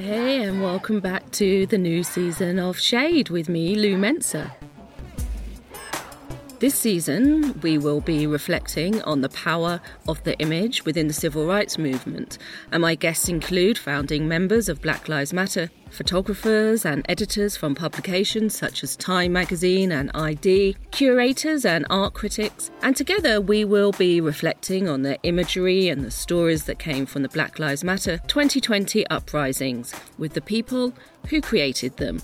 Hey, 0.00 0.42
and 0.42 0.62
welcome 0.62 1.00
back 1.00 1.30
to 1.32 1.66
the 1.66 1.76
new 1.76 2.02
season 2.02 2.58
of 2.58 2.78
Shade 2.78 3.28
with 3.28 3.50
me, 3.50 3.74
Lou 3.74 3.98
Mensah. 3.98 4.61
This 6.62 6.76
season, 6.76 7.58
we 7.62 7.76
will 7.76 8.00
be 8.00 8.24
reflecting 8.24 9.02
on 9.02 9.20
the 9.20 9.28
power 9.30 9.80
of 10.06 10.22
the 10.22 10.38
image 10.38 10.84
within 10.84 11.08
the 11.08 11.12
civil 11.12 11.44
rights 11.44 11.76
movement, 11.76 12.38
and 12.70 12.80
my 12.82 12.94
guests 12.94 13.28
include 13.28 13.76
founding 13.76 14.28
members 14.28 14.68
of 14.68 14.80
Black 14.80 15.08
Lives 15.08 15.32
Matter, 15.32 15.70
photographers 15.90 16.84
and 16.84 17.04
editors 17.08 17.56
from 17.56 17.74
publications 17.74 18.56
such 18.56 18.84
as 18.84 18.94
Time 18.94 19.32
magazine 19.32 19.90
and 19.90 20.12
ID, 20.14 20.76
curators 20.92 21.64
and 21.64 21.84
art 21.90 22.14
critics, 22.14 22.70
and 22.80 22.94
together 22.94 23.40
we 23.40 23.64
will 23.64 23.90
be 23.90 24.20
reflecting 24.20 24.88
on 24.88 25.02
the 25.02 25.20
imagery 25.24 25.88
and 25.88 26.04
the 26.04 26.12
stories 26.12 26.62
that 26.66 26.78
came 26.78 27.06
from 27.06 27.22
the 27.22 27.28
Black 27.30 27.58
Lives 27.58 27.82
Matter 27.82 28.18
2020 28.28 29.04
uprisings 29.08 29.92
with 30.16 30.34
the 30.34 30.40
people 30.40 30.92
who 31.28 31.40
created 31.40 31.96
them. 31.96 32.22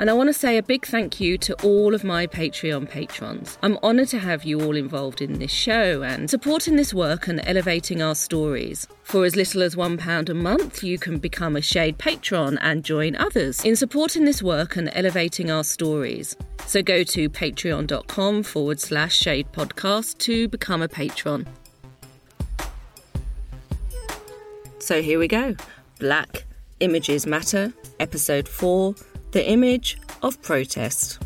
And 0.00 0.08
I 0.08 0.12
want 0.12 0.28
to 0.28 0.32
say 0.32 0.56
a 0.56 0.62
big 0.62 0.86
thank 0.86 1.18
you 1.18 1.36
to 1.38 1.54
all 1.64 1.92
of 1.92 2.04
my 2.04 2.28
Patreon 2.28 2.88
patrons. 2.88 3.58
I'm 3.62 3.78
honoured 3.78 4.08
to 4.08 4.20
have 4.20 4.44
you 4.44 4.60
all 4.60 4.76
involved 4.76 5.20
in 5.20 5.40
this 5.40 5.50
show 5.50 6.04
and 6.04 6.30
supporting 6.30 6.76
this 6.76 6.94
work 6.94 7.26
and 7.26 7.40
elevating 7.44 8.00
our 8.00 8.14
stories. 8.14 8.86
For 9.02 9.24
as 9.24 9.34
little 9.34 9.60
as 9.60 9.74
£1 9.74 10.28
a 10.28 10.34
month, 10.34 10.84
you 10.84 10.98
can 10.98 11.18
become 11.18 11.56
a 11.56 11.60
Shade 11.60 11.98
patron 11.98 12.58
and 12.58 12.84
join 12.84 13.16
others 13.16 13.64
in 13.64 13.74
supporting 13.74 14.24
this 14.24 14.40
work 14.40 14.76
and 14.76 14.88
elevating 14.92 15.50
our 15.50 15.64
stories. 15.64 16.36
So 16.66 16.80
go 16.80 17.02
to 17.02 17.28
patreon.com 17.28 18.44
forward 18.44 18.78
slash 18.78 19.16
shade 19.16 19.50
podcast 19.52 20.18
to 20.18 20.46
become 20.46 20.80
a 20.80 20.88
patron. 20.88 21.48
So 24.78 25.02
here 25.02 25.18
we 25.18 25.26
go 25.26 25.56
Black 25.98 26.44
Images 26.78 27.26
Matter, 27.26 27.72
Episode 27.98 28.46
4 28.46 28.94
the 29.38 29.48
image 29.48 29.96
of 30.24 30.42
protest. 30.42 31.20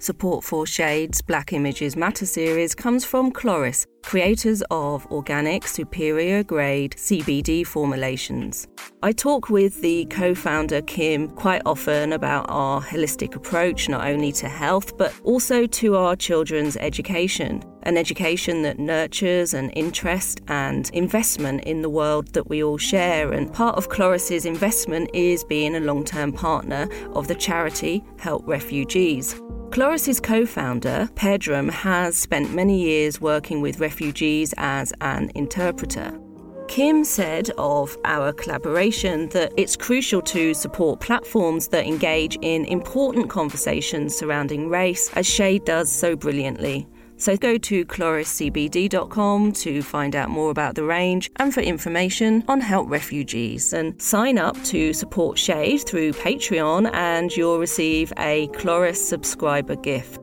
Support 0.00 0.44
for 0.44 0.66
Shade's 0.66 1.22
Black 1.22 1.54
Images 1.54 1.96
Matter 1.96 2.26
series 2.26 2.74
comes 2.74 3.06
from 3.06 3.32
Kloris, 3.32 3.86
creators 4.02 4.62
of 4.70 5.06
organic 5.06 5.66
superior 5.66 6.42
grade 6.42 6.92
CBD 6.92 7.66
formulations. 7.66 8.68
I 9.02 9.12
talk 9.12 9.48
with 9.48 9.80
the 9.80 10.04
co 10.10 10.34
founder 10.34 10.82
Kim 10.82 11.30
quite 11.30 11.62
often 11.64 12.12
about 12.12 12.44
our 12.50 12.82
holistic 12.82 13.34
approach 13.34 13.88
not 13.88 14.06
only 14.06 14.30
to 14.32 14.48
health 14.50 14.98
but 14.98 15.18
also 15.24 15.66
to 15.66 15.96
our 15.96 16.16
children's 16.16 16.76
education. 16.76 17.62
An 17.84 17.96
education 17.96 18.62
that 18.62 18.78
nurtures 18.78 19.54
an 19.54 19.70
interest 19.70 20.40
and 20.48 20.90
investment 20.92 21.64
in 21.64 21.82
the 21.82 21.88
world 21.88 22.28
that 22.34 22.48
we 22.48 22.62
all 22.62 22.78
share. 22.78 23.32
And 23.32 23.52
part 23.52 23.76
of 23.76 23.88
Kloris's 23.88 24.44
investment 24.44 25.10
is 25.14 25.44
being 25.44 25.74
a 25.74 25.80
long 25.80 26.04
term 26.04 26.32
partner 26.32 26.88
of 27.14 27.28
the 27.28 27.34
charity 27.34 28.04
Help 28.18 28.46
Refugees. 28.46 29.40
Kloris's 29.70 30.20
co 30.20 30.44
founder, 30.44 31.08
Pedram, 31.14 31.70
has 31.70 32.18
spent 32.18 32.52
many 32.52 32.82
years 32.82 33.20
working 33.20 33.60
with 33.60 33.80
refugees 33.80 34.52
as 34.58 34.92
an 35.00 35.30
interpreter. 35.34 36.18
Kim 36.66 37.02
said 37.02 37.50
of 37.58 37.96
our 38.04 38.32
collaboration 38.32 39.28
that 39.30 39.52
it's 39.56 39.76
crucial 39.76 40.22
to 40.22 40.54
support 40.54 41.00
platforms 41.00 41.66
that 41.68 41.86
engage 41.86 42.36
in 42.42 42.64
important 42.66 43.28
conversations 43.28 44.16
surrounding 44.16 44.68
race, 44.68 45.10
as 45.14 45.26
Shade 45.26 45.64
does 45.64 45.90
so 45.90 46.14
brilliantly. 46.14 46.86
So 47.20 47.36
go 47.36 47.58
to 47.58 47.84
kloriscbd.com 47.84 49.52
to 49.52 49.82
find 49.82 50.16
out 50.16 50.30
more 50.30 50.50
about 50.50 50.74
the 50.74 50.84
range 50.84 51.30
and 51.36 51.52
for 51.52 51.60
information 51.60 52.42
on 52.48 52.62
Help 52.62 52.88
Refugees. 52.88 53.74
And 53.74 54.00
sign 54.00 54.38
up 54.38 54.56
to 54.64 54.94
support 54.94 55.38
Shade 55.38 55.82
through 55.86 56.12
Patreon 56.12 56.90
and 56.94 57.30
you'll 57.30 57.58
receive 57.58 58.10
a 58.16 58.48
Kloris 58.48 58.96
subscriber 58.96 59.76
gift. 59.76 60.18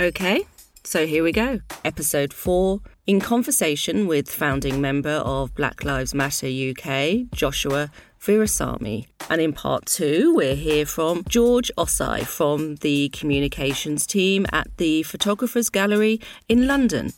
Okay, 0.00 0.46
so 0.84 1.06
here 1.06 1.22
we 1.22 1.32
go. 1.32 1.60
Episode 1.84 2.32
4 2.32 2.80
In 3.04 3.18
conversation 3.18 4.06
with 4.06 4.30
founding 4.30 4.80
member 4.80 5.10
of 5.24 5.52
Black 5.56 5.82
Lives 5.82 6.14
Matter 6.14 6.46
UK, 6.46 7.28
Joshua 7.34 7.90
Virasami. 8.20 9.06
And 9.28 9.40
in 9.40 9.52
part 9.52 9.86
2, 9.86 10.32
we're 10.32 10.54
here 10.54 10.86
from 10.86 11.24
George 11.28 11.72
Osei 11.76 12.24
from 12.24 12.76
the 12.76 13.08
communications 13.08 14.06
team 14.06 14.46
at 14.52 14.68
the 14.76 15.02
Photographers 15.02 15.68
Gallery 15.68 16.20
in 16.48 16.68
London. 16.68 17.12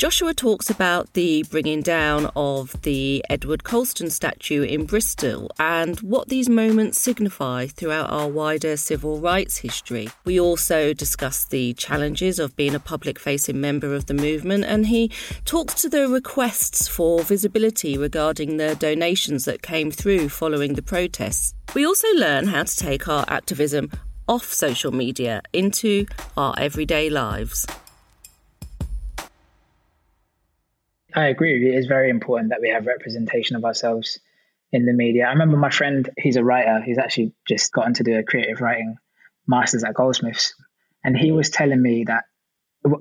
Joshua 0.00 0.32
talks 0.32 0.70
about 0.70 1.12
the 1.12 1.44
bringing 1.50 1.82
down 1.82 2.30
of 2.34 2.74
the 2.84 3.22
Edward 3.28 3.64
Colston 3.64 4.08
statue 4.08 4.62
in 4.62 4.86
Bristol 4.86 5.50
and 5.58 6.00
what 6.00 6.28
these 6.28 6.48
moments 6.48 6.98
signify 6.98 7.66
throughout 7.66 8.08
our 8.08 8.26
wider 8.26 8.78
civil 8.78 9.20
rights 9.20 9.58
history. 9.58 10.08
We 10.24 10.40
also 10.40 10.94
discuss 10.94 11.44
the 11.44 11.74
challenges 11.74 12.38
of 12.38 12.56
being 12.56 12.74
a 12.74 12.80
public 12.80 13.18
facing 13.18 13.60
member 13.60 13.94
of 13.94 14.06
the 14.06 14.14
movement, 14.14 14.64
and 14.64 14.86
he 14.86 15.10
talks 15.44 15.74
to 15.82 15.90
the 15.90 16.08
requests 16.08 16.88
for 16.88 17.22
visibility 17.22 17.98
regarding 17.98 18.56
the 18.56 18.76
donations 18.76 19.44
that 19.44 19.60
came 19.60 19.90
through 19.90 20.30
following 20.30 20.76
the 20.76 20.82
protests. 20.82 21.52
We 21.74 21.86
also 21.86 22.08
learn 22.14 22.46
how 22.46 22.62
to 22.62 22.74
take 22.74 23.06
our 23.06 23.26
activism 23.28 23.90
off 24.26 24.50
social 24.50 24.92
media 24.92 25.42
into 25.52 26.06
our 26.38 26.54
everyday 26.56 27.10
lives. 27.10 27.66
I 31.14 31.26
agree 31.26 31.58
you. 31.58 31.72
It's 31.72 31.86
very 31.86 32.10
important 32.10 32.50
that 32.50 32.60
we 32.60 32.70
have 32.70 32.86
representation 32.86 33.56
of 33.56 33.64
ourselves 33.64 34.18
in 34.72 34.86
the 34.86 34.92
media. 34.92 35.26
I 35.26 35.30
remember 35.30 35.56
my 35.56 35.70
friend, 35.70 36.08
he's 36.16 36.36
a 36.36 36.44
writer, 36.44 36.80
he's 36.80 36.98
actually 36.98 37.32
just 37.48 37.72
gotten 37.72 37.94
to 37.94 38.04
do 38.04 38.16
a 38.18 38.22
creative 38.22 38.60
writing 38.60 38.96
master's 39.46 39.84
at 39.84 39.94
Goldsmiths. 39.94 40.54
And 41.02 41.16
he 41.16 41.32
was 41.32 41.50
telling 41.50 41.82
me 41.82 42.04
that 42.04 42.24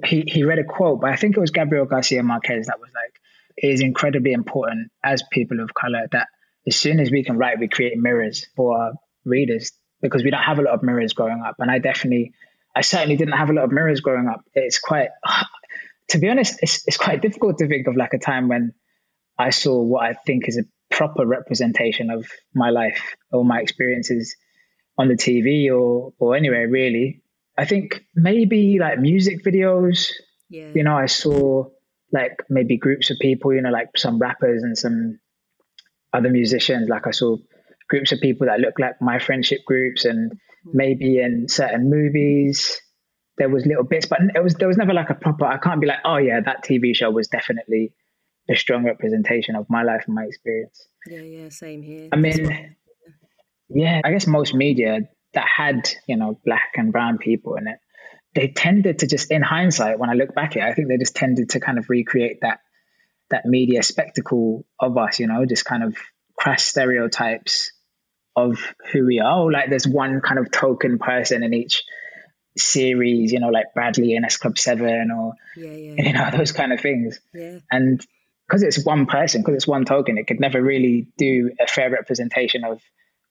he, 0.06 0.24
he 0.28 0.44
read 0.44 0.60
a 0.60 0.64
quote, 0.64 1.02
but 1.02 1.12
I 1.12 1.16
think 1.16 1.38
it 1.38 1.40
was 1.40 1.52
Gabriel 1.52 1.86
Garcia 1.86 2.24
Marquez 2.24 2.68
that 2.68 2.80
was 2.80 2.90
like, 2.94 3.14
it 3.58 3.72
is 3.72 3.82
incredibly 3.82 4.32
important 4.32 4.92
as 5.04 5.24
people 5.32 5.60
of 5.60 5.74
color 5.74 6.08
that 6.12 6.28
as 6.66 6.76
soon 6.76 7.00
as 7.00 7.12
we 7.12 7.24
can 7.24 7.38
write, 7.38 7.60
we 7.60 7.68
create 7.68 7.98
mirrors 7.98 8.48
for 8.56 8.78
our 8.78 8.94
readers 9.26 9.72
because 10.02 10.24
we 10.24 10.32
don't 10.32 10.44
have 10.44 10.60
a 10.60 10.62
lot 10.62 10.74
of 10.74 10.84
mirrors 10.84 11.14
growing 11.14 11.44
up. 11.46 11.56
And 11.60 11.70
I 11.70 11.80
definitely, 11.80 12.34
I 12.76 12.82
certainly 12.82 13.18
didn't 13.18 13.38
have 13.38 13.50
a 13.50 13.54
lot 13.54 13.66
of 13.66 13.72
mirrors 13.72 14.00
growing 14.00 14.28
up. 14.28 14.42
It's 14.54 14.80
quite, 14.80 15.10
to 16.10 16.18
be 16.18 16.30
honest, 16.30 16.60
it's, 16.62 16.84
it's 16.88 16.98
quite 16.98 17.22
difficult 17.28 17.58
to 17.60 17.68
think 17.68 17.88
of 17.88 17.96
like 17.96 18.14
a 18.14 18.20
time 18.20 18.48
when 18.48 18.74
I 19.38 19.52
saw 19.52 19.82
what 19.82 20.04
I 20.04 20.14
think 20.14 20.48
is 20.48 20.58
a 20.58 20.96
proper 20.96 21.26
representation 21.26 22.10
of 22.10 22.28
my 22.54 22.72
life 22.72 23.16
or 23.32 23.46
my 23.46 23.62
experiences 23.62 24.36
on 24.98 25.08
the 25.08 25.16
TV 25.16 25.72
or 25.74 26.14
or 26.20 26.36
anywhere 26.36 26.68
really. 26.68 27.22
I 27.58 27.66
think 27.66 28.04
maybe 28.16 28.80
like 28.80 29.00
music 29.00 29.44
videos. 29.44 30.10
Yeah. 30.50 30.72
You 30.74 30.84
know, 30.84 30.98
I 30.98 31.06
saw 31.06 31.66
like 32.12 32.38
maybe 32.50 32.78
groups 32.78 33.12
of 33.12 33.18
people, 33.22 33.54
you 33.54 33.62
know, 33.62 33.70
like 33.70 33.90
some 33.96 34.20
rappers 34.20 34.64
and 34.64 34.78
some 34.78 35.20
other 36.12 36.30
musicians. 36.30 36.90
Like 36.90 37.06
I 37.08 37.12
saw 37.12 37.38
groups 37.88 38.12
of 38.12 38.20
people 38.20 38.48
that 38.48 38.60
look 38.60 38.80
like 38.80 39.02
my 39.02 39.20
friendship 39.20 39.62
groups 39.66 40.06
and 40.06 40.32
hmm. 40.64 40.72
maybe 40.74 41.20
in 41.20 41.48
certain 41.48 41.90
movies 41.90 42.82
there 43.40 43.50
was 43.50 43.66
little 43.66 43.84
bits, 43.84 44.06
but 44.06 44.20
it 44.36 44.44
was 44.44 44.54
there 44.56 44.68
was 44.68 44.78
never 44.78 44.94
like 44.94 45.10
a 45.10 45.16
proper. 45.16 45.46
I 45.46 45.58
can't 45.58 45.82
be 45.82 45.88
like, 45.88 46.00
oh 46.06 46.18
yeah, 46.18 46.42
that 46.42 46.64
TV 46.64 46.96
show 46.96 47.10
was 47.10 47.28
definitely 47.28 47.94
a 48.50 48.56
strong 48.56 48.84
representation 48.84 49.56
of 49.56 49.68
my 49.70 49.84
life 49.84 50.04
and 50.06 50.16
my 50.16 50.26
experience. 50.26 50.88
Yeah, 51.08 51.22
yeah, 51.22 51.50
same 51.50 51.82
here. 51.82 52.10
I 52.12 52.18
mean, 52.18 52.76
yeah, 53.70 54.02
I 54.04 54.12
guess 54.12 54.28
most 54.28 54.54
media 54.54 55.00
that 55.34 55.46
had 55.48 55.90
you 56.08 56.18
know 56.18 56.40
black 56.46 56.74
and 56.76 56.92
brown 56.92 57.18
people 57.18 57.56
in 57.56 57.68
it, 57.68 57.80
they 58.36 58.50
tended 58.50 59.00
to 59.00 59.08
just, 59.08 59.32
in 59.32 59.42
hindsight, 59.42 60.00
when 60.00 60.10
I 60.10 60.14
look 60.14 60.36
back 60.36 60.56
at 60.56 60.64
it, 60.64 60.72
I 60.72 60.74
think 60.74 60.88
they 60.88 60.98
just 60.98 61.16
tended 61.16 61.52
to 61.52 61.60
kind 61.60 61.78
of 61.78 61.90
recreate 61.90 62.42
that 62.42 62.60
that 63.30 63.46
media 63.46 63.84
spectacle 63.84 64.66
of 64.80 64.98
us, 64.98 65.20
you 65.20 65.28
know, 65.28 65.46
just 65.46 65.66
kind 65.66 65.84
of 65.84 65.96
crass 66.36 66.64
stereotypes 66.64 67.72
of 68.36 68.74
who 68.92 69.06
we 69.06 69.20
are. 69.20 69.52
Like 69.52 69.70
there's 69.70 69.88
one 69.88 70.22
kind 70.22 70.40
of 70.40 70.52
token 70.52 70.98
person 70.98 71.44
in 71.44 71.54
each 71.54 71.84
series, 72.60 73.32
you 73.32 73.40
know, 73.40 73.50
like 73.50 73.74
Bradley 73.74 74.16
and 74.16 74.26
S 74.26 74.38
Club 74.38 74.58
Seven 74.58 75.12
or 75.12 75.34
yeah, 75.56 75.72
yeah. 75.72 75.94
you 75.98 76.14
know 76.14 76.30
those 76.38 76.52
kind 76.52 76.74
of 76.74 76.82
things. 76.82 77.20
Yeah. 77.34 77.60
And 77.72 78.06
because 78.48 78.64
it's 78.64 78.84
one 78.84 79.06
person, 79.06 79.42
because 79.42 79.56
it's 79.56 79.68
one 79.68 79.86
token, 79.86 80.18
it 80.18 80.28
could 80.28 80.40
never 80.40 80.62
really 80.62 81.08
do 81.18 81.52
a 81.60 81.68
fair 81.68 81.92
representation 81.92 82.64
of 82.64 82.82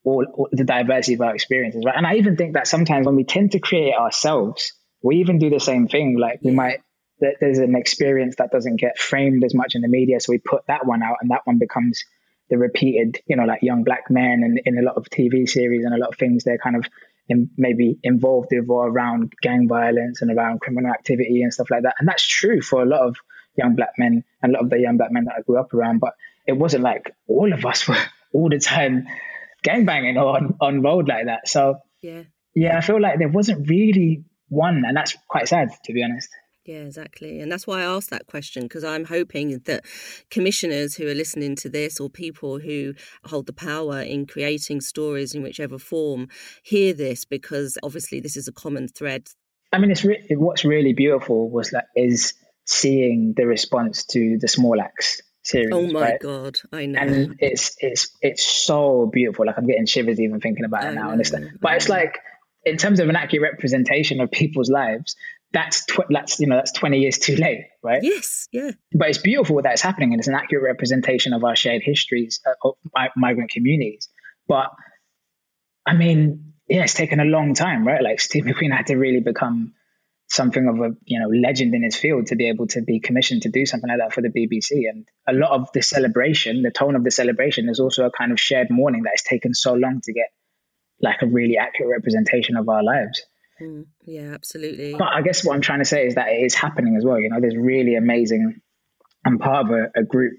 all, 0.05 0.25
all, 0.33 0.49
the 0.53 0.65
diversity 0.65 1.15
of 1.15 1.21
our 1.23 1.35
experiences, 1.35 1.83
right? 1.85 1.97
And 1.97 2.07
I 2.07 2.15
even 2.17 2.37
think 2.37 2.55
that 2.55 2.69
sometimes 2.69 3.05
when 3.05 3.17
we 3.17 3.25
tend 3.25 3.53
to 3.53 3.59
create 3.59 3.95
ourselves, 3.95 4.75
we 5.03 5.17
even 5.17 5.39
do 5.39 5.51
the 5.51 5.61
same 5.61 5.89
thing. 5.89 6.19
Like 6.19 6.41
we 6.43 6.53
might 6.53 6.81
there's 7.21 7.59
an 7.59 7.75
experience 7.75 8.37
that 8.37 8.53
doesn't 8.53 8.77
get 8.77 8.99
framed 8.99 9.43
as 9.43 9.55
much 9.55 9.75
in 9.75 9.83
the 9.83 9.89
media. 9.89 10.21
So 10.21 10.31
we 10.31 10.39
put 10.39 10.67
that 10.69 10.87
one 10.87 11.03
out, 11.03 11.17
and 11.21 11.31
that 11.31 11.43
one 11.45 11.59
becomes 11.59 12.05
the 12.49 12.59
repeated, 12.59 13.21
you 13.27 13.37
know, 13.37 13.45
like 13.45 13.63
young 13.63 13.85
black 13.85 14.11
men 14.11 14.43
and 14.45 14.61
in 14.65 14.79
a 14.79 14.83
lot 14.83 14.97
of 14.97 15.07
TV 15.11 15.49
series 15.49 15.85
and 15.85 15.95
a 15.95 15.99
lot 15.99 16.11
of 16.11 16.17
things 16.17 16.45
they're 16.45 16.59
kind 16.59 16.77
of 16.77 16.87
in, 17.29 17.51
maybe 17.57 17.99
involved 18.03 18.49
with 18.51 18.69
or 18.69 18.89
around 18.89 19.33
gang 19.43 19.69
violence 19.69 20.23
and 20.23 20.31
around 20.31 20.61
criminal 20.61 20.91
activity 20.91 21.43
and 21.43 21.53
stuff 21.53 21.71
like 21.71 21.83
that. 21.83 21.95
And 21.99 22.09
that's 22.09 22.27
true 22.27 22.61
for 22.61 22.83
a 22.83 22.87
lot 22.87 23.01
of 23.01 23.17
young 23.57 23.75
black 23.75 23.93
men 23.99 24.25
and 24.43 24.53
a 24.53 24.55
lot 24.55 24.65
of 24.65 24.71
the 24.71 24.79
young 24.79 24.97
black 24.97 25.13
men 25.13 25.25
that 25.25 25.35
I 25.39 25.43
grew 25.43 25.59
up 25.59 25.75
around. 25.75 26.01
But 26.01 26.15
it 26.47 26.53
wasn't 26.53 26.85
like 26.85 27.15
all 27.27 27.53
of 27.53 27.65
us 27.65 27.87
were 27.89 27.99
all 28.33 28.49
the 28.49 28.59
time 28.59 29.07
gang 29.63 29.85
banging 29.85 30.17
or 30.17 30.37
on, 30.37 30.57
on 30.61 30.83
road 30.83 31.09
like 31.09 31.27
that. 31.27 31.49
So 31.49 31.77
yeah, 32.03 32.23
yeah, 32.55 32.79
I 32.79 32.81
feel 32.81 33.01
like 33.01 33.19
there 33.19 33.29
wasn't 33.29 33.69
really 33.69 34.25
one, 34.49 34.85
and 34.87 34.97
that's 34.97 35.17
quite 35.29 35.49
sad 35.49 35.71
to 35.85 35.93
be 35.93 36.03
honest. 36.03 36.31
Yeah, 36.69 36.81
exactly. 36.81 37.41
And 37.41 37.51
that's 37.51 37.67
why 37.67 37.81
I 37.81 37.85
asked 37.85 38.11
that 38.11 38.27
question 38.27 38.65
because 38.65 38.85
I'm 38.85 39.07
hoping 39.07 39.59
that 39.65 39.87
commissioners 40.31 40.95
who 40.97 41.09
are 41.09 41.15
listening 41.15 41.57
to 41.57 41.71
this 41.71 41.99
or 41.99 42.11
people 42.11 42.59
who 42.59 42.93
hold 43.25 43.47
the 43.47 43.55
power 43.55 44.03
in 44.03 44.27
creating 44.27 44.83
stories 44.83 45.35
in 45.35 45.43
whichever 45.43 45.79
form 45.79 46.29
hear 46.63 46.93
this 46.93 47.25
because 47.25 47.79
obviously 47.83 48.21
this 48.21 48.37
is 48.37 48.49
a 48.49 48.53
common 48.53 48.87
thread. 48.87 49.31
I 49.73 49.79
mean, 49.79 49.91
it's 49.91 50.05
re- 50.05 50.27
what's 50.33 50.67
really 50.67 50.93
beautiful 50.93 51.49
was 51.49 51.71
that 51.71 51.87
is 51.97 52.35
seeing 52.67 53.33
the 53.35 53.47
response 53.47 54.05
to 54.05 54.37
the 54.39 54.49
Small 54.49 54.79
Axe 54.79 55.23
oh 55.23 55.25
series. 55.45 55.73
Oh 55.73 55.87
my 55.87 56.01
right? 56.03 56.21
god, 56.21 56.59
I 56.71 56.85
know. 56.85 57.01
And 57.01 57.37
it's 57.39 57.77
it's 57.79 58.11
it's 58.21 58.45
so 58.45 59.09
beautiful. 59.11 59.47
Like 59.47 59.57
I'm 59.57 59.67
getting 59.67 59.87
shivers 59.87 60.21
even 60.21 60.41
thinking 60.41 60.67
about 60.67 60.85
it 60.85 60.89
I 60.89 60.93
now. 60.93 61.05
Know, 61.05 61.11
and 61.13 61.21
it's 61.23 61.33
like, 61.33 61.45
but 61.63 61.73
it's 61.77 61.89
like 61.89 62.19
in 62.67 62.77
terms 62.77 63.01
of 63.01 63.09
an 63.09 63.17
accurate 63.17 63.53
representation 63.53 64.21
of 64.21 64.31
people's 64.31 64.69
lives, 64.69 65.17
that's 65.53 65.87
tw- 65.87 66.09
that's 66.11 66.39
you 66.41 66.47
know 66.47 66.57
that's 66.57 66.73
20 66.73 66.99
years 66.99 67.19
too 67.19 67.37
late 67.37 67.65
right? 67.83 68.03
Yes 68.03 68.49
yeah. 68.53 68.71
But 68.93 69.09
it's 69.09 69.19
beautiful 69.19 69.63
that 69.63 69.73
it's 69.73 69.83
happening 69.83 70.13
and 70.13 70.21
it's 70.21 70.29
an 70.29 70.35
accurate 70.35 70.65
representation 70.65 71.33
of 71.33 71.45
our 71.45 71.57
shared 71.57 71.83
histories 71.85 72.41
uh, 72.47 72.69
of 72.69 72.75
migrant 73.17 73.51
communities. 73.51 74.09
But 74.47 74.71
i 75.87 75.95
mean 75.95 76.53
yeah 76.69 76.83
it's 76.83 76.95
taken 76.95 77.21
a 77.21 77.25
long 77.25 77.55
time 77.55 77.87
right? 77.87 78.03
Like 78.03 78.21
steve 78.21 78.45
mcqueen 78.45 78.77
had 78.77 78.87
to 78.87 78.97
really 78.97 79.21
become 79.21 79.75
something 80.29 80.69
of 80.69 80.79
a 80.81 80.95
you 81.05 81.19
know 81.19 81.29
legend 81.29 81.75
in 81.75 81.83
his 81.83 81.97
field 81.97 82.27
to 82.27 82.37
be 82.37 82.49
able 82.49 82.67
to 82.67 82.83
be 82.83 83.01
commissioned 83.01 83.43
to 83.43 83.49
do 83.49 83.65
something 83.65 83.89
like 83.89 83.99
that 83.99 84.13
for 84.13 84.21
the 84.21 84.29
bbc 84.29 84.89
and 84.89 85.07
a 85.27 85.33
lot 85.33 85.53
of 85.53 85.69
the 85.73 85.83
celebration 85.83 86.63
the 86.63 86.71
tone 86.71 86.95
of 86.95 87.03
the 87.03 87.11
celebration 87.11 87.69
is 87.69 87.81
also 87.81 88.05
a 88.05 88.11
kind 88.11 88.31
of 88.31 88.39
shared 88.39 88.69
mourning 88.71 89.03
that 89.05 89.13
has 89.15 89.23
taken 89.23 89.55
so 89.55 89.73
long 89.73 90.01
to 90.03 90.13
get 90.13 90.29
like 91.01 91.23
a 91.23 91.27
really 91.27 91.57
accurate 91.57 91.91
representation 91.91 92.57
of 92.57 92.69
our 92.69 92.85
lives 92.85 93.23
Mm, 93.61 93.87
yeah, 94.05 94.35
absolutely. 94.35 94.95
But 94.99 95.09
I 95.09 95.23
guess 95.23 95.45
what 95.45 95.55
I'm 95.55 95.61
trying 95.61 95.81
to 95.81 95.85
say 95.85 96.07
is 96.07 96.15
that 96.15 96.29
it 96.29 96.45
is 96.45 96.55
happening 96.55 96.97
as 96.97 97.05
well. 97.05 97.19
You 97.19 97.31
know, 97.31 97.41
there's 97.41 97.57
really 97.57 97.97
amazing. 97.97 98.61
I'm 99.25 99.39
part 99.39 99.67
of 99.67 99.73
a, 99.73 100.01
a 100.01 100.05
group. 100.05 100.35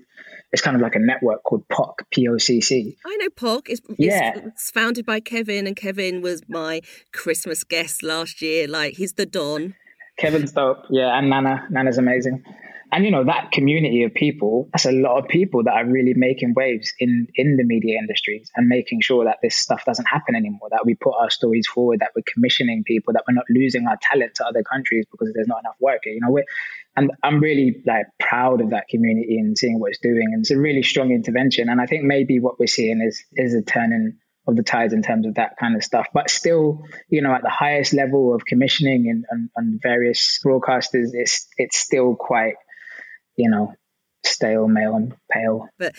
It's 0.51 0.63
kind 0.63 0.75
of 0.75 0.81
like 0.81 0.95
a 0.95 0.99
network 0.99 1.43
called 1.43 1.67
POC, 1.67 1.95
P-O-C-C. 2.11 2.97
I 3.05 3.17
know 3.17 3.29
POC. 3.29 3.69
It's, 3.69 3.81
yeah. 3.99 4.31
it's 4.35 4.71
founded 4.71 5.05
by 5.05 5.19
Kevin, 5.19 5.67
and 5.67 5.75
Kevin 5.75 6.21
was 6.21 6.41
my 6.49 6.81
Christmas 7.13 7.63
guest 7.63 8.01
last 8.01 8.41
year. 8.41 8.67
Like, 8.67 8.95
he's 8.95 9.13
the 9.13 9.27
Don. 9.27 9.75
Kevin's 10.17 10.51
dope. 10.51 10.85
Yeah, 10.89 11.15
and 11.17 11.29
Nana. 11.29 11.67
Nana's 11.69 11.99
amazing 11.99 12.43
and 12.91 13.05
you 13.05 13.11
know 13.11 13.23
that 13.23 13.51
community 13.51 14.03
of 14.03 14.13
people 14.13 14.69
that's 14.71 14.85
a 14.85 14.91
lot 14.91 15.17
of 15.17 15.27
people 15.27 15.63
that 15.63 15.73
are 15.73 15.85
really 15.85 16.13
making 16.15 16.53
waves 16.55 16.93
in 16.99 17.27
in 17.35 17.57
the 17.57 17.63
media 17.63 17.97
industries 17.97 18.49
and 18.55 18.67
making 18.67 19.01
sure 19.01 19.25
that 19.25 19.37
this 19.41 19.55
stuff 19.55 19.83
doesn't 19.85 20.05
happen 20.05 20.35
anymore 20.35 20.69
that 20.71 20.85
we 20.85 20.95
put 20.95 21.13
our 21.19 21.29
stories 21.29 21.67
forward 21.67 21.99
that 21.99 22.11
we're 22.15 22.23
commissioning 22.31 22.83
people 22.85 23.13
that 23.13 23.23
we're 23.27 23.33
not 23.33 23.45
losing 23.49 23.87
our 23.87 23.97
talent 24.01 24.33
to 24.35 24.45
other 24.45 24.63
countries 24.63 25.05
because 25.11 25.31
there's 25.33 25.47
not 25.47 25.59
enough 25.59 25.75
work 25.79 26.01
you 26.05 26.19
know 26.21 26.31
we're, 26.31 26.45
and 26.95 27.11
i'm 27.23 27.39
really 27.39 27.81
like 27.85 28.05
proud 28.19 28.61
of 28.61 28.71
that 28.71 28.87
community 28.89 29.37
and 29.37 29.57
seeing 29.57 29.79
what 29.79 29.89
it's 29.89 29.99
doing 29.99 30.29
and 30.33 30.41
it's 30.41 30.51
a 30.51 30.57
really 30.57 30.83
strong 30.83 31.11
intervention 31.11 31.69
and 31.69 31.79
i 31.79 31.85
think 31.85 32.03
maybe 32.03 32.39
what 32.39 32.59
we're 32.59 32.67
seeing 32.67 33.01
is 33.01 33.23
is 33.33 33.53
a 33.53 33.61
turning 33.61 34.17
of 34.47 34.55
the 34.55 34.63
tides 34.63 34.93
in 34.93 35.01
terms 35.01 35.27
of 35.27 35.35
that 35.35 35.57
kind 35.59 35.75
of 35.75 35.83
stuff. 35.83 36.07
But 36.13 36.29
still, 36.29 36.83
you 37.07 37.21
know, 37.21 37.33
at 37.33 37.43
the 37.43 37.49
highest 37.49 37.93
level 37.93 38.33
of 38.33 38.45
commissioning 38.45 39.07
and, 39.07 39.25
and, 39.29 39.49
and 39.55 39.79
various 39.81 40.39
broadcasters, 40.43 41.09
it's 41.13 41.47
it's 41.57 41.77
still 41.77 42.15
quite 42.15 42.55
you 43.39 43.49
know, 43.49 43.73
stale, 44.25 44.67
male, 44.67 44.95
and 44.95 45.15
pale. 45.31 45.67
But 45.79 45.95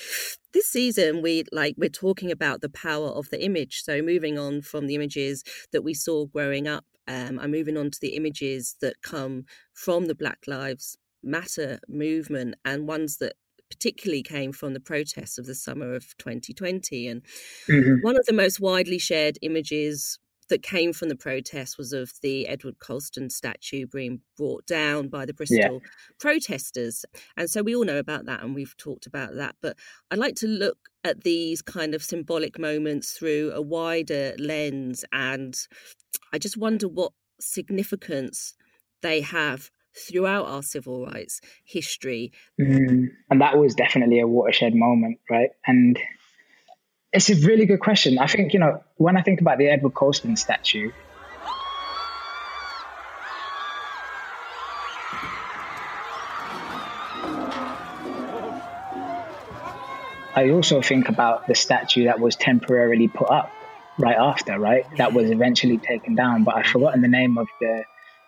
this 0.53 0.67
season, 0.67 1.23
we 1.23 1.45
like 1.51 1.75
we're 1.79 1.89
talking 1.89 2.31
about 2.31 2.61
the 2.61 2.69
power 2.69 3.09
of 3.09 3.31
the 3.31 3.43
image. 3.43 3.83
So 3.83 4.03
moving 4.03 4.39
on 4.39 4.61
from 4.63 4.87
the 4.87 4.95
images 4.95 5.43
that 5.73 5.83
we 5.83 5.95
saw 5.95 6.27
growing 6.27 6.69
up, 6.69 6.85
um, 7.09 7.39
I'm 7.39 7.51
moving 7.51 7.79
on 7.79 7.91
to 7.91 7.99
the 8.01 8.15
images 8.15 8.77
that 8.83 9.03
come 9.03 9.45
from 9.73 10.07
the 10.07 10.15
Black 10.15 10.41
Lives 10.47 10.97
Matter 11.23 11.81
movement 11.89 12.57
and 12.65 12.87
ones 12.87 13.17
that 13.19 13.35
particularly 13.71 14.23
came 14.23 14.53
from 14.53 14.75
the 14.75 14.81
protests 14.81 15.39
of 15.39 15.47
the 15.47 15.55
summer 15.55 15.95
of 15.95 16.17
2020. 16.19 17.09
And 17.09 17.23
mm-hmm. 17.69 18.03
one 18.03 18.17
of 18.17 18.27
the 18.27 18.33
most 18.33 18.61
widely 18.61 18.99
shared 18.99 19.39
images 19.43 20.19
that 20.51 20.63
came 20.63 20.93
from 20.93 21.09
the 21.09 21.17
protest 21.17 21.79
was 21.79 21.93
of 21.93 22.13
the 22.23 22.47
Edward 22.47 22.79
Colston 22.79 23.31
statue 23.31 23.87
being 23.87 24.21
brought 24.37 24.67
down 24.67 25.09
by 25.09 25.25
the 25.25 25.33
Bristol 25.33 25.81
yeah. 25.83 25.89
protesters. 26.19 27.05
And 27.37 27.49
so 27.49 27.63
we 27.63 27.75
all 27.75 27.85
know 27.85 27.99
about 27.99 28.27
that 28.27 28.43
and 28.43 28.55
we've 28.55 28.77
talked 28.77 29.07
about 29.07 29.35
that. 29.37 29.57
But 29.63 29.77
I'd 30.11 30.19
like 30.19 30.37
to 30.37 30.47
look 30.47 30.79
at 31.03 31.25
these 31.25 31.63
kind 31.63 31.95
of 31.95 32.03
symbolic 32.03 32.59
moments 32.59 33.13
through 33.13 33.53
a 33.55 33.63
wider 33.63 34.35
lens. 34.39 35.05
And 35.13 35.57
I 36.33 36.39
just 36.39 36.57
wonder 36.57 36.87
what 36.87 37.13
significance 37.41 38.55
they 39.03 39.23
have 39.23 39.71
throughout 39.97 40.47
our 40.47 40.63
civil 40.63 41.07
rights 41.07 41.41
history. 41.65 42.33
Mm, 42.61 43.09
and 43.31 43.41
that 43.41 43.59
was 43.59 43.75
definitely 43.75 44.21
a 44.21 44.27
watershed 44.27 44.75
moment, 44.75 45.19
right? 45.31 45.51
And 45.67 45.99
it's 47.13 47.31
a 47.31 47.35
really 47.35 47.67
good 47.67 47.81
question. 47.81 48.19
I 48.19 48.27
think, 48.27 48.53
you 48.53 48.61
know, 48.61 48.83
when 48.97 49.17
I 49.17 49.23
think 49.23 49.41
about 49.41 49.59
the 49.59 49.69
Edward 49.69 49.95
Colston 49.95 50.37
statue, 50.37 50.93
I 60.37 60.51
also 60.51 60.81
think 60.81 61.09
about 61.09 61.49
the 61.49 61.57
statue 61.57 62.05
that 62.05 62.21
was 62.21 62.37
temporarily 62.37 63.09
put 63.09 63.29
up 63.29 63.51
right 63.99 64.17
after, 64.17 64.59
right? 64.59 64.85
That 64.97 65.13
was 65.13 65.31
eventually 65.31 65.79
taken 65.79 66.15
down, 66.15 66.45
but 66.45 66.55
I've 66.57 66.67
forgotten 66.67 67.03
the 67.03 67.09
name 67.09 67.37
of 67.39 67.49
the 67.61 67.83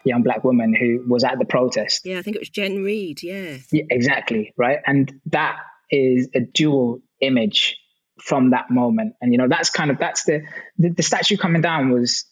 young 0.04 0.22
black 0.22 0.42
woman 0.42 0.74
who 0.74 1.04
was 1.08 1.22
at 1.22 1.38
the 1.38 1.44
protest. 1.44 2.04
Yeah, 2.04 2.18
I 2.18 2.22
think 2.22 2.34
it 2.34 2.40
was 2.40 2.48
Jen 2.48 2.82
Reid, 2.82 3.22
yeah. 3.22 3.58
Yeah, 3.70 3.84
exactly, 3.88 4.52
right? 4.56 4.80
And 4.84 5.20
that 5.26 5.58
is 5.88 6.28
a 6.34 6.40
dual 6.40 7.00
image 7.20 7.76
from 8.24 8.50
that 8.50 8.70
moment. 8.70 9.14
And 9.20 9.32
you 9.32 9.38
know, 9.38 9.48
that's 9.48 9.70
kind 9.70 9.90
of 9.90 9.98
that's 9.98 10.24
the, 10.24 10.42
the 10.78 10.90
the, 10.90 11.02
statue 11.02 11.36
coming 11.36 11.62
down 11.62 11.90
was, 11.90 12.24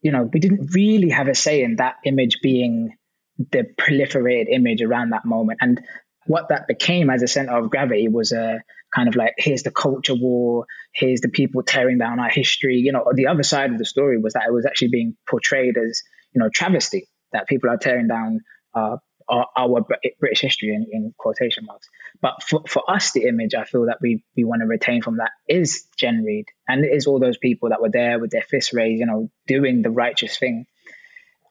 you 0.00 0.12
know, 0.12 0.28
we 0.32 0.40
didn't 0.40 0.70
really 0.74 1.10
have 1.10 1.28
a 1.28 1.34
say 1.34 1.62
in 1.62 1.76
that 1.76 1.96
image 2.04 2.38
being 2.42 2.96
the 3.38 3.64
proliferated 3.78 4.46
image 4.50 4.80
around 4.82 5.10
that 5.10 5.24
moment. 5.24 5.58
And 5.60 5.80
what 6.26 6.48
that 6.48 6.66
became 6.66 7.10
as 7.10 7.22
a 7.22 7.28
center 7.28 7.56
of 7.56 7.70
gravity 7.70 8.08
was 8.08 8.32
a 8.32 8.60
kind 8.94 9.08
of 9.08 9.16
like 9.16 9.34
here's 9.36 9.62
the 9.62 9.70
culture 9.70 10.14
war, 10.14 10.66
here's 10.92 11.20
the 11.20 11.28
people 11.28 11.62
tearing 11.62 11.98
down 11.98 12.18
our 12.18 12.30
history. 12.30 12.76
You 12.76 12.92
know, 12.92 13.04
the 13.14 13.26
other 13.26 13.42
side 13.42 13.72
of 13.72 13.78
the 13.78 13.84
story 13.84 14.18
was 14.18 14.32
that 14.32 14.44
it 14.48 14.52
was 14.52 14.64
actually 14.64 14.88
being 14.88 15.16
portrayed 15.28 15.76
as 15.76 16.02
you 16.32 16.40
know 16.40 16.48
travesty 16.52 17.08
that 17.32 17.46
people 17.46 17.68
are 17.68 17.76
tearing 17.76 18.08
down 18.08 18.40
uh, 18.74 18.96
our, 19.28 19.46
our, 19.56 19.86
British 20.20 20.40
history 20.40 20.74
in, 20.74 20.86
in, 20.90 21.14
quotation 21.16 21.64
marks. 21.66 21.88
But 22.20 22.42
for, 22.42 22.62
for 22.68 22.88
us, 22.90 23.12
the 23.12 23.26
image 23.26 23.54
I 23.54 23.64
feel 23.64 23.86
that 23.86 23.98
we 24.00 24.22
we 24.36 24.44
want 24.44 24.62
to 24.62 24.66
retain 24.66 25.02
from 25.02 25.18
that 25.18 25.30
is 25.48 25.86
Jen 25.96 26.22
Reid, 26.24 26.46
and 26.68 26.84
it 26.84 26.92
is 26.92 27.06
all 27.06 27.18
those 27.18 27.36
people 27.36 27.70
that 27.70 27.80
were 27.80 27.90
there 27.90 28.18
with 28.18 28.30
their 28.30 28.42
fists 28.42 28.72
raised, 28.72 29.00
you 29.00 29.06
know, 29.06 29.30
doing 29.46 29.82
the 29.82 29.90
righteous 29.90 30.36
thing. 30.38 30.66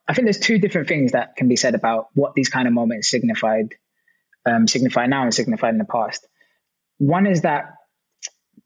I 0.07 0.13
think 0.13 0.25
there's 0.25 0.39
two 0.39 0.59
different 0.59 0.87
things 0.87 1.13
that 1.13 1.35
can 1.35 1.47
be 1.47 1.55
said 1.55 1.75
about 1.75 2.07
what 2.13 2.33
these 2.35 2.49
kind 2.49 2.67
of 2.67 2.73
moments 2.73 3.09
signified, 3.09 3.75
um, 4.45 4.67
signify 4.67 5.07
now 5.07 5.23
and 5.23 5.33
signified 5.33 5.73
in 5.73 5.79
the 5.79 5.85
past. 5.85 6.25
One 6.97 7.27
is 7.27 7.41
that 7.41 7.73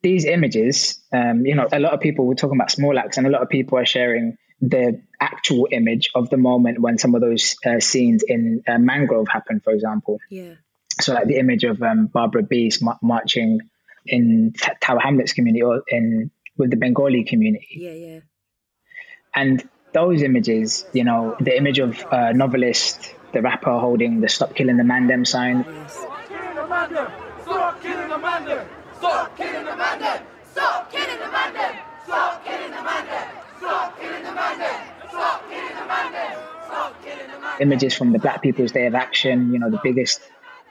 these 0.02 0.26
images, 0.26 1.02
um, 1.14 1.46
you 1.46 1.56
know, 1.56 1.68
a 1.72 1.80
lot 1.80 1.94
of 1.94 2.00
people 2.00 2.26
were 2.26 2.36
talking 2.36 2.58
about 2.58 2.72
small 2.72 2.98
acts, 3.00 3.18
and 3.18 3.26
a 3.26 3.30
lot 3.30 3.42
of 3.42 3.50
people 3.50 3.78
are 3.78 3.86
sharing 3.86 4.38
the 4.62 5.02
actual 5.20 5.68
image 5.72 6.12
of 6.16 6.30
the 6.30 6.38
moment 6.38 6.80
when 6.80 6.98
some 6.98 7.16
of 7.16 7.22
those 7.22 7.56
uh, 7.66 7.80
scenes 7.80 8.24
in 8.28 8.64
uh, 8.68 8.78
Mangrove 8.78 9.28
happened, 9.28 9.64
for 9.64 9.74
example. 9.74 10.20
Yeah. 10.30 10.56
So, 11.00 11.14
like 11.14 11.28
the 11.28 11.38
image 11.38 11.64
of 11.64 11.82
um, 11.82 12.08
Barbara 12.08 12.44
Beese 12.44 12.82
ma- 12.82 12.98
marching 13.02 13.60
in 14.06 14.54
T- 14.58 14.72
Tower 14.82 15.00
Hamlets 15.00 15.34
community 15.34 15.62
or 15.64 15.84
in 15.88 16.32
with 16.58 16.72
the 16.72 16.78
Bengali 16.78 17.24
community. 17.24 17.68
Yeah, 17.72 17.94
yeah. 17.94 18.20
And 19.34 19.68
those 19.94 20.22
images, 20.22 20.86
you 20.94 21.04
know, 21.04 21.36
the 21.40 21.56
image 21.56 21.80
of 21.80 22.06
a 22.12 22.34
novelist, 22.34 23.16
the 23.34 23.42
rapper 23.42 23.80
holding 23.80 24.20
the 24.20 24.28
"Stop 24.30 24.56
Killing 24.56 24.78
the 24.78 24.84
Mandem" 24.84 25.26
sign. 25.26 25.66
Yes. 25.68 25.94
Stop 25.94 26.28
killing 26.28 26.56
the 26.56 26.62
Mandem! 26.62 27.12
Stop 27.44 27.82
killing 27.82 28.10
the 28.10 28.16
Mandem! 28.16 28.66
Stop 29.00 29.38
killing 29.38 29.66
the 29.66 29.72
Mandem! 29.72 30.22
Stop 30.54 30.92
killing 30.92 31.20
the 31.20 31.28
Mandem! 31.28 31.76
Stop 32.04 32.46
killing 32.46 32.72
the 32.72 32.78
Mandem! 32.78 33.26
Stop 33.60 34.00
killing 34.00 34.24
the 34.24 34.30
Mandem! 34.30 35.10
Stop 35.10 35.50
killing 35.50 35.74
the 35.74 35.86
Mandem! 35.90 36.36
Stop 36.66 37.04
Images 37.60 37.94
from 37.94 38.12
the 38.12 38.20
Black 38.20 38.42
People's 38.42 38.72
Day 38.72 38.86
of 38.86 38.96
Action, 38.96 39.54
you 39.54 39.60
know, 39.60 39.70
the 39.70 39.80
biggest 39.84 40.22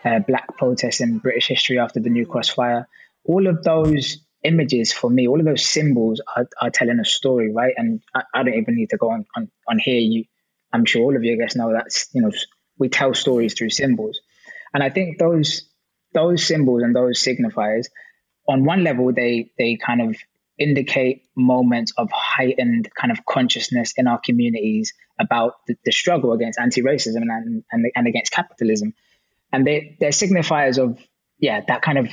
uh, 0.05 0.21
black 0.21 0.57
protest 0.57 1.01
in 1.01 1.19
British 1.19 1.49
history 1.49 1.79
after 1.79 2.01
the 2.01 2.11
New 2.11 2.27
Cross 2.27 2.51
fire. 2.51 2.89
All 3.25 3.47
of 3.47 3.63
those 3.63 4.19
images 4.45 4.93
for 4.93 5.11
me, 5.11 5.27
all 5.29 5.41
of 5.41 5.47
those 5.47 5.67
symbols 5.67 6.21
are, 6.37 6.49
are 6.61 6.71
telling 6.71 6.99
a 7.01 7.05
story, 7.05 7.53
right? 7.53 7.75
And 7.77 8.01
I, 8.15 8.23
I, 8.35 8.43
don't 8.43 8.55
even 8.55 8.77
need 8.77 8.91
to 8.91 8.97
go 8.97 9.11
on, 9.11 9.27
on, 9.37 9.51
on 9.69 9.79
here. 9.79 9.99
You, 9.99 10.25
I'm 10.73 10.85
sure 10.85 11.03
all 11.03 11.17
of 11.17 11.25
you 11.25 11.39
guys 11.39 11.57
know 11.57 11.73
that's, 11.73 12.09
you 12.13 12.23
know, 12.23 12.31
we 12.79 12.89
tell 12.89 13.15
stories 13.15 13.55
through 13.55 13.71
symbols. 13.71 14.21
And 14.73 14.83
I 14.83 14.91
think 14.91 15.19
those 15.19 15.69
those 16.15 16.47
symbols 16.47 16.83
and 16.83 16.95
those 16.95 17.23
signifiers, 17.23 17.87
on 18.49 18.65
one 18.65 18.85
level, 18.85 19.13
they 19.13 19.51
they 19.59 19.77
kind 19.77 20.03
of 20.03 20.17
indicate 20.59 21.23
moments 21.37 21.93
of 21.97 22.11
heightened 22.13 22.89
kind 22.95 23.13
of 23.13 23.25
consciousness 23.25 23.95
in 23.97 24.07
our 24.07 24.19
communities 24.19 24.93
about 25.19 25.55
the, 25.67 25.77
the 25.85 25.93
struggle 25.93 26.33
against 26.33 26.59
anti-racism 26.59 27.23
and, 27.23 27.65
and, 27.71 27.87
and 27.95 28.07
against 28.07 28.33
capitalism. 28.33 28.95
And 29.53 29.67
they, 29.67 29.97
they're 30.01 30.11
signifiers 30.11 30.79
of, 30.79 30.99
yeah, 31.39 31.63
that 31.69 31.83
kind 31.83 31.99
of 31.99 32.09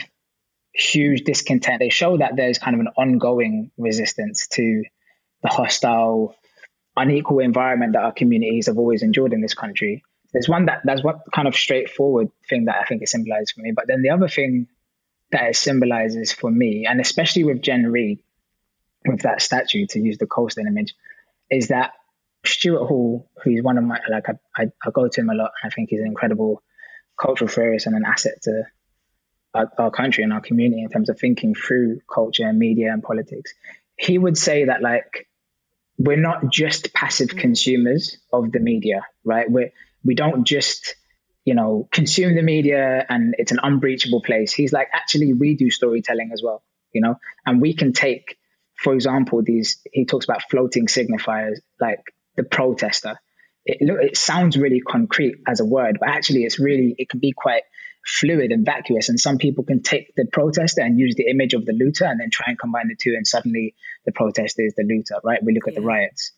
huge 0.73 1.23
discontent. 1.23 1.79
They 1.79 1.89
show 1.89 2.17
that 2.17 2.35
there's 2.35 2.59
kind 2.59 2.75
of 2.75 2.81
an 2.81 2.89
ongoing 2.97 3.71
resistance 3.77 4.47
to 4.53 4.83
the 5.41 5.49
hostile, 5.49 6.35
unequal 6.95 7.39
environment 7.39 7.93
that 7.93 8.03
our 8.03 8.13
communities 8.13 8.67
have 8.67 8.77
always 8.77 9.01
endured 9.01 9.33
in 9.33 9.41
this 9.41 9.53
country. 9.53 10.03
There's 10.33 10.49
one 10.49 10.65
that 10.65 10.81
that's 10.83 11.03
what 11.03 11.21
kind 11.33 11.47
of 11.47 11.55
straightforward 11.55 12.29
thing 12.49 12.65
that 12.65 12.77
I 12.81 12.85
think 12.85 13.01
it 13.01 13.09
symbolizes 13.09 13.51
for 13.51 13.61
me. 13.61 13.71
But 13.75 13.85
then 13.87 14.01
the 14.01 14.09
other 14.09 14.27
thing 14.27 14.67
that 15.31 15.49
it 15.49 15.55
symbolizes 15.55 16.31
for 16.31 16.51
me, 16.51 16.85
and 16.87 16.99
especially 16.99 17.43
with 17.43 17.61
Jen 17.61 17.87
Reid, 17.87 18.19
with 19.05 19.21
that 19.21 19.41
statue 19.41 19.85
to 19.87 19.99
use 19.99 20.17
the 20.17 20.27
Colston 20.27 20.67
image, 20.67 20.95
is 21.49 21.69
that 21.69 21.93
Stuart 22.45 22.85
Hall, 22.85 23.29
who's 23.43 23.63
one 23.63 23.77
of 23.77 23.83
my 23.83 23.99
like 24.09 24.29
I, 24.29 24.33
I, 24.55 24.65
I 24.85 24.91
go 24.91 25.07
to 25.07 25.21
him 25.21 25.29
a 25.29 25.35
lot. 25.35 25.51
And 25.61 25.71
I 25.71 25.73
think 25.73 25.89
he's 25.89 25.99
an 25.99 26.07
incredible 26.07 26.61
cultural 27.19 27.49
theorist 27.49 27.87
and 27.87 27.95
an 27.95 28.03
asset 28.05 28.41
to 28.43 28.63
our, 29.53 29.71
our 29.77 29.91
country 29.91 30.23
and 30.23 30.33
our 30.33 30.41
community 30.41 30.83
in 30.83 30.89
terms 30.89 31.09
of 31.09 31.19
thinking 31.19 31.55
through 31.55 32.01
culture 32.13 32.47
and 32.47 32.59
media 32.59 32.91
and 32.91 33.01
politics. 33.01 33.53
He 33.97 34.17
would 34.17 34.37
say 34.37 34.65
that 34.65 34.81
like 34.81 35.27
we're 35.97 36.17
not 36.17 36.51
just 36.51 36.93
passive 36.93 37.29
consumers 37.29 38.17
of 38.31 38.51
the 38.51 38.59
media, 38.59 39.05
right? 39.23 39.49
We're 39.49 39.71
we 40.03 40.15
don't 40.15 40.45
just 40.45 40.95
you 41.45 41.53
know 41.53 41.87
consume 41.91 42.35
the 42.35 42.41
media 42.41 43.05
and 43.07 43.35
it's 43.37 43.51
an 43.51 43.59
unbreachable 43.61 44.21
place 44.21 44.51
he's 44.51 44.73
like 44.73 44.87
actually 44.93 45.33
we 45.33 45.55
do 45.55 45.69
storytelling 45.69 46.31
as 46.33 46.41
well 46.43 46.63
you 46.91 47.01
know 47.01 47.15
and 47.45 47.61
we 47.61 47.73
can 47.73 47.93
take 47.93 48.37
for 48.75 48.93
example 48.93 49.41
these 49.43 49.81
he 49.91 50.05
talks 50.05 50.25
about 50.25 50.43
floating 50.49 50.87
signifiers 50.87 51.57
like 51.79 51.99
the 52.35 52.43
protester. 52.43 53.19
It 53.65 53.77
it 53.81 54.17
sounds 54.17 54.57
really 54.57 54.81
concrete 54.81 55.35
as 55.47 55.59
a 55.59 55.65
word 55.65 55.97
but 55.99 56.09
actually 56.09 56.43
it's 56.43 56.59
really 56.59 56.95
it 56.97 57.09
can 57.09 57.19
be 57.19 57.31
quite 57.31 57.63
fluid 58.05 58.51
and 58.51 58.65
vacuous. 58.65 59.09
And 59.09 59.19
some 59.19 59.37
people 59.39 59.63
can 59.63 59.81
take 59.81 60.13
the 60.15 60.25
protester 60.31 60.81
and 60.81 60.99
use 60.99 61.15
the 61.15 61.27
image 61.27 61.53
of 61.53 61.65
the 61.65 61.73
looter 61.73 62.05
and 62.05 62.19
then 62.19 62.29
try 62.31 62.45
and 62.49 62.59
combine 62.59 62.87
the 62.87 62.95
two 62.95 63.15
and 63.15 63.25
suddenly 63.25 63.73
the 64.05 64.11
protester 64.11 64.63
is 64.63 64.75
the 64.75 64.83
looter 64.83 65.19
right? 65.23 65.43
We 65.43 65.53
look 65.53 65.67
at 65.67 65.75
the 65.75 65.81
riots. 65.81 66.31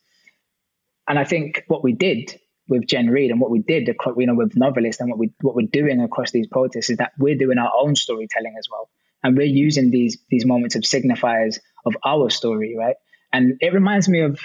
And 1.09 1.17
i 1.17 1.23
think 1.23 1.63
what 1.67 1.83
we 1.83 1.93
did 1.93 2.37
with 2.67 2.85
Jen 2.87 3.09
Reid 3.09 3.31
and 3.31 3.39
what 3.39 3.51
we 3.51 3.59
did, 3.59 3.87
you 3.87 4.25
know, 4.25 4.35
with 4.35 4.55
novelists 4.55 5.01
and 5.01 5.09
what 5.09 5.19
we 5.19 5.31
what 5.41 5.55
we're 5.55 5.67
doing 5.67 6.01
across 6.01 6.31
these 6.31 6.47
protests 6.47 6.89
is 6.89 6.97
that 6.97 7.13
we're 7.17 7.37
doing 7.37 7.57
our 7.57 7.71
own 7.77 7.95
storytelling 7.95 8.55
as 8.57 8.67
well, 8.69 8.89
and 9.23 9.37
we're 9.37 9.45
using 9.45 9.89
these 9.89 10.17
these 10.29 10.45
moments 10.45 10.75
of 10.75 10.83
signifiers 10.83 11.59
of 11.87 11.97
our 12.05 12.29
story, 12.29 12.75
right? 12.77 12.95
And 13.33 13.57
it 13.61 13.73
reminds 13.73 14.07
me 14.07 14.21
of 14.21 14.39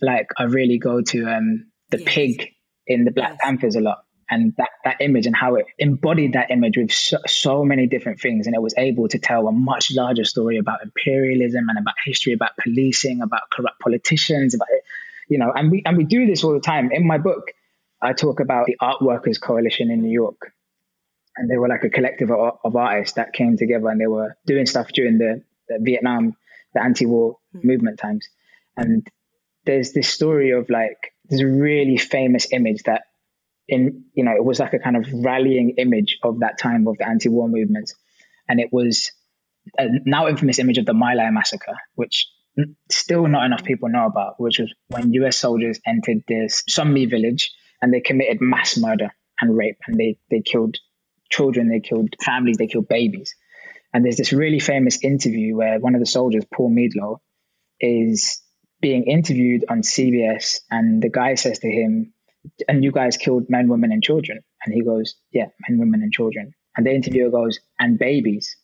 like 0.00 0.28
I 0.36 0.44
really 0.44 0.78
go 0.78 1.00
to 1.00 1.26
um, 1.26 1.70
the 1.90 1.98
yes. 1.98 2.08
pig 2.14 2.48
in 2.86 3.04
the 3.04 3.10
Black 3.10 3.32
yes. 3.32 3.38
Panthers 3.42 3.76
a 3.76 3.80
lot, 3.80 4.04
and 4.30 4.54
that 4.58 4.70
that 4.84 4.96
image 5.00 5.26
and 5.26 5.36
how 5.36 5.56
it 5.56 5.66
embodied 5.78 6.34
that 6.34 6.50
image 6.50 6.76
with 6.76 6.92
so, 6.92 7.18
so 7.26 7.64
many 7.64 7.86
different 7.86 8.20
things, 8.20 8.46
and 8.46 8.54
it 8.54 8.62
was 8.62 8.74
able 8.76 9.08
to 9.08 9.18
tell 9.18 9.48
a 9.48 9.52
much 9.52 9.90
larger 9.92 10.24
story 10.24 10.58
about 10.58 10.82
imperialism 10.82 11.68
and 11.68 11.78
about 11.78 11.94
history, 12.04 12.32
about 12.32 12.50
policing, 12.62 13.22
about 13.22 13.42
corrupt 13.52 13.80
politicians, 13.80 14.54
about 14.54 14.68
it, 14.70 14.84
you 15.28 15.38
know, 15.38 15.52
and 15.54 15.70
we 15.70 15.82
and 15.84 15.96
we 15.96 16.04
do 16.04 16.26
this 16.26 16.44
all 16.44 16.52
the 16.52 16.60
time. 16.60 16.90
In 16.92 17.06
my 17.06 17.18
book, 17.18 17.52
I 18.02 18.12
talk 18.12 18.40
about 18.40 18.66
the 18.66 18.76
Art 18.80 19.00
Workers 19.00 19.38
Coalition 19.38 19.90
in 19.90 20.02
New 20.02 20.12
York. 20.12 20.52
And 21.36 21.48
they 21.48 21.56
were 21.56 21.68
like 21.68 21.84
a 21.84 21.88
collective 21.88 22.30
of, 22.30 22.58
of 22.62 22.76
artists 22.76 23.14
that 23.14 23.32
came 23.32 23.56
together 23.56 23.88
and 23.88 24.00
they 24.00 24.06
were 24.06 24.36
doing 24.44 24.66
stuff 24.66 24.88
during 24.92 25.18
the, 25.18 25.42
the 25.68 25.78
Vietnam, 25.80 26.36
the 26.74 26.82
anti 26.82 27.06
war 27.06 27.36
mm. 27.54 27.64
movement 27.64 27.98
times. 27.98 28.28
And 28.76 29.06
there's 29.64 29.92
this 29.92 30.08
story 30.08 30.50
of 30.50 30.70
like, 30.70 30.96
this 31.24 31.42
really 31.42 31.96
famous 31.96 32.48
image 32.52 32.82
that 32.84 33.02
in, 33.68 34.04
you 34.14 34.24
know, 34.24 34.32
it 34.32 34.44
was 34.44 34.58
like 34.58 34.72
a 34.72 34.78
kind 34.78 34.96
of 34.96 35.06
rallying 35.12 35.74
image 35.78 36.18
of 36.22 36.40
that 36.40 36.58
time 36.58 36.86
of 36.88 36.98
the 36.98 37.08
anti 37.08 37.28
war 37.28 37.48
movement, 37.48 37.92
And 38.48 38.60
it 38.60 38.68
was 38.72 39.12
a 39.78 39.86
now 40.04 40.28
infamous 40.28 40.58
image 40.58 40.78
of 40.78 40.86
the 40.86 40.94
My 40.94 41.14
Lai 41.14 41.30
massacre, 41.30 41.76
which 41.94 42.28
still 42.90 43.26
not 43.28 43.46
enough 43.46 43.64
people 43.64 43.88
know 43.88 44.06
about, 44.06 44.34
which 44.38 44.58
was 44.58 44.74
when 44.88 45.12
US 45.14 45.38
soldiers 45.38 45.80
entered 45.86 46.22
this 46.28 46.62
Son 46.68 46.92
My 46.92 47.06
village 47.06 47.50
and 47.80 47.92
they 47.92 48.00
committed 48.00 48.38
mass 48.40 48.76
murder 48.76 49.10
and 49.40 49.56
rape 49.56 49.78
and 49.86 49.98
they, 49.98 50.18
they 50.30 50.42
killed 50.42 50.76
children, 51.30 51.68
they 51.68 51.80
killed 51.80 52.14
families, 52.22 52.58
they 52.58 52.66
killed 52.66 52.88
babies. 52.88 53.34
And 53.92 54.04
there's 54.04 54.16
this 54.16 54.32
really 54.32 54.60
famous 54.60 55.02
interview 55.02 55.56
where 55.56 55.78
one 55.78 55.94
of 55.94 56.00
the 56.00 56.06
soldiers, 56.06 56.44
Paul 56.52 56.70
Meadlo, 56.70 57.18
is 57.80 58.40
being 58.80 59.04
interviewed 59.04 59.64
on 59.68 59.82
CBS 59.82 60.60
and 60.70 61.02
the 61.02 61.10
guy 61.10 61.34
says 61.34 61.58
to 61.60 61.70
him, 61.70 62.14
and 62.66 62.82
you 62.82 62.90
guys 62.90 63.16
killed 63.16 63.48
men, 63.48 63.68
women, 63.68 63.92
and 63.92 64.02
children. 64.02 64.40
And 64.64 64.74
he 64.74 64.82
goes, 64.82 65.14
yeah, 65.30 65.46
men, 65.68 65.78
women, 65.78 66.02
and 66.02 66.12
children. 66.12 66.54
And 66.76 66.86
the 66.86 66.90
interviewer 66.90 67.30
goes, 67.30 67.60
and 67.78 67.98
babies, 67.98 68.56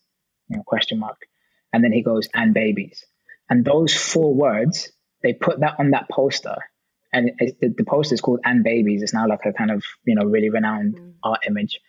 you 0.49 0.57
know, 0.57 0.63
question 0.67 0.99
mark. 0.99 1.19
And 1.73 1.85
then 1.85 1.93
he 1.93 2.03
goes, 2.03 2.29
and 2.35 2.55
babies. 2.55 3.05
And 3.51 3.65
those 3.65 3.95
four 3.95 4.35
words, 4.35 4.91
they 5.23 5.35
put 5.35 5.61
that 5.61 5.77
on 5.79 5.91
that 5.91 6.09
poster 6.09 6.57
and 7.13 7.31
the, 7.39 7.75
the 7.77 7.85
poster 7.85 8.15
is 8.15 8.21
called 8.21 8.41
"And 8.45 8.63
Babies." 8.63 9.03
It's 9.03 9.15
now 9.15 9.27
like 9.27 9.45
a 9.45 9.53
kind 9.53 9.71
of 9.71 9.85
you 10.05 10.15
know 10.15 10.25
really 10.25 10.51
renowned 10.51 10.97
mm. 10.97 11.13
art 11.23 11.41
image. 11.47 11.81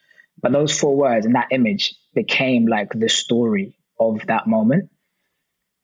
But 0.41 0.51
those 0.51 0.77
four 0.77 0.95
words 0.95 1.25
and 1.25 1.35
that 1.35 1.49
image 1.51 1.95
became 2.13 2.67
like 2.67 2.91
the 2.93 3.09
story 3.09 3.77
of 3.99 4.25
that 4.27 4.47
moment, 4.47 4.89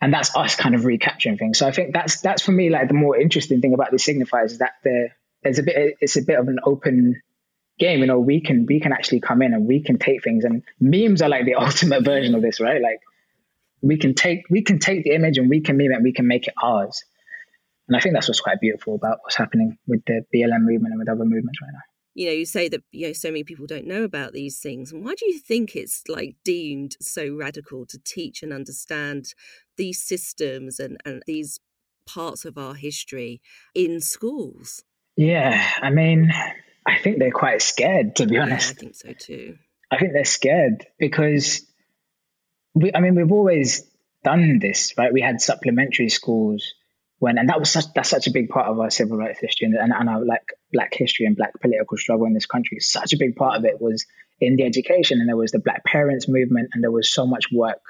and 0.02 0.14
that's 0.14 0.36
us 0.36 0.56
kind 0.56 0.76
of 0.76 0.86
recapturing 0.86 1.38
things. 1.38 1.58
So 1.58 1.68
I 1.68 1.72
think 1.72 1.94
that's 1.94 2.22
that's 2.22 2.42
for 2.42 2.52
me 2.52 2.70
like 2.70 2.88
the 2.88 2.94
more 2.94 3.18
interesting 3.18 3.62
thing 3.62 3.74
about 3.74 3.92
the 3.92 3.98
signifiers 3.98 4.52
is 4.52 4.58
that 4.60 4.74
there 4.84 5.16
there's 5.44 5.60
a 5.60 5.64
bit 5.64 5.98
it's 6.00 6.18
a 6.18 6.22
bit 6.22 6.40
of 6.40 6.48
an 6.48 6.60
open 6.64 7.22
game. 7.80 8.00
You 8.00 8.08
know, 8.08 8.20
we 8.20 8.42
can 8.42 8.66
we 8.66 8.80
can 8.80 8.94
actually 8.94 9.22
come 9.22 9.42
in 9.42 9.54
and 9.54 9.66
we 9.66 9.84
can 9.84 9.98
take 9.98 10.24
things, 10.24 10.44
and 10.46 10.64
memes 10.80 11.22
are 11.22 11.30
like 11.30 11.46
the 11.46 11.56
ultimate 11.60 12.04
version 12.04 12.36
of 12.36 12.42
this, 12.42 12.60
right? 12.60 12.82
Like 12.82 13.00
we 13.82 13.98
can 13.98 14.14
take 14.14 14.44
we 14.50 14.64
can 14.64 14.80
take 14.80 15.04
the 15.04 15.12
image 15.12 15.38
and 15.38 15.50
we 15.50 15.62
can 15.62 15.78
meme 15.78 15.92
it, 15.92 15.96
and 15.96 16.04
we 16.04 16.14
can 16.14 16.28
make 16.28 16.48
it 16.48 16.54
ours. 16.62 17.04
And 17.88 17.96
I 17.96 18.00
think 18.00 18.16
that's 18.16 18.28
what's 18.28 18.42
quite 18.42 18.60
beautiful 18.60 18.96
about 18.96 19.20
what's 19.22 19.36
happening 19.36 19.78
with 19.88 20.04
the 20.06 20.26
BLM 20.34 20.62
movement 20.62 20.94
and 20.94 21.00
with 21.00 21.10
other 21.10 21.24
movements 21.24 21.62
right 21.62 21.72
now. 21.72 21.95
You 22.16 22.28
know, 22.28 22.32
you 22.32 22.46
say 22.46 22.68
that 22.70 22.82
you 22.92 23.08
know 23.08 23.14
so 23.14 23.30
many 23.30 23.44
people 23.44 23.68
don't 23.68 23.86
know 23.86 24.04
about 24.04 24.34
these 24.34 24.60
things. 24.60 24.92
And 24.92 25.06
why 25.06 25.14
do 25.16 25.26
you 25.28 25.38
think 25.38 25.76
it's 25.76 26.02
like 26.08 26.36
deemed 26.44 26.96
so 27.00 27.36
radical 27.36 27.86
to 27.86 28.00
teach 28.04 28.42
and 28.42 28.52
understand 28.52 29.34
these 29.78 30.02
systems 30.02 30.80
and, 30.80 30.98
and 31.06 31.22
these 31.28 31.60
parts 32.08 32.46
of 32.46 32.58
our 32.58 32.74
history 32.74 33.42
in 33.76 34.00
schools? 34.02 34.84
Yeah, 35.18 35.62
I 35.82 35.90
mean, 35.92 36.32
I 36.86 36.98
think 36.98 37.20
they're 37.20 37.32
quite 37.32 37.62
scared, 37.62 38.16
to 38.18 38.26
be 38.26 38.38
honest. 38.38 38.70
Yeah, 38.70 38.72
I 38.72 38.80
think 38.80 38.96
so 38.96 39.14
too. 39.14 39.58
I 39.92 39.98
think 39.98 40.14
they're 40.14 40.26
scared 40.26 40.88
because 40.98 41.62
we, 42.74 42.92
I 42.94 43.00
mean, 43.00 43.16
we've 43.16 43.32
always 43.32 43.90
done 44.24 44.60
this, 44.60 44.94
right? 44.98 45.14
We 45.14 45.22
had 45.22 45.40
supplementary 45.40 46.10
schools 46.10 46.74
when 47.26 47.40
and 47.40 47.50
that 47.50 47.60
was 47.60 47.72
such 47.72 47.86
that's 47.96 48.10
such 48.10 48.28
a 48.28 48.32
big 48.32 48.50
part 48.50 48.68
of 48.68 48.80
our 48.80 48.92
civil 48.92 49.18
rights 49.18 49.40
history 49.40 49.66
and, 49.66 49.76
and, 49.76 49.92
and 49.92 50.08
our 50.08 50.24
like 50.24 50.48
black 50.72 50.94
history 50.94 51.26
and 51.26 51.36
black 51.36 51.60
political 51.60 51.98
struggle 51.98 52.28
in 52.28 52.36
this 52.36 52.46
country. 52.46 52.80
Such 52.80 53.14
a 53.14 53.18
big 53.18 53.36
part 53.36 53.58
of 53.58 53.66
it 53.66 53.82
was 53.82 54.06
in 54.40 54.58
the 54.58 54.64
education 54.64 55.20
and 55.20 55.28
there 55.28 55.36
was 55.36 55.52
the 55.52 55.58
black 55.58 55.84
parents 55.84 56.28
movement 56.28 56.70
and 56.74 56.84
there 56.84 56.92
was 56.92 57.12
so 57.12 57.26
much 57.26 57.46
work 57.52 57.82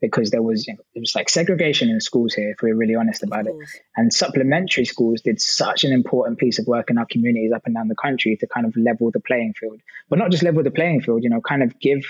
because 0.00 0.30
there 0.30 0.42
was 0.42 0.68
you 0.68 0.74
know, 0.74 0.84
it 0.94 1.00
was 1.00 1.12
like 1.16 1.28
segregation 1.28 1.88
in 1.88 2.00
schools 2.00 2.34
here 2.34 2.50
if 2.50 2.62
we're 2.62 2.76
really 2.76 2.94
honest 2.94 3.24
about 3.24 3.48
it. 3.48 3.54
and 3.96 4.12
supplementary 4.12 4.84
schools 4.84 5.22
did 5.22 5.40
such 5.40 5.82
an 5.82 5.92
important 5.92 6.38
piece 6.38 6.60
of 6.60 6.68
work 6.68 6.88
in 6.88 6.96
our 6.96 7.06
communities 7.10 7.50
up 7.52 7.62
and 7.66 7.74
down 7.74 7.88
the 7.88 7.96
country 7.96 8.36
to 8.36 8.46
kind 8.46 8.64
of 8.64 8.76
level 8.76 9.10
the 9.10 9.18
playing 9.18 9.54
field. 9.58 9.80
But 10.08 10.20
not 10.20 10.30
just 10.30 10.44
level 10.44 10.62
the 10.62 10.70
playing 10.70 11.00
field 11.00 11.24
you 11.24 11.30
know 11.30 11.40
kind 11.40 11.64
of 11.64 11.80
give 11.80 12.04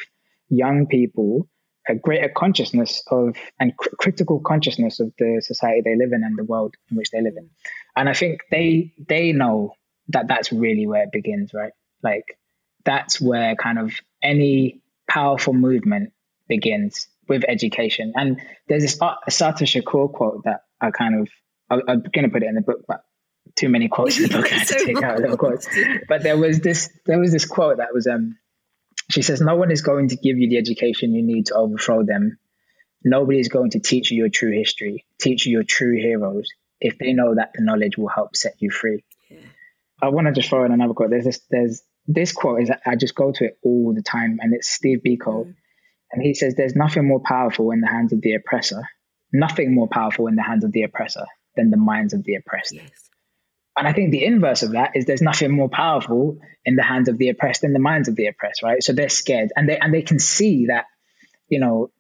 young 0.51 0.87
people 0.87 1.49
a 1.89 1.95
greater 1.95 2.29
consciousness 2.29 3.03
of 3.11 3.37
and 3.61 3.77
cr- 3.77 3.95
critical 3.99 4.41
consciousness 4.41 5.01
of 5.01 5.13
the 5.19 5.43
society 5.45 5.83
they 5.85 5.97
live 5.97 6.13
in 6.13 6.25
and 6.25 6.37
the 6.37 6.45
world 6.45 6.75
in 6.91 6.97
which 6.97 7.11
they 7.11 7.21
live 7.21 7.35
in. 7.37 7.51
And 7.97 8.09
I 8.09 8.15
think 8.15 8.41
they 8.51 8.93
they 9.09 9.33
know 9.33 9.75
that 10.09 10.29
that's 10.29 10.53
really 10.53 10.87
where 10.87 11.03
it 11.03 11.13
begins, 11.13 11.53
right? 11.55 11.73
Like 12.03 12.39
that's 12.85 13.21
where 13.21 13.55
kind 13.57 13.79
of 13.79 13.95
any 14.23 14.83
powerful 15.09 15.53
movement 15.53 16.13
begins 16.49 17.09
with 17.29 17.45
education. 17.49 18.13
And 18.17 18.41
there's 18.69 18.83
this 18.83 18.99
Assata 19.01 19.65
Shakur 19.65 20.13
quote 20.13 20.45
that 20.45 20.61
I 20.81 20.91
kind 20.91 21.21
of 21.21 21.29
I, 21.71 21.77
I'm 21.89 22.03
going 22.03 22.25
to 22.25 22.29
put 22.29 22.43
it 22.43 22.49
in 22.49 22.55
the 22.55 22.61
book, 22.61 22.85
but 22.87 23.03
too 23.57 23.69
many 23.69 23.89
quotes 23.89 24.19
in 24.19 24.25
the 24.25 24.29
book. 24.31 24.53
I 24.53 24.57
had 24.57 24.69
to 24.69 24.75
take 24.85 25.03
out 25.03 25.21
little 25.21 25.37
quotes. 25.37 25.69
But 26.09 26.23
there 26.23 26.37
was 26.37 26.61
this 26.61 26.91
there 27.07 27.19
was 27.19 27.33
this 27.33 27.45
quote 27.45 27.79
that 27.79 27.93
was 27.93 28.07
um 28.07 28.37
she 29.11 29.23
says, 29.23 29.41
No 29.41 29.57
one 29.57 29.71
is 29.71 29.83
going 29.83 30.09
to 30.09 30.17
give 30.17 30.39
you 30.39 30.49
the 30.49 30.59
education 30.59 31.15
you 31.15 31.23
need 31.23 31.47
to 31.47 31.55
overthrow 31.55 32.05
them. 32.05 32.39
Nobody 33.05 33.39
is 33.39 33.49
going 33.49 33.71
to 33.71 33.81
teach 33.81 34.11
you 34.11 34.19
your 34.19 34.31
true 34.31 34.53
history, 34.53 35.05
teach 35.21 35.47
you 35.47 35.53
your 35.53 35.63
true 35.63 35.97
heroes, 35.97 36.49
if 36.81 36.99
they 36.99 37.13
know 37.13 37.35
that 37.35 37.53
the 37.55 37.63
knowledge 37.63 37.99
will 37.99 38.09
help 38.09 38.35
set 38.35 38.55
you 38.59 38.71
free. 38.71 39.05
Yeah. 39.31 39.39
I 40.01 40.09
want 40.09 40.27
to 40.27 40.33
just 40.33 40.49
throw 40.49 40.65
in 40.65 40.73
another 40.73 40.95
quote. 40.95 41.11
There's 41.11 41.25
this 41.25 41.41
there's 41.51 41.83
this 42.07 42.33
quote 42.33 42.63
is 42.63 42.71
I 42.85 42.97
just 42.97 43.15
go 43.15 43.33
to 43.33 43.45
it 43.45 43.59
all 43.63 43.93
the 43.95 44.03
time, 44.03 44.39
and 44.41 44.55
it's 44.55 44.71
Steve 44.71 45.01
Biko. 45.07 45.47
Mm. 45.47 45.55
And 46.13 46.23
he 46.23 46.35
says, 46.35 46.55
There's 46.55 46.77
nothing 46.77 47.07
more 47.07 47.21
powerful 47.21 47.71
in 47.73 47.81
the 47.81 47.89
hands 47.89 48.13
of 48.13 48.21
the 48.21 48.35
oppressor, 48.35 48.83
nothing 49.33 49.75
more 49.75 49.89
powerful 49.89 50.27
in 50.27 50.37
the 50.37 50.43
hands 50.43 50.65
of 50.65 50.73
the 50.73 50.83
oppressor 50.83 51.27
than 51.57 51.71
the 51.71 51.77
minds 51.77 52.15
of 52.15 52.25
the 52.25 52.37
oppressed. 52.37 52.75
Yes. 52.75 53.04
And 53.77 53.89
I 53.89 53.93
think 53.93 54.13
the 54.13 54.25
inverse 54.25 54.63
of 54.63 54.73
that 54.73 54.93
is 54.95 55.05
there's 55.05 55.23
nothing 55.23 55.51
more 55.51 55.69
powerful 55.69 56.39
in 56.65 56.77
the 56.77 56.83
hands 56.83 57.09
of 57.09 57.19
the 57.19 57.31
oppressed 57.31 57.63
than 57.63 57.73
the 57.73 57.81
minds 57.81 58.09
of 58.09 58.15
the 58.15 58.27
oppressed, 58.29 58.63
right? 58.63 58.83
So 58.83 58.93
they're 58.93 59.09
scared 59.09 59.51
and 59.57 59.69
they 59.69 59.79
and 59.79 59.93
they 59.93 60.03
can 60.03 60.19
see 60.21 60.67
that, 60.67 60.85
you 61.49 61.59
know, 61.59 61.91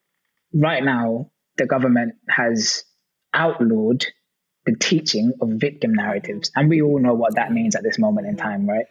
right 0.55 0.85
now 0.85 1.31
the 1.57 1.67
government 1.67 2.15
has 2.29 2.85
outlawed 3.33 4.07
the 4.67 4.77
teaching 4.77 5.33
of 5.41 5.49
victim 5.51 5.95
narratives. 5.95 6.51
And 6.55 6.69
we 6.69 6.81
all 6.81 7.01
know 7.01 7.15
what 7.15 7.35
that 7.35 7.53
means 7.53 7.75
at 7.75 7.83
this 7.83 7.99
moment 7.99 8.29
in 8.29 8.37
time, 8.37 8.69
right? 8.69 8.87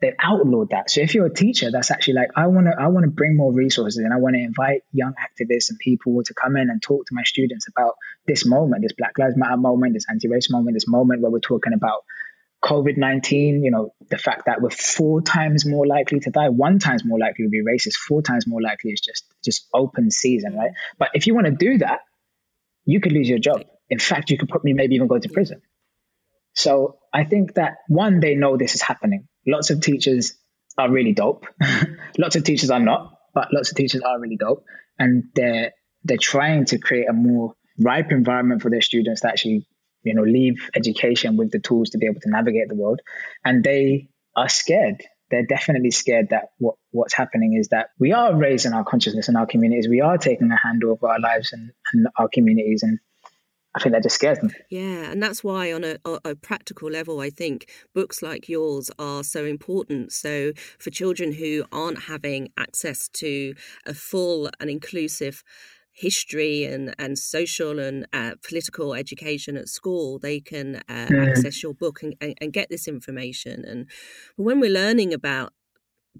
They've 0.00 0.14
outlawed 0.22 0.70
that. 0.70 0.90
So 0.90 1.00
if 1.00 1.14
you're 1.14 1.26
a 1.26 1.34
teacher 1.34 1.72
that's 1.72 1.90
actually 1.90 2.14
like, 2.14 2.30
I 2.36 2.46
wanna 2.46 2.70
I 2.78 2.86
wanna 2.86 3.08
bring 3.08 3.36
more 3.36 3.52
resources 3.52 3.98
and 3.98 4.14
I 4.14 4.18
wanna 4.18 4.38
invite 4.38 4.82
young 4.92 5.12
activists 5.14 5.70
and 5.70 5.78
people 5.80 6.22
to 6.22 6.34
come 6.34 6.56
in 6.56 6.70
and 6.70 6.80
talk 6.80 7.06
to 7.06 7.14
my 7.14 7.24
students 7.24 7.66
about 7.66 7.94
this 8.28 8.46
moment, 8.46 8.82
this 8.82 8.92
Black 8.96 9.18
Lives 9.18 9.36
Matter 9.36 9.56
moment, 9.56 9.94
this 9.94 10.06
anti-race 10.08 10.52
moment, 10.52 10.76
this 10.76 10.86
moment 10.86 11.20
where 11.20 11.32
we're 11.32 11.40
talking 11.40 11.72
about 11.72 12.04
COVID 12.64 12.96
19, 12.96 13.62
you 13.62 13.70
know, 13.70 13.94
the 14.10 14.18
fact 14.18 14.46
that 14.46 14.60
we're 14.60 14.70
four 14.70 15.22
times 15.22 15.64
more 15.64 15.86
likely 15.86 16.20
to 16.20 16.30
die, 16.30 16.48
one 16.48 16.78
times 16.78 17.04
more 17.04 17.18
likely 17.18 17.44
to 17.44 17.48
be 17.48 17.62
racist, 17.62 17.96
four 17.96 18.20
times 18.22 18.46
more 18.46 18.60
likely 18.60 18.90
is 18.90 19.00
just 19.00 19.24
just 19.44 19.66
open 19.72 20.10
season, 20.10 20.54
right? 20.54 20.72
But 20.98 21.10
if 21.14 21.26
you 21.26 21.34
want 21.34 21.46
to 21.46 21.52
do 21.52 21.78
that, 21.78 22.00
you 22.84 23.00
could 23.00 23.12
lose 23.12 23.28
your 23.28 23.38
job. 23.38 23.64
In 23.88 23.98
fact, 23.98 24.30
you 24.30 24.38
could 24.38 24.48
put 24.48 24.64
me 24.64 24.72
maybe 24.72 24.96
even 24.96 25.06
go 25.06 25.18
to 25.18 25.28
prison. 25.28 25.62
So 26.54 26.98
I 27.14 27.24
think 27.24 27.54
that 27.54 27.76
one, 27.86 28.18
they 28.18 28.34
know 28.34 28.56
this 28.56 28.74
is 28.74 28.82
happening. 28.82 29.28
Lots 29.46 29.70
of 29.70 29.80
teachers 29.80 30.36
are 30.76 30.90
really 30.90 31.12
dope. 31.12 31.46
lots 32.18 32.34
of 32.34 32.42
teachers 32.42 32.70
are 32.70 32.80
not, 32.80 33.12
but 33.34 33.52
lots 33.52 33.70
of 33.70 33.76
teachers 33.76 34.02
are 34.02 34.18
really 34.18 34.36
dope. 34.36 34.64
And 34.98 35.24
they're 35.34 35.72
they're 36.02 36.16
trying 36.16 36.64
to 36.66 36.78
create 36.78 37.08
a 37.08 37.12
more 37.12 37.54
ripe 37.78 38.10
environment 38.10 38.62
for 38.62 38.70
their 38.70 38.80
students 38.80 39.20
to 39.20 39.28
actually 39.28 39.68
you 40.02 40.14
know, 40.14 40.22
leave 40.22 40.68
education 40.74 41.36
with 41.36 41.50
the 41.50 41.58
tools 41.58 41.90
to 41.90 41.98
be 41.98 42.06
able 42.06 42.20
to 42.20 42.30
navigate 42.30 42.68
the 42.68 42.74
world. 42.74 43.00
And 43.44 43.62
they 43.62 44.08
are 44.36 44.48
scared. 44.48 45.02
They're 45.30 45.46
definitely 45.46 45.90
scared 45.90 46.28
that 46.30 46.50
what, 46.58 46.76
what's 46.90 47.14
happening 47.14 47.56
is 47.58 47.68
that 47.68 47.88
we 47.98 48.12
are 48.12 48.34
raising 48.34 48.72
our 48.72 48.84
consciousness 48.84 49.28
in 49.28 49.36
our 49.36 49.46
communities. 49.46 49.88
We 49.88 50.00
are 50.00 50.16
taking 50.16 50.50
a 50.50 50.56
hand 50.56 50.84
over 50.84 51.08
our 51.08 51.20
lives 51.20 51.52
and, 51.52 51.70
and 51.92 52.08
our 52.18 52.28
communities. 52.32 52.82
And 52.82 52.98
I 53.74 53.80
think 53.80 53.94
that 53.94 54.02
just 54.02 54.14
scares 54.14 54.38
them. 54.38 54.50
Yeah, 54.70 55.10
and 55.10 55.22
that's 55.22 55.44
why, 55.44 55.72
on 55.72 55.84
a, 55.84 55.98
a, 56.24 56.34
practical 56.34 56.90
level, 56.90 57.20
I 57.20 57.30
think 57.30 57.70
books 57.94 58.22
like 58.22 58.48
yours 58.48 58.90
are 58.98 59.22
so 59.22 59.44
important. 59.44 60.12
So, 60.12 60.52
for 60.78 60.90
children 60.90 61.32
who 61.32 61.64
aren't 61.70 62.04
having 62.04 62.48
access 62.56 63.08
to 63.14 63.54
a 63.86 63.92
full 63.92 64.50
and 64.58 64.70
inclusive 64.70 65.44
history 65.98 66.64
and, 66.64 66.94
and 66.96 67.18
social 67.18 67.80
and 67.80 68.06
uh, 68.12 68.32
political 68.46 68.94
education 68.94 69.56
at 69.56 69.68
school, 69.68 70.18
they 70.20 70.38
can 70.38 70.76
uh, 70.88 71.08
mm. 71.08 71.28
access 71.28 71.60
your 71.60 71.74
book 71.74 72.04
and, 72.04 72.14
and, 72.20 72.36
and, 72.40 72.52
get 72.52 72.68
this 72.70 72.86
information. 72.86 73.64
And 73.64 73.86
when 74.36 74.60
we're 74.60 74.70
learning 74.70 75.12
about 75.12 75.52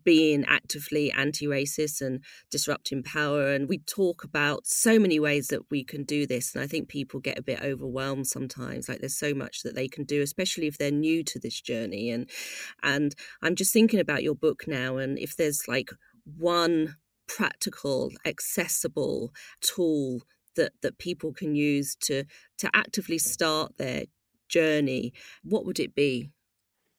being 0.04 0.44
actively 0.46 1.12
anti-racist 1.12 2.00
and 2.00 2.22
disrupting 2.50 3.02
power 3.02 3.52
and 3.52 3.68
we 3.68 3.78
talk 3.78 4.24
about 4.24 4.66
so 4.66 4.98
many 4.98 5.18
ways 5.18 5.48
that 5.48 5.62
we 5.70 5.82
can 5.82 6.04
do 6.04 6.24
this 6.24 6.54
and 6.54 6.62
i 6.62 6.68
think 6.68 6.88
people 6.88 7.18
get 7.18 7.36
a 7.36 7.42
bit 7.42 7.60
overwhelmed 7.62 8.24
sometimes 8.24 8.88
like 8.88 9.00
there's 9.00 9.18
so 9.18 9.34
much 9.34 9.62
that 9.62 9.74
they 9.74 9.88
can 9.88 10.04
do 10.04 10.22
especially 10.22 10.68
if 10.68 10.78
they're 10.78 10.92
new 10.92 11.24
to 11.24 11.40
this 11.40 11.60
journey 11.60 12.10
and 12.10 12.30
and 12.84 13.16
i'm 13.42 13.56
just 13.56 13.72
thinking 13.72 13.98
about 13.98 14.22
your 14.22 14.36
book 14.36 14.68
now 14.68 14.98
and 14.98 15.18
if 15.18 15.34
there's 15.36 15.66
like 15.66 15.90
one 16.36 16.94
practical, 17.28 18.10
accessible 18.24 19.32
tool 19.60 20.22
that, 20.56 20.72
that 20.82 20.98
people 20.98 21.32
can 21.32 21.54
use 21.54 21.94
to, 22.00 22.24
to 22.58 22.70
actively 22.74 23.18
start 23.18 23.78
their 23.78 24.04
journey, 24.48 25.12
what 25.42 25.64
would 25.64 25.78
it 25.78 25.94
be? 25.94 26.30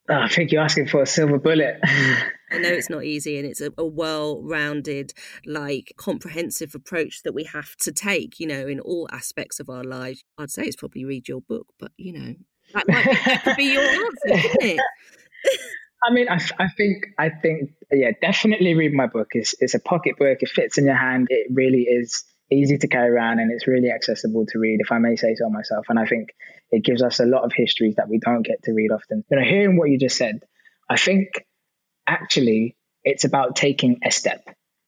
Ah, 0.09 0.21
oh, 0.21 0.23
I 0.23 0.27
think 0.27 0.51
you're 0.51 0.63
asking 0.63 0.87
for 0.87 1.03
a 1.03 1.05
silver 1.05 1.37
bullet. 1.37 1.79
I 1.83 2.57
know 2.57 2.69
it's 2.69 2.89
not 2.89 3.03
easy 3.03 3.37
and 3.37 3.45
it's 3.45 3.61
a, 3.61 3.71
a 3.77 3.85
well 3.85 4.41
rounded, 4.41 5.13
like 5.45 5.93
comprehensive 5.97 6.73
approach 6.73 7.21
that 7.23 7.33
we 7.33 7.43
have 7.43 7.75
to 7.81 7.91
take, 7.91 8.39
you 8.39 8.47
know, 8.47 8.67
in 8.67 8.79
all 8.79 9.07
aspects 9.11 9.59
of 9.59 9.69
our 9.69 9.83
lives. 9.83 10.23
I'd 10.37 10.49
say 10.49 10.63
it's 10.63 10.75
probably 10.75 11.05
read 11.05 11.27
your 11.27 11.41
book, 11.41 11.67
but 11.77 11.91
you 11.97 12.13
know, 12.13 12.33
that 12.73 12.87
might 12.87 13.57
be 13.57 13.73
your 13.73 13.83
answer, 13.83 14.07
isn't 14.47 14.63
it? 14.63 14.79
I 16.03 16.13
mean, 16.13 16.27
I, 16.29 16.39
I 16.57 16.67
think, 16.69 17.07
I 17.17 17.29
think, 17.29 17.71
yeah, 17.91 18.11
definitely 18.21 18.73
read 18.73 18.93
my 18.93 19.07
book. 19.07 19.29
It's, 19.33 19.55
it's 19.59 19.73
a 19.73 19.79
pocket 19.79 20.17
book. 20.17 20.37
It 20.41 20.49
fits 20.49 20.77
in 20.77 20.85
your 20.85 20.95
hand. 20.95 21.27
It 21.29 21.47
really 21.53 21.81
is 21.81 22.23
easy 22.51 22.77
to 22.77 22.87
carry 22.87 23.09
around 23.09 23.39
and 23.39 23.51
it's 23.51 23.67
really 23.67 23.91
accessible 23.91 24.45
to 24.47 24.59
read, 24.59 24.79
if 24.79 24.91
I 24.91 24.97
may 24.97 25.15
say 25.15 25.35
so 25.35 25.49
myself. 25.49 25.85
And 25.89 25.99
I 25.99 26.05
think 26.05 26.29
it 26.71 26.83
gives 26.83 27.03
us 27.03 27.19
a 27.19 27.25
lot 27.25 27.43
of 27.43 27.51
histories 27.53 27.95
that 27.95 28.09
we 28.09 28.19
don't 28.19 28.43
get 28.43 28.63
to 28.63 28.71
read 28.71 28.91
often. 28.91 29.23
You 29.29 29.37
know, 29.37 29.43
hearing 29.43 29.77
what 29.77 29.89
you 29.89 29.99
just 29.99 30.17
said, 30.17 30.39
I 30.89 30.97
think 30.97 31.45
actually 32.07 32.77
it's 33.03 33.25
about 33.25 33.55
taking 33.55 33.99
a 34.03 34.11
step. 34.11 34.43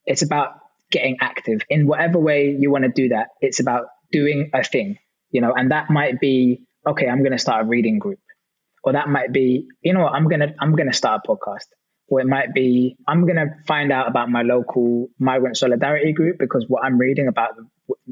It's 0.06 0.22
about 0.22 0.54
getting 0.92 1.18
active 1.22 1.62
in 1.70 1.88
whatever 1.88 2.20
way 2.20 2.56
you 2.58 2.72
want 2.72 2.84
to 2.84 2.90
do 2.90 3.10
that. 3.10 3.28
It's 3.42 3.60
about 3.60 3.88
doing 4.12 4.52
a 4.54 4.64
thing, 4.64 4.98
you 5.30 5.42
know, 5.42 5.54
and 5.54 5.72
that 5.72 5.90
might 5.90 6.20
be, 6.20 6.66
okay, 6.86 7.08
I'm 7.08 7.20
going 7.20 7.32
to 7.32 7.38
start 7.38 7.66
a 7.66 7.68
reading 7.68 8.00
group 8.00 8.20
or 8.84 8.94
that 8.94 9.08
might 9.08 9.32
be, 9.32 9.68
you 9.82 9.94
know 9.94 10.02
what, 10.02 10.14
I'm 10.14 10.28
gonna 10.28 10.54
I'm 10.60 10.76
gonna 10.76 10.94
start 10.94 11.22
a 11.28 11.32
podcast. 11.32 11.68
Or 12.08 12.20
it 12.20 12.28
might 12.28 12.54
be, 12.54 12.98
I'm 13.08 13.26
gonna 13.26 13.56
find 13.68 13.92
out 13.92 14.08
about 14.08 14.30
my 14.30 14.42
local 14.42 15.08
migrant 15.18 15.56
solidarity 15.56 16.12
group 16.12 16.38
because 16.40 16.66
what 16.68 16.84
I'm 16.84 16.98
reading 16.98 17.28
about 17.28 17.52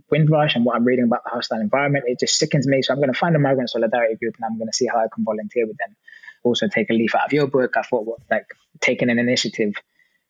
Windrush 0.10 0.56
and 0.56 0.64
what 0.64 0.76
I'm 0.76 0.86
reading 0.86 1.06
about 1.06 1.24
the 1.26 1.32
hostile 1.32 1.60
environment, 1.60 2.06
it 2.08 2.20
just 2.20 2.38
sickens 2.38 2.66
me. 2.66 2.82
So 2.82 2.94
I'm 2.94 3.00
gonna 3.00 3.14
find 3.14 3.36
a 3.36 3.40
migrant 3.40 3.70
solidarity 3.70 4.16
group 4.16 4.36
and 4.40 4.46
I'm 4.46 4.58
gonna 4.58 4.74
see 4.74 4.88
how 4.88 5.00
I 5.00 5.08
can 5.14 5.26
volunteer 5.26 5.68
with 5.68 5.78
them. 5.78 5.96
Also 6.44 6.68
take 6.68 6.90
a 6.90 6.94
leaf 6.94 7.16
out 7.16 7.26
of 7.26 7.34
your 7.34 7.48
book. 7.48 7.76
I 7.76 7.82
thought 7.82 8.06
what, 8.06 8.20
like 8.32 8.46
taking 8.80 9.10
an 9.10 9.20
initiative, 9.20 9.74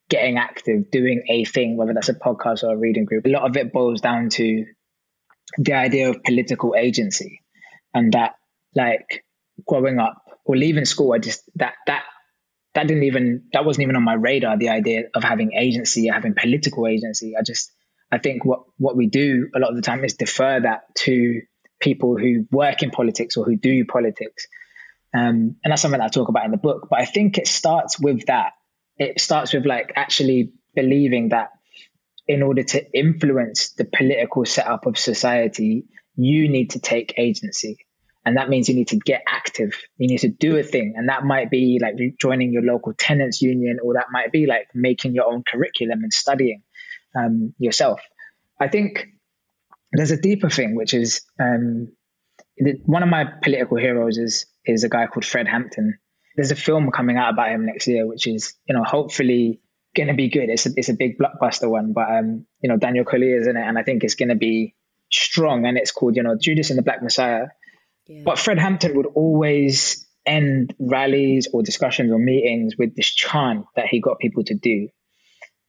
getting 0.10 0.38
active, 0.38 0.90
doing 0.90 1.24
a 1.30 1.46
thing, 1.46 1.78
whether 1.78 1.94
that's 1.94 2.10
a 2.10 2.16
podcast 2.16 2.64
or 2.64 2.74
a 2.74 2.78
reading 2.78 3.06
group. 3.06 3.26
A 3.26 3.30
lot 3.30 3.48
of 3.48 3.56
it 3.58 3.72
boils 3.72 4.02
down 4.02 4.30
to 4.30 4.66
the 5.58 5.74
idea 5.74 6.10
of 6.10 6.24
political 6.24 6.76
agency 6.76 7.42
and 7.94 8.14
that 8.14 8.36
like 8.76 9.24
growing 9.68 10.00
up 10.00 10.22
or 10.46 10.58
leaving 10.58 10.86
school, 10.86 11.14
I 11.14 11.20
just 11.20 11.44
that 11.56 11.74
that 11.88 12.04
that 12.76 12.88
didn't 12.88 13.04
even 13.04 13.44
that 13.54 13.66
wasn't 13.66 13.84
even 13.84 13.96
on 13.96 14.04
my 14.04 14.14
radar. 14.14 14.58
The 14.58 14.70
idea 14.70 15.04
of 15.14 15.24
having 15.24 15.54
agency, 15.54 16.08
having 16.08 16.36
political 16.36 16.88
agency. 16.88 17.36
I 17.38 17.44
just 17.44 17.72
I 18.12 18.18
think 18.18 18.46
what 18.46 18.62
what 18.78 18.96
we 18.96 19.08
do 19.08 19.50
a 19.56 19.60
lot 19.60 19.70
of 19.70 19.76
the 19.76 19.82
time 19.82 20.04
is 20.04 20.16
defer 20.16 20.60
that 20.62 20.96
to 21.00 21.42
people 21.80 22.18
who 22.18 22.46
work 22.52 22.84
in 22.84 22.92
politics 22.92 23.38
or 23.38 23.46
who 23.46 23.56
do 23.56 23.86
politics, 23.86 24.48
um, 25.14 25.56
and 25.64 25.72
that's 25.72 25.82
something 25.82 26.00
that 26.00 26.06
I 26.06 26.10
talk 26.10 26.30
about 26.30 26.46
in 26.46 26.52
the 26.52 26.58
book. 26.58 26.88
But 26.90 27.02
I 27.02 27.06
think 27.06 27.38
it 27.38 27.48
starts 27.48 28.00
with 28.00 28.26
that. 28.28 28.54
It 28.98 29.20
starts 29.20 29.54
with 29.54 29.66
like 29.66 29.94
actually 29.96 30.54
believing 30.76 31.30
that 31.30 31.52
in 32.28 32.44
order 32.44 32.64
to 32.64 32.98
influence 32.98 33.70
the 33.70 33.86
political 33.86 34.46
setup 34.46 34.86
of 34.86 34.98
society, 34.98 35.86
you 36.16 36.48
need 36.48 36.72
to 36.72 36.80
take 36.80 37.16
agency. 37.18 37.78
And 38.30 38.38
that 38.38 38.48
means 38.48 38.70
you 38.70 38.76
need 38.76 38.90
to 38.90 38.98
get 39.00 39.24
active. 39.28 39.74
You 39.98 40.08
need 40.08 40.20
to 40.20 40.28
do 40.30 40.56
a 40.56 40.62
thing. 40.62 40.94
And 40.96 41.10
that 41.10 41.24
might 41.24 41.50
be 41.50 41.80
like 41.82 41.96
joining 42.20 42.54
your 42.54 42.62
local 42.62 42.94
tenants 42.94 43.42
union, 43.42 43.80
or 43.84 43.96
that 43.96 44.06
might 44.12 44.32
be 44.32 44.46
like 44.46 44.68
making 44.76 45.16
your 45.16 45.26
own 45.26 45.42
curriculum 45.42 46.04
and 46.04 46.14
studying 46.14 46.62
um, 47.16 47.56
yourself. 47.58 48.02
I 48.60 48.68
think 48.68 49.08
there's 49.92 50.12
a 50.12 50.22
deeper 50.22 50.48
thing, 50.48 50.76
which 50.76 50.94
is 50.94 51.22
um, 51.40 51.92
one 52.86 53.02
of 53.02 53.10
my 53.10 53.26
political 53.42 53.78
heroes 53.78 54.20
is 54.20 54.46
is 54.64 54.84
a 54.84 54.90
guy 54.90 55.08
called 55.08 55.26
Fred 55.26 55.48
Hampton. 55.48 55.98
There's 56.36 56.52
a 56.52 56.56
film 56.56 56.92
coming 56.92 57.18
out 57.18 57.34
about 57.34 57.50
him 57.50 57.66
next 57.66 57.88
year, 57.88 58.06
which 58.06 58.28
is 58.28 58.54
you 58.68 58.76
know 58.76 58.84
hopefully 58.84 59.60
going 59.96 60.10
to 60.10 60.14
be 60.14 60.30
good. 60.30 60.50
It's 60.50 60.68
a, 60.68 60.70
it's 60.76 60.90
a 60.90 60.94
big 60.94 61.18
blockbuster 61.18 61.68
one, 61.68 61.94
but 61.94 62.08
um, 62.12 62.46
you 62.62 62.70
know 62.70 62.78
Daniel 62.78 63.06
Kaluuya 63.06 63.42
is 63.42 63.48
in 63.48 63.58
it, 63.58 63.64
and 63.64 63.76
I 63.76 63.82
think 63.82 64.04
it's 64.04 64.14
going 64.14 64.30
to 64.30 64.36
be 64.36 64.76
strong. 65.12 65.66
And 65.66 65.80
it's 65.80 65.92
called 65.92 66.16
you 66.16 66.22
know 66.22 66.38
Judas 66.40 66.70
and 66.70 66.78
the 66.78 66.84
Black 66.84 67.02
Messiah. 67.02 67.48
But 68.24 68.40
Fred 68.40 68.60
Hampton 68.60 68.96
would 68.96 69.06
always 69.06 70.08
end 70.26 70.76
rallies 70.80 71.48
or 71.54 71.64
discussions 71.64 72.12
or 72.12 72.20
meetings 72.20 72.76
with 72.78 72.96
this 72.96 73.08
chant 73.08 73.66
that 73.76 73.86
he 73.88 74.02
got 74.02 74.20
people 74.20 74.44
to 74.46 74.56
do. 74.56 74.90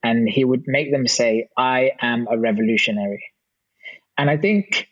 And 0.03 0.29
he 0.29 0.45
would 0.45 0.65
make 0.67 0.91
them 0.91 1.07
say, 1.07 1.49
I 1.57 1.93
am 2.01 2.27
a 2.31 2.39
revolutionary. 2.39 3.25
And 4.17 4.31
I 4.31 4.39
think 4.39 4.89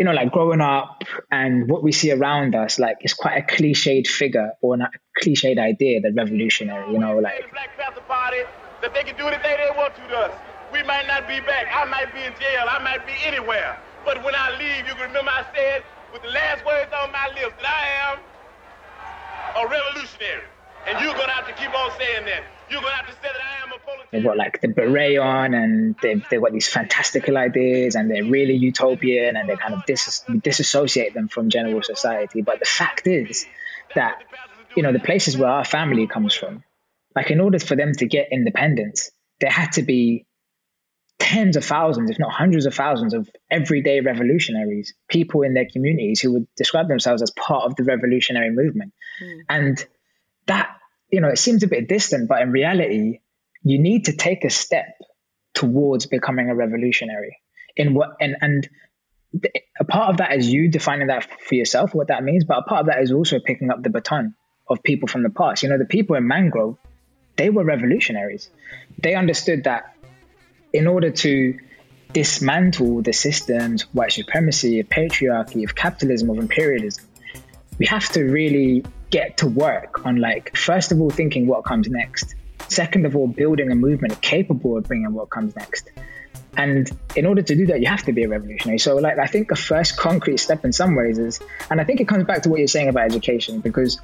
you 0.00 0.06
know, 0.06 0.12
like 0.12 0.32
growing 0.32 0.62
up 0.62 1.04
and 1.30 1.68
what 1.68 1.82
we 1.82 1.92
see 1.92 2.10
around 2.10 2.54
us, 2.54 2.78
like 2.78 2.96
it's 3.00 3.12
quite 3.12 3.36
a 3.36 3.42
cliched 3.42 4.06
figure 4.06 4.52
or 4.62 4.76
a 4.76 4.90
cliched 5.22 5.58
idea, 5.58 6.00
the 6.00 6.10
revolutionary, 6.16 6.90
you 6.90 6.98
know, 6.98 7.18
like. 7.18 7.52
Black 7.52 7.76
Panther 7.76 8.00
Party, 8.08 8.38
that 8.80 8.94
they 8.94 9.04
can 9.04 9.14
do 9.18 9.26
anything 9.26 9.52
they 9.60 9.76
want 9.76 9.94
to 9.96 10.00
to 10.08 10.16
us. 10.16 10.32
We 10.72 10.82
might 10.84 11.06
not 11.06 11.28
be 11.28 11.40
back. 11.40 11.66
I 11.70 11.84
might 11.84 12.14
be 12.14 12.20
in 12.24 12.32
jail. 12.40 12.64
I 12.66 12.82
might 12.82 13.06
be 13.06 13.12
anywhere. 13.26 13.78
But 14.06 14.24
when 14.24 14.34
I 14.34 14.56
leave, 14.56 14.88
you 14.88 14.94
can 14.94 15.08
remember 15.08 15.32
I 15.32 15.44
said 15.54 15.84
with 16.12 16.22
the 16.22 16.28
last 16.28 16.64
words 16.64 16.90
on 16.92 17.12
my 17.12 17.28
lips 17.28 17.54
that 17.60 17.66
I 17.66 18.12
am 18.12 18.18
a 19.56 19.68
revolutionary. 19.68 20.44
And 20.86 21.04
you're 21.04 21.14
going 21.14 21.26
to 21.26 21.34
have 21.34 21.46
to 21.46 21.52
keep 21.52 21.74
on 21.74 21.90
saying 21.98 22.24
that. 22.24 22.42
You're 22.70 22.80
going 22.80 22.92
to 22.92 22.96
have 22.96 23.06
to 23.06 23.12
say 23.12 23.28
that 23.28 23.42
I 23.42 23.64
am 23.64 23.72
a 23.72 23.78
politician. 23.78 24.08
They've 24.12 24.24
got 24.24 24.36
like 24.36 24.60
the 24.60 24.68
beret 24.68 25.18
on 25.18 25.54
and 25.54 25.96
they've, 26.00 26.24
they've 26.30 26.40
got 26.40 26.52
these 26.52 26.68
fantastical 26.68 27.36
ideas 27.36 27.96
and 27.96 28.10
they're 28.10 28.24
really 28.24 28.54
utopian 28.54 29.36
and 29.36 29.48
they 29.48 29.56
kind 29.56 29.74
of 29.74 29.84
dis- 29.86 30.24
disassociate 30.42 31.14
them 31.14 31.28
from 31.28 31.50
general 31.50 31.82
society. 31.82 32.42
But 32.42 32.60
the 32.60 32.66
fact 32.66 33.06
is 33.06 33.46
that, 33.94 34.22
you 34.76 34.82
know, 34.82 34.92
the 34.92 35.00
places 35.00 35.36
where 35.36 35.50
our 35.50 35.64
family 35.64 36.06
comes 36.06 36.34
from, 36.34 36.64
like 37.14 37.30
in 37.30 37.40
order 37.40 37.58
for 37.58 37.76
them 37.76 37.92
to 37.92 38.06
get 38.06 38.28
independence, 38.30 39.10
there 39.40 39.50
had 39.50 39.72
to 39.72 39.82
be 39.82 40.26
tens 41.20 41.56
of 41.56 41.64
thousands, 41.64 42.10
if 42.10 42.18
not 42.18 42.32
hundreds 42.32 42.66
of 42.66 42.74
thousands, 42.74 43.14
of 43.14 43.30
everyday 43.50 44.00
revolutionaries, 44.00 44.94
people 45.06 45.42
in 45.42 45.54
their 45.54 45.66
communities 45.70 46.20
who 46.20 46.32
would 46.32 46.46
describe 46.56 46.88
themselves 46.88 47.22
as 47.22 47.30
part 47.30 47.64
of 47.66 47.76
the 47.76 47.84
revolutionary 47.84 48.50
movement. 48.50 48.92
Mm. 49.22 49.40
And 49.48 49.86
that, 50.46 50.76
you 51.10 51.20
know, 51.20 51.28
it 51.28 51.38
seems 51.38 51.62
a 51.62 51.68
bit 51.68 51.88
distant, 51.88 52.28
but 52.28 52.40
in 52.40 52.50
reality, 52.50 53.20
you 53.62 53.78
need 53.78 54.06
to 54.06 54.16
take 54.16 54.44
a 54.44 54.50
step 54.50 54.96
towards 55.54 56.06
becoming 56.06 56.48
a 56.48 56.54
revolutionary. 56.54 57.36
In 57.76 57.94
what 57.94 58.16
and 58.20 58.36
and 58.40 58.68
a 59.78 59.84
part 59.84 60.10
of 60.10 60.16
that 60.16 60.36
is 60.36 60.50
you 60.50 60.68
defining 60.68 61.08
that 61.08 61.28
for 61.42 61.54
yourself, 61.54 61.94
what 61.94 62.08
that 62.08 62.24
means, 62.24 62.44
but 62.44 62.58
a 62.58 62.62
part 62.62 62.80
of 62.80 62.86
that 62.86 63.00
is 63.02 63.12
also 63.12 63.38
picking 63.38 63.70
up 63.70 63.82
the 63.82 63.90
baton 63.90 64.34
of 64.66 64.82
people 64.82 65.06
from 65.06 65.22
the 65.22 65.30
past. 65.30 65.62
You 65.62 65.68
know, 65.68 65.78
the 65.78 65.84
people 65.84 66.16
in 66.16 66.26
Mangrove, 66.26 66.78
they 67.36 67.50
were 67.50 67.64
revolutionaries. 67.64 68.50
They 68.98 69.14
understood 69.14 69.64
that 69.64 69.94
in 70.72 70.86
order 70.86 71.10
to 71.10 71.58
dismantle 72.12 73.02
the 73.02 73.12
systems, 73.12 73.84
of 73.84 73.88
white 73.90 74.12
supremacy, 74.12 74.80
of 74.80 74.88
patriarchy, 74.88 75.64
of 75.64 75.74
capitalism, 75.74 76.30
of 76.30 76.38
imperialism, 76.38 77.04
we 77.78 77.86
have 77.86 78.08
to 78.10 78.24
really 78.24 78.84
get 79.10 79.38
to 79.38 79.48
work 79.48 80.06
on 80.06 80.16
like 80.16 80.56
first 80.56 80.92
of 80.92 81.00
all 81.00 81.10
thinking 81.10 81.46
what 81.46 81.64
comes 81.64 81.88
next. 81.88 82.34
Second 82.68 83.06
of 83.06 83.16
all, 83.16 83.26
building 83.26 83.70
a 83.72 83.74
movement 83.74 84.20
capable 84.20 84.76
of 84.76 84.84
bringing 84.84 85.12
what 85.12 85.30
comes 85.30 85.56
next. 85.56 85.90
And 86.56 86.90
in 87.16 87.26
order 87.26 87.42
to 87.42 87.54
do 87.54 87.66
that, 87.66 87.80
you 87.80 87.86
have 87.86 88.02
to 88.04 88.12
be 88.12 88.24
a 88.24 88.28
revolutionary. 88.28 88.78
So, 88.78 88.96
like, 88.96 89.18
I 89.18 89.26
think 89.26 89.48
the 89.48 89.56
first 89.56 89.96
concrete 89.96 90.38
step 90.38 90.64
in 90.64 90.72
some 90.72 90.94
ways 90.94 91.18
is, 91.18 91.40
and 91.70 91.80
I 91.80 91.84
think 91.84 92.00
it 92.00 92.08
comes 92.08 92.24
back 92.24 92.42
to 92.42 92.48
what 92.48 92.58
you're 92.58 92.68
saying 92.68 92.88
about 92.88 93.04
education, 93.04 93.60
because 93.60 94.00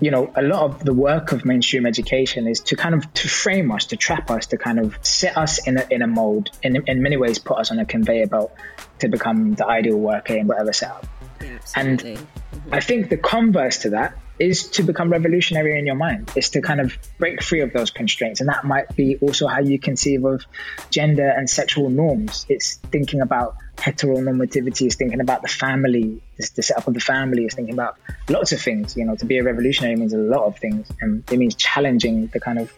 you 0.00 0.10
know, 0.10 0.32
a 0.34 0.42
lot 0.42 0.62
of 0.62 0.84
the 0.84 0.94
work 0.94 1.32
of 1.32 1.44
mainstream 1.44 1.86
education 1.86 2.46
is 2.46 2.60
to 2.60 2.76
kind 2.76 2.94
of 2.94 3.12
to 3.14 3.28
frame 3.28 3.70
us, 3.72 3.86
to 3.86 3.96
trap 3.96 4.30
us, 4.30 4.46
to 4.46 4.56
kind 4.56 4.78
of 4.78 4.96
set 5.02 5.36
us 5.36 5.66
in 5.66 5.78
a, 5.78 5.86
in 5.90 6.02
a 6.02 6.06
mold, 6.06 6.50
in, 6.62 6.76
in 6.86 7.02
many 7.02 7.16
ways 7.16 7.38
put 7.38 7.58
us 7.58 7.70
on 7.70 7.78
a 7.78 7.84
conveyor 7.84 8.26
belt 8.26 8.52
to 9.00 9.08
become 9.08 9.54
the 9.54 9.66
ideal 9.66 9.96
worker 9.96 10.34
in 10.34 10.46
whatever 10.46 10.72
setup. 10.72 11.06
Yeah, 11.40 11.58
and 11.76 12.02
mm-hmm. 12.02 12.74
I 12.74 12.80
think 12.80 13.08
the 13.08 13.16
converse 13.16 13.78
to 13.78 13.90
that 13.90 14.18
is 14.38 14.70
to 14.70 14.82
become 14.82 15.10
revolutionary 15.10 15.78
in 15.78 15.86
your 15.86 15.96
mind. 15.96 16.30
Is 16.36 16.50
to 16.50 16.60
kind 16.60 16.80
of 16.80 16.96
break 17.18 17.42
free 17.42 17.60
of 17.60 17.72
those 17.72 17.90
constraints. 17.90 18.40
And 18.40 18.48
that 18.48 18.64
might 18.64 18.94
be 18.94 19.16
also 19.16 19.48
how 19.48 19.60
you 19.60 19.78
conceive 19.78 20.24
of 20.24 20.44
gender 20.90 21.28
and 21.28 21.50
sexual 21.50 21.90
norms. 21.90 22.46
It's 22.48 22.76
thinking 22.76 23.20
about 23.20 23.56
heteronormativity, 23.78 24.86
is 24.86 24.96
thinking 24.96 25.20
about 25.20 25.42
the 25.42 25.48
family, 25.48 26.20
the 26.36 26.62
setup 26.62 26.86
of 26.86 26.94
the 26.94 27.00
family, 27.00 27.44
is 27.44 27.54
thinking 27.54 27.74
about 27.74 27.96
lots 28.28 28.52
of 28.52 28.60
things. 28.60 28.96
You 28.96 29.04
know, 29.04 29.16
to 29.16 29.24
be 29.24 29.38
a 29.38 29.44
revolutionary 29.44 29.96
means 29.96 30.12
a 30.12 30.18
lot 30.18 30.44
of 30.44 30.58
things. 30.58 30.90
And 31.00 31.24
it 31.30 31.38
means 31.38 31.54
challenging 31.54 32.26
the 32.28 32.40
kind 32.40 32.58
of 32.58 32.72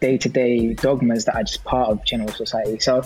day 0.00 0.18
to 0.18 0.28
day 0.28 0.74
dogmas 0.74 1.24
that 1.24 1.34
are 1.34 1.42
just 1.42 1.64
part 1.64 1.90
of 1.90 2.04
general 2.04 2.30
society. 2.30 2.78
So 2.78 3.02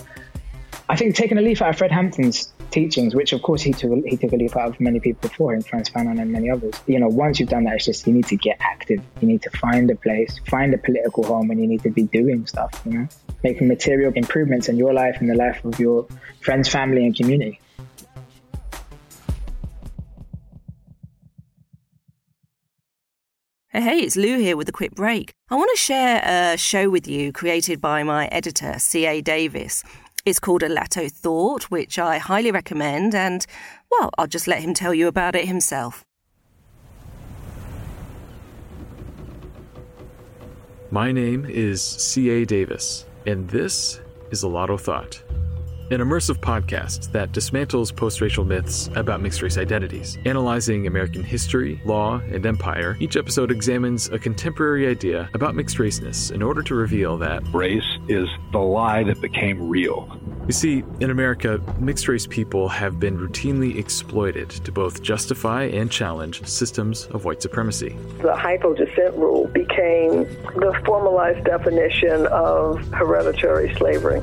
I 0.89 0.95
think 0.95 1.15
taking 1.15 1.37
a 1.37 1.41
leaf 1.41 1.61
out 1.61 1.69
of 1.69 1.77
Fred 1.77 1.91
Hampton's 1.91 2.51
teachings, 2.71 3.15
which 3.15 3.33
of 3.33 3.41
course 3.41 3.61
he 3.61 3.71
took 3.71 4.05
he 4.05 4.17
took 4.17 4.33
a 4.33 4.35
leaf 4.35 4.57
out 4.57 4.69
of 4.69 4.79
many 4.79 4.99
people 4.99 5.29
before 5.29 5.53
him, 5.53 5.61
Frantz 5.61 5.89
Fanon 5.89 6.21
and 6.21 6.31
many 6.31 6.49
others. 6.49 6.73
You 6.87 6.99
know, 6.99 7.07
once 7.07 7.39
you've 7.39 7.49
done 7.49 7.63
that, 7.65 7.75
it's 7.75 7.85
just 7.85 8.05
you 8.05 8.13
need 8.13 8.27
to 8.27 8.35
get 8.35 8.57
active. 8.59 9.01
You 9.21 9.27
need 9.27 9.41
to 9.43 9.49
find 9.51 9.89
a 9.89 9.95
place, 9.95 10.39
find 10.49 10.73
a 10.73 10.77
political 10.77 11.23
home, 11.23 11.51
and 11.51 11.59
you 11.59 11.67
need 11.67 11.83
to 11.83 11.89
be 11.89 12.03
doing 12.03 12.45
stuff. 12.47 12.81
You 12.85 12.91
know, 12.91 13.07
making 13.43 13.67
material 13.67 14.13
improvements 14.15 14.69
in 14.69 14.77
your 14.77 14.93
life 14.93 15.17
and 15.19 15.29
the 15.29 15.35
life 15.35 15.63
of 15.65 15.79
your 15.79 16.07
friends, 16.41 16.69
family, 16.69 17.05
and 17.05 17.15
community. 17.15 17.59
Hey, 23.75 24.01
it's 24.01 24.15
Lou 24.15 24.37
here 24.37 24.55
with 24.55 24.69
a 24.69 24.71
quick 24.71 24.93
break. 24.93 25.33
I 25.49 25.55
want 25.55 25.71
to 25.73 25.77
share 25.77 26.21
a 26.23 26.57
show 26.57 26.91
with 26.91 27.07
you 27.07 27.33
created 27.33 27.81
by 27.81 28.03
my 28.03 28.27
editor, 28.27 28.77
C.A. 28.77 29.21
Davis. 29.21 29.83
It's 30.25 30.39
called 30.39 30.61
A 30.61 30.69
Latto 30.69 31.11
Thought, 31.11 31.63
which 31.71 31.97
I 31.97 32.19
highly 32.19 32.51
recommend, 32.51 33.15
and, 33.15 33.45
well, 33.91 34.11
I'll 34.17 34.27
just 34.27 34.47
let 34.47 34.61
him 34.61 34.75
tell 34.75 34.93
you 34.93 35.07
about 35.07 35.35
it 35.35 35.47
himself. 35.47 36.05
My 40.91 41.11
name 41.11 41.45
is 41.45 41.81
C.A. 41.81 42.45
Davis, 42.45 43.05
and 43.25 43.49
this 43.49 43.99
is 44.31 44.43
A 44.43 44.47
Latto 44.47 44.79
Thought 44.79 45.21
an 45.93 45.99
immersive 45.99 46.37
podcast 46.37 47.11
that 47.11 47.31
dismantles 47.31 47.95
post 47.95 48.19
racial 48.21 48.45
myths 48.45 48.89
about 48.95 49.21
mixed 49.21 49.41
race 49.41 49.57
identities. 49.57 50.17
Analyzing 50.25 50.87
American 50.87 51.23
history, 51.23 51.79
law, 51.85 52.19
and 52.31 52.45
empire, 52.45 52.97
each 52.99 53.15
episode 53.15 53.51
examines 53.51 54.09
a 54.09 54.17
contemporary 54.17 54.87
idea 54.87 55.29
about 55.33 55.55
mixed 55.55 55.77
raceness 55.77 56.31
in 56.31 56.41
order 56.41 56.63
to 56.63 56.73
reveal 56.73 57.17
that 57.17 57.43
race 57.53 57.83
is 58.07 58.27
the 58.51 58.59
lie 58.59 59.03
that 59.03 59.21
became 59.21 59.69
real. 59.69 60.19
You 60.45 60.51
see, 60.51 60.83
in 60.99 61.09
America, 61.09 61.61
mixed 61.79 62.09
race 62.09 62.27
people 62.27 62.67
have 62.67 62.99
been 62.99 63.17
routinely 63.17 63.77
exploited 63.77 64.49
to 64.49 64.73
both 64.73 65.01
justify 65.01 65.63
and 65.63 65.89
challenge 65.89 66.45
systems 66.45 67.05
of 67.07 67.23
white 67.23 67.41
supremacy. 67.41 67.95
The 68.17 68.33
hypodescent 68.33 69.17
rule 69.17 69.47
became 69.47 70.25
the 70.55 70.77
formalized 70.85 71.45
definition 71.45 72.27
of 72.27 72.85
hereditary 72.91 73.73
slavery. 73.75 74.21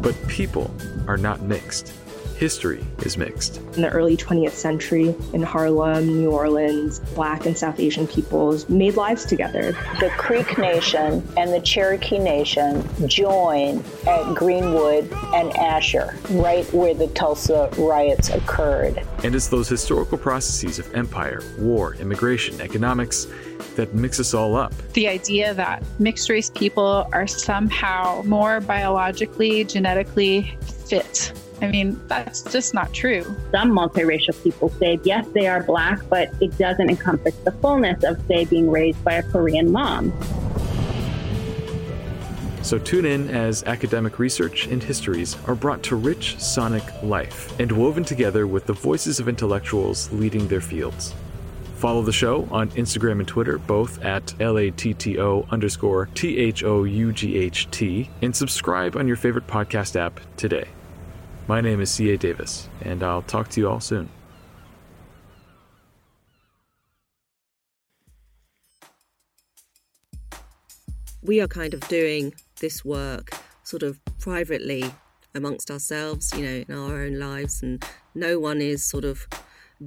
But 0.00 0.16
people 0.28 0.74
are 1.06 1.18
not 1.18 1.42
mixed. 1.42 1.92
History 2.36 2.84
is 2.98 3.16
mixed. 3.16 3.58
In 3.74 3.82
the 3.82 3.90
early 3.90 4.16
20th 4.16 4.52
century, 4.52 5.14
in 5.32 5.42
Harlem, 5.42 6.06
New 6.06 6.30
Orleans, 6.30 7.00
Black 7.14 7.46
and 7.46 7.56
South 7.56 7.78
Asian 7.78 8.06
peoples 8.06 8.68
made 8.68 8.96
lives 8.96 9.24
together. 9.24 9.72
The 10.00 10.10
Creek 10.16 10.58
Nation 10.58 11.26
and 11.36 11.52
the 11.52 11.60
Cherokee 11.60 12.18
Nation 12.18 12.84
joined 13.06 13.84
at 14.06 14.34
Greenwood 14.34 15.12
and 15.34 15.52
Archer, 15.56 16.16
right 16.30 16.70
where 16.72 16.94
the 16.94 17.08
Tulsa 17.08 17.70
riots 17.78 18.30
occurred. 18.30 19.02
And 19.24 19.34
it's 19.34 19.48
those 19.48 19.68
historical 19.68 20.18
processes 20.18 20.78
of 20.78 20.92
empire, 20.94 21.42
war, 21.58 21.94
immigration, 21.94 22.60
economics 22.60 23.26
that 23.76 23.94
mix 23.94 24.20
us 24.20 24.34
all 24.34 24.56
up. 24.56 24.74
The 24.92 25.08
idea 25.08 25.54
that 25.54 25.82
mixed 25.98 26.28
race 26.28 26.50
people 26.50 27.08
are 27.12 27.26
somehow 27.26 28.22
more 28.24 28.60
biologically, 28.60 29.64
genetically 29.64 30.56
fit. 30.88 31.32
I 31.62 31.68
mean, 31.68 32.00
that's 32.08 32.42
just 32.42 32.74
not 32.74 32.92
true. 32.92 33.22
Some 33.52 33.70
multiracial 33.70 34.40
people 34.42 34.68
say, 34.68 34.98
yes, 35.04 35.26
they 35.28 35.46
are 35.46 35.62
black, 35.62 36.00
but 36.08 36.30
it 36.40 36.58
doesn't 36.58 36.90
encompass 36.90 37.36
the 37.36 37.52
fullness 37.52 38.02
of, 38.02 38.20
say, 38.26 38.44
being 38.44 38.68
raised 38.68 39.02
by 39.04 39.14
a 39.14 39.22
Korean 39.22 39.70
mom. 39.70 40.12
So 42.62 42.78
tune 42.78 43.06
in 43.06 43.28
as 43.30 43.62
academic 43.64 44.18
research 44.18 44.66
and 44.66 44.82
histories 44.82 45.36
are 45.46 45.54
brought 45.54 45.82
to 45.84 45.96
rich 45.96 46.38
sonic 46.40 46.82
life 47.02 47.58
and 47.60 47.70
woven 47.70 48.02
together 48.02 48.46
with 48.46 48.66
the 48.66 48.72
voices 48.72 49.20
of 49.20 49.28
intellectuals 49.28 50.10
leading 50.12 50.48
their 50.48 50.60
fields. 50.60 51.14
Follow 51.76 52.02
the 52.02 52.12
show 52.12 52.48
on 52.50 52.70
Instagram 52.70 53.18
and 53.18 53.26
Twitter, 53.26 53.58
both 53.58 54.04
at 54.04 54.26
LATTO 54.38 55.48
underscore 55.50 56.06
T 56.14 56.38
H 56.38 56.62
O 56.64 56.84
U 56.84 57.12
G 57.12 57.36
H 57.36 57.68
T, 57.72 58.08
and 58.20 58.34
subscribe 58.34 58.96
on 58.96 59.06
your 59.08 59.16
favorite 59.16 59.46
podcast 59.48 59.96
app 59.96 60.20
today. 60.36 60.68
My 61.52 61.60
name 61.60 61.82
is 61.82 61.90
C.A. 61.90 62.16
Davis, 62.16 62.70
and 62.80 63.02
I'll 63.02 63.20
talk 63.20 63.50
to 63.50 63.60
you 63.60 63.68
all 63.68 63.78
soon. 63.78 64.08
We 71.22 71.42
are 71.42 71.46
kind 71.46 71.74
of 71.74 71.80
doing 71.88 72.32
this 72.60 72.86
work 72.86 73.32
sort 73.64 73.82
of 73.82 74.00
privately 74.18 74.94
amongst 75.34 75.70
ourselves, 75.70 76.32
you 76.34 76.42
know, 76.42 76.64
in 76.66 76.74
our 76.74 77.02
own 77.02 77.18
lives, 77.18 77.62
and 77.62 77.84
no 78.14 78.40
one 78.40 78.62
is 78.62 78.82
sort 78.82 79.04
of 79.04 79.28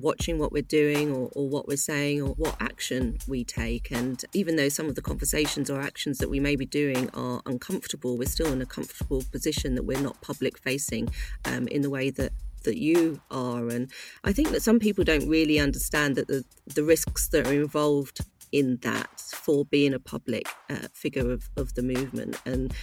watching 0.02 0.38
what 0.38 0.52
we're 0.52 0.62
doing 0.62 1.12
or, 1.12 1.30
or, 1.36 1.48
what 1.48 1.68
we're 1.68 1.78
saying 1.78 2.22
or 2.22 2.30
what 2.30 2.56
action 2.60 3.18
we 3.28 3.44
take. 3.44 3.92
And 3.92 4.24
even 4.34 4.56
though 4.56 4.70
some 4.70 4.88
of 4.88 4.96
the 4.96 5.02
conversations 5.02 5.70
or 5.70 5.80
actions 5.82 6.18
that 6.20 6.30
we 6.30 6.40
may 6.40 6.56
be 6.56 6.66
doing 6.66 7.10
are 7.14 7.42
uncomfortable, 7.46 8.18
we're 8.18 8.28
still 8.28 8.52
in 8.52 8.62
a 8.62 8.66
comfortable 8.66 9.24
position 9.32 9.76
that 9.76 9.84
we're 9.84 10.02
not 10.02 10.22
public 10.22 10.58
facing 10.58 11.10
um, 11.46 11.68
in 11.68 11.82
the 11.82 11.90
way 11.90 12.10
that 12.12 12.32
that 12.64 12.78
you 12.78 13.22
are. 13.30 13.70
And 13.70 13.92
I 14.24 14.34
think 14.34 14.50
that 14.50 14.64
some 14.64 14.80
people 14.80 15.04
don't 15.04 15.30
really 15.30 15.60
understand 15.60 16.16
that 16.16 16.28
the, 16.28 16.44
the 16.66 16.84
risks 16.84 17.28
that 17.28 17.48
are 17.48 17.54
involved 17.54 18.22
in 18.52 18.78
that 18.78 19.20
for 19.20 19.66
being 19.66 19.94
a 19.94 20.00
public 20.00 20.48
uh, 20.70 20.88
figure 20.94 21.32
of, 21.32 21.50
of 21.58 21.76
the 21.76 21.84
movement. 21.84 22.42
And 22.46 22.74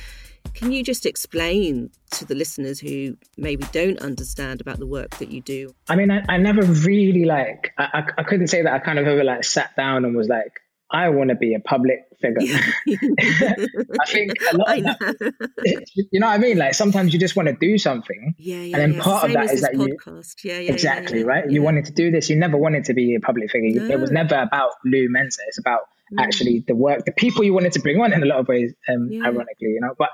can 0.54 0.72
you 0.72 0.82
just 0.82 1.06
explain 1.06 1.90
to 2.12 2.24
the 2.24 2.34
listeners 2.34 2.78
who 2.80 3.16
maybe 3.36 3.64
don't 3.72 3.98
understand 4.00 4.60
about 4.60 4.78
the 4.78 4.86
work 4.86 5.10
that 5.18 5.30
you 5.30 5.40
do? 5.40 5.74
I 5.88 5.96
mean, 5.96 6.10
I, 6.10 6.22
I 6.28 6.36
never 6.36 6.62
really 6.62 7.24
like, 7.24 7.72
I, 7.78 7.88
I, 7.92 8.04
I 8.18 8.22
couldn't 8.22 8.48
say 8.48 8.62
that 8.62 8.72
I 8.72 8.78
kind 8.78 8.98
of 8.98 9.06
ever 9.06 9.24
like 9.24 9.44
sat 9.44 9.74
down 9.76 10.04
and 10.04 10.16
was 10.16 10.28
like, 10.28 10.52
I 10.92 11.08
want 11.08 11.30
to 11.30 11.36
be 11.36 11.54
a 11.54 11.60
public 11.60 12.00
figure. 12.20 12.54
I 12.88 14.06
think 14.06 14.32
a 14.52 14.56
lot 14.58 14.78
of 14.78 14.84
that, 14.84 15.46
you 16.12 16.20
know 16.20 16.26
what 16.26 16.34
I 16.34 16.38
mean? 16.38 16.58
Like 16.58 16.74
sometimes 16.74 17.14
you 17.14 17.18
just 17.18 17.34
want 17.34 17.48
to 17.48 17.54
do 17.54 17.78
something. 17.78 18.34
Yeah, 18.36 18.56
yeah. 18.56 18.76
And 18.76 18.82
then 18.82 18.92
yeah. 18.94 19.02
part 19.02 19.22
Same 19.22 19.30
of 19.30 19.46
that 19.46 19.54
is 19.54 19.62
that 19.62 19.72
podcast. 19.72 20.44
you. 20.44 20.52
Yeah, 20.52 20.58
yeah. 20.58 20.72
Exactly, 20.72 21.20
yeah, 21.20 21.24
yeah, 21.24 21.30
right? 21.30 21.50
You 21.50 21.62
wanted 21.62 21.86
to 21.86 21.92
do 21.92 22.10
this. 22.10 22.28
You 22.28 22.36
never 22.36 22.58
wanted 22.58 22.84
to 22.84 22.94
be 22.94 23.14
a 23.14 23.20
public 23.20 23.50
figure. 23.50 23.82
No. 23.82 23.94
It 23.94 24.00
was 24.00 24.10
never 24.10 24.34
about 24.34 24.72
Lou 24.84 25.08
Mensah. 25.08 25.38
It's 25.48 25.58
about 25.58 25.80
Mm. 26.12 26.22
actually 26.22 26.64
the 26.66 26.74
work, 26.74 27.04
the 27.04 27.12
people 27.12 27.44
you 27.44 27.54
wanted 27.54 27.72
to 27.72 27.80
bring 27.80 28.00
on 28.00 28.12
in 28.12 28.22
a 28.22 28.26
lot 28.26 28.38
of 28.38 28.48
ways, 28.48 28.74
um, 28.88 29.08
Yeah. 29.10 29.24
ironically, 29.24 29.68
you 29.68 29.80
know. 29.80 29.94
But 29.96 30.10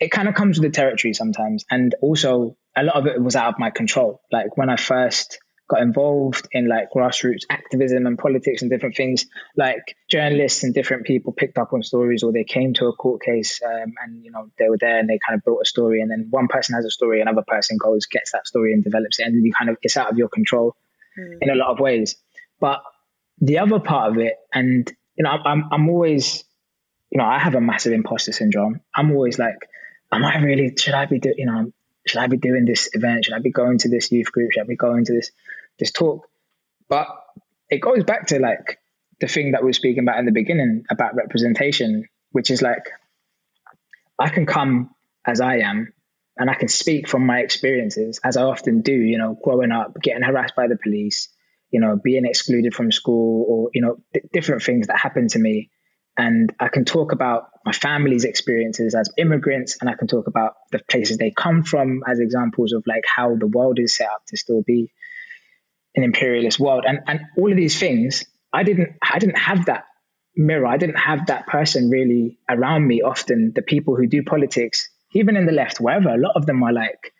it 0.00 0.10
kind 0.10 0.28
of 0.28 0.34
comes 0.34 0.58
with 0.58 0.72
the 0.72 0.74
territory 0.74 1.14
sometimes. 1.14 1.64
And 1.70 1.94
also, 2.00 2.56
a 2.74 2.82
lot 2.82 2.96
of 2.96 3.06
it 3.06 3.22
was 3.22 3.36
out 3.36 3.54
of 3.54 3.58
my 3.58 3.70
control. 3.70 4.20
Like 4.32 4.56
when 4.56 4.68
I 4.68 4.76
first 4.76 5.38
got 5.68 5.80
involved 5.80 6.48
in 6.52 6.68
like 6.68 6.90
grassroots 6.94 7.44
activism 7.48 8.06
and 8.06 8.18
politics 8.18 8.62
and 8.62 8.70
different 8.70 8.96
things, 8.96 9.26
like 9.56 9.96
journalists 10.10 10.64
and 10.64 10.74
different 10.74 11.06
people 11.06 11.32
picked 11.32 11.56
up 11.56 11.72
on 11.72 11.82
stories 11.82 12.22
or 12.24 12.32
they 12.32 12.44
came 12.44 12.74
to 12.74 12.86
a 12.86 12.92
court 12.92 13.22
case 13.22 13.60
um, 13.64 13.94
and, 14.02 14.24
you 14.24 14.30
know, 14.32 14.50
they 14.58 14.68
were 14.68 14.76
there 14.78 14.98
and 14.98 15.08
they 15.08 15.18
kind 15.26 15.38
of 15.38 15.44
built 15.44 15.60
a 15.62 15.64
story. 15.64 16.02
And 16.02 16.10
then 16.10 16.26
one 16.30 16.48
person 16.48 16.74
has 16.74 16.84
a 16.84 16.90
story, 16.90 17.20
another 17.20 17.44
person 17.46 17.78
goes, 17.78 18.06
gets 18.06 18.32
that 18.32 18.46
story 18.46 18.72
and 18.72 18.82
develops 18.82 19.18
it. 19.20 19.26
And 19.26 19.36
then 19.36 19.44
you 19.44 19.52
kind 19.52 19.70
of, 19.70 19.76
it's 19.82 19.96
out 19.96 20.10
of 20.10 20.18
your 20.18 20.28
control 20.28 20.74
in 21.16 21.48
a 21.48 21.54
lot 21.54 21.70
of 21.70 21.78
ways. 21.78 22.16
But 22.60 22.82
the 23.40 23.58
other 23.60 23.78
part 23.78 24.12
of 24.12 24.18
it, 24.18 24.34
and, 24.52 24.92
you 25.16 25.24
know, 25.24 25.30
I'm, 25.30 25.64
I'm, 25.70 25.88
always, 25.88 26.44
you 27.10 27.18
know, 27.18 27.24
I 27.24 27.38
have 27.38 27.54
a 27.54 27.60
massive 27.60 27.92
imposter 27.92 28.32
syndrome. 28.32 28.80
I'm 28.94 29.10
always 29.12 29.38
like, 29.38 29.56
am 30.12 30.24
I 30.24 30.38
really, 30.38 30.74
should 30.76 30.94
I 30.94 31.06
be 31.06 31.18
doing, 31.18 31.36
you 31.38 31.46
know, 31.46 31.72
should 32.06 32.20
I 32.20 32.26
be 32.26 32.36
doing 32.36 32.64
this 32.64 32.90
event? 32.92 33.24
Should 33.24 33.34
I 33.34 33.38
be 33.40 33.50
going 33.50 33.78
to 33.78 33.88
this 33.88 34.10
youth 34.10 34.32
group? 34.32 34.52
Should 34.52 34.62
I 34.62 34.66
be 34.66 34.76
going 34.76 35.04
to 35.04 35.12
this, 35.12 35.30
this 35.78 35.92
talk? 35.92 36.28
But 36.88 37.08
it 37.70 37.78
goes 37.78 38.04
back 38.04 38.28
to 38.28 38.38
like 38.38 38.78
the 39.20 39.28
thing 39.28 39.52
that 39.52 39.62
we 39.62 39.68
were 39.68 39.72
speaking 39.72 40.02
about 40.02 40.18
in 40.18 40.26
the 40.26 40.32
beginning 40.32 40.84
about 40.90 41.14
representation, 41.14 42.08
which 42.32 42.50
is 42.50 42.60
like, 42.60 42.90
I 44.18 44.28
can 44.28 44.46
come 44.46 44.90
as 45.24 45.40
I 45.40 45.58
am 45.58 45.92
and 46.36 46.50
I 46.50 46.54
can 46.54 46.68
speak 46.68 47.08
from 47.08 47.26
my 47.26 47.40
experiences 47.40 48.20
as 48.24 48.36
I 48.36 48.42
often 48.42 48.82
do, 48.82 48.92
you 48.92 49.18
know, 49.18 49.38
growing 49.42 49.72
up, 49.72 49.94
getting 50.00 50.22
harassed 50.22 50.56
by 50.56 50.66
the 50.66 50.76
police, 50.76 51.28
you 51.72 51.80
know, 51.80 51.98
being 52.02 52.26
excluded 52.26 52.74
from 52.74 52.92
school 52.92 53.44
or, 53.48 53.70
you 53.72 53.80
know, 53.80 53.96
d- 54.12 54.20
different 54.32 54.62
things 54.62 54.86
that 54.86 54.98
happened 54.98 55.30
to 55.30 55.38
me. 55.38 55.70
And 56.16 56.54
I 56.60 56.68
can 56.68 56.84
talk 56.84 57.12
about 57.12 57.48
my 57.64 57.72
family's 57.72 58.24
experiences 58.24 58.94
as 58.94 59.08
immigrants, 59.16 59.78
and 59.80 59.88
I 59.88 59.94
can 59.94 60.06
talk 60.06 60.26
about 60.26 60.52
the 60.70 60.80
places 60.90 61.16
they 61.16 61.32
come 61.34 61.62
from 61.64 62.02
as 62.06 62.20
examples 62.20 62.72
of 62.72 62.84
like 62.86 63.04
how 63.06 63.34
the 63.34 63.46
world 63.46 63.78
is 63.78 63.96
set 63.96 64.08
up 64.08 64.22
to 64.28 64.36
still 64.36 64.62
be 64.62 64.92
an 65.94 66.04
imperialist 66.04 66.60
world. 66.60 66.84
And 66.86 67.00
and 67.06 67.20
all 67.38 67.50
of 67.50 67.56
these 67.56 67.80
things, 67.80 68.26
I 68.52 68.62
didn't 68.62 68.90
I 69.02 69.18
didn't 69.18 69.38
have 69.38 69.66
that 69.66 69.84
mirror. 70.36 70.66
I 70.66 70.76
didn't 70.76 70.98
have 70.98 71.26
that 71.28 71.46
person 71.46 71.88
really 71.88 72.38
around 72.48 72.86
me. 72.86 73.00
Often 73.00 73.52
the 73.54 73.62
people 73.62 73.96
who 73.96 74.06
do 74.06 74.22
politics, 74.22 74.90
even 75.14 75.36
in 75.36 75.46
the 75.46 75.52
left, 75.52 75.80
wherever, 75.80 76.10
a 76.10 76.18
lot 76.18 76.36
of 76.36 76.44
them 76.44 76.62
are 76.62 76.72
like 76.72 77.12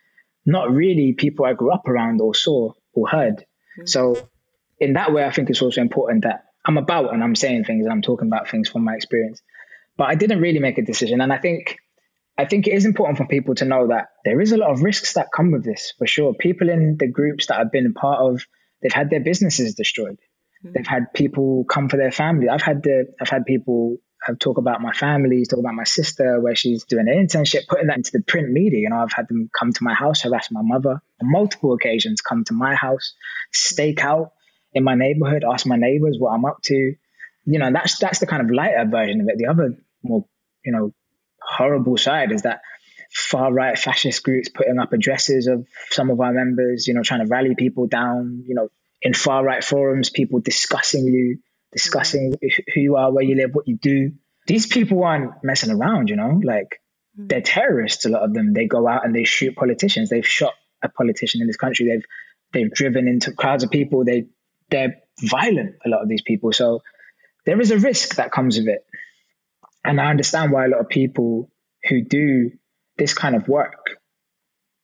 not 0.44 0.70
really 0.70 1.14
people 1.16 1.46
I 1.46 1.54
grew 1.54 1.72
up 1.72 1.88
around 1.88 2.20
or 2.20 2.34
saw 2.34 2.72
or 2.92 3.08
heard. 3.08 3.44
Mm. 3.80 3.88
So 3.88 4.28
in 4.82 4.94
that 4.94 5.12
way, 5.12 5.24
I 5.24 5.30
think 5.30 5.48
it's 5.48 5.62
also 5.62 5.80
important 5.80 6.24
that 6.24 6.44
I'm 6.64 6.76
about 6.76 7.14
and 7.14 7.22
I'm 7.22 7.36
saying 7.36 7.64
things 7.64 7.84
and 7.84 7.92
I'm 7.92 8.02
talking 8.02 8.26
about 8.26 8.48
things 8.48 8.68
from 8.68 8.82
my 8.82 8.94
experience. 8.94 9.40
But 9.96 10.08
I 10.08 10.16
didn't 10.16 10.40
really 10.40 10.58
make 10.58 10.76
a 10.78 10.82
decision. 10.82 11.20
And 11.20 11.32
I 11.32 11.38
think 11.38 11.78
I 12.36 12.46
think 12.46 12.66
it 12.66 12.72
is 12.72 12.84
important 12.84 13.18
for 13.18 13.26
people 13.26 13.54
to 13.56 13.64
know 13.64 13.88
that 13.88 14.08
there 14.24 14.40
is 14.40 14.50
a 14.50 14.56
lot 14.56 14.70
of 14.70 14.82
risks 14.82 15.12
that 15.14 15.28
come 15.32 15.52
with 15.52 15.64
this 15.64 15.92
for 15.98 16.06
sure. 16.06 16.34
People 16.34 16.68
in 16.68 16.96
the 16.98 17.06
groups 17.06 17.46
that 17.46 17.58
I've 17.58 17.70
been 17.70 17.86
a 17.86 17.92
part 17.92 18.20
of, 18.20 18.44
they've 18.82 18.92
had 18.92 19.10
their 19.10 19.20
businesses 19.20 19.74
destroyed. 19.74 20.18
Mm-hmm. 20.64 20.72
They've 20.74 20.86
had 20.86 21.12
people 21.12 21.64
come 21.64 21.88
for 21.88 21.96
their 21.96 22.10
family. 22.10 22.48
I've 22.48 22.62
had 22.62 22.82
the 22.82 23.06
I've 23.20 23.28
had 23.28 23.46
people 23.46 23.98
have 24.24 24.38
talk 24.40 24.58
about 24.58 24.80
my 24.80 24.92
family, 24.92 25.44
talk 25.44 25.60
about 25.60 25.74
my 25.74 25.84
sister 25.84 26.40
where 26.40 26.56
she's 26.56 26.84
doing 26.84 27.06
an 27.08 27.26
internship, 27.26 27.68
putting 27.68 27.86
that 27.86 27.98
into 27.98 28.12
the 28.14 28.22
print 28.22 28.50
media. 28.50 28.80
You 28.80 28.90
know, 28.90 28.96
I've 28.96 29.12
had 29.12 29.28
them 29.28 29.48
come 29.56 29.72
to 29.72 29.84
my 29.84 29.94
house, 29.94 30.22
harass 30.22 30.48
my 30.50 30.62
mother 30.62 31.00
on 31.20 31.30
multiple 31.30 31.72
occasions, 31.72 32.20
come 32.20 32.42
to 32.44 32.52
my 32.52 32.74
house, 32.74 33.14
stake 33.52 34.04
out 34.04 34.32
in 34.74 34.84
my 34.84 34.94
neighborhood, 34.94 35.44
ask 35.50 35.66
my 35.66 35.76
neighbors 35.76 36.16
what 36.18 36.32
I'm 36.32 36.44
up 36.44 36.62
to. 36.64 36.94
You 37.44 37.58
know, 37.58 37.70
that's 37.72 37.98
that's 37.98 38.20
the 38.20 38.26
kind 38.26 38.42
of 38.42 38.50
lighter 38.50 38.86
version 38.90 39.20
of 39.20 39.28
it. 39.28 39.38
The 39.38 39.46
other 39.46 39.76
more, 40.02 40.24
you 40.64 40.72
know, 40.72 40.92
horrible 41.40 41.96
side 41.96 42.32
is 42.32 42.42
that 42.42 42.60
far 43.12 43.52
right 43.52 43.78
fascist 43.78 44.22
groups 44.22 44.48
putting 44.48 44.78
up 44.78 44.92
addresses 44.92 45.46
of 45.46 45.66
some 45.90 46.10
of 46.10 46.20
our 46.20 46.32
members, 46.32 46.86
you 46.86 46.94
know, 46.94 47.02
trying 47.02 47.24
to 47.24 47.26
rally 47.26 47.54
people 47.54 47.86
down, 47.86 48.44
you 48.46 48.54
know, 48.54 48.68
in 49.02 49.12
far 49.12 49.44
right 49.44 49.62
forums, 49.62 50.08
people 50.08 50.40
discussing 50.40 51.04
you, 51.06 51.38
discussing 51.72 52.32
mm-hmm. 52.32 52.62
who 52.74 52.80
you 52.80 52.96
are, 52.96 53.12
where 53.12 53.24
you 53.24 53.36
live, 53.36 53.50
what 53.52 53.68
you 53.68 53.76
do. 53.76 54.12
These 54.46 54.66
people 54.66 55.02
aren't 55.04 55.32
messing 55.42 55.70
around, 55.70 56.08
you 56.08 56.16
know, 56.16 56.40
like 56.42 56.80
mm-hmm. 57.18 57.26
they're 57.26 57.42
terrorists, 57.42 58.04
a 58.06 58.08
lot 58.08 58.22
of 58.22 58.32
them. 58.32 58.54
They 58.54 58.66
go 58.66 58.88
out 58.88 59.04
and 59.04 59.14
they 59.14 59.24
shoot 59.24 59.56
politicians. 59.56 60.08
They've 60.08 60.26
shot 60.26 60.54
a 60.82 60.88
politician 60.88 61.40
in 61.40 61.46
this 61.46 61.56
country. 61.56 61.86
They've 61.86 62.04
they've 62.52 62.72
driven 62.72 63.08
into 63.08 63.32
crowds 63.32 63.64
of 63.64 63.70
people. 63.70 64.04
They 64.04 64.26
they're 64.72 64.96
violent, 65.20 65.76
a 65.84 65.88
lot 65.88 66.02
of 66.02 66.08
these 66.08 66.22
people. 66.22 66.52
So 66.52 66.80
there 67.46 67.60
is 67.60 67.70
a 67.70 67.78
risk 67.78 68.16
that 68.16 68.32
comes 68.32 68.58
with 68.58 68.68
it. 68.68 68.84
And 69.84 70.00
I 70.00 70.10
understand 70.10 70.52
why 70.52 70.64
a 70.64 70.68
lot 70.68 70.80
of 70.80 70.88
people 70.88 71.50
who 71.88 72.02
do 72.02 72.50
this 72.96 73.14
kind 73.14 73.36
of 73.36 73.48
work 73.48 73.90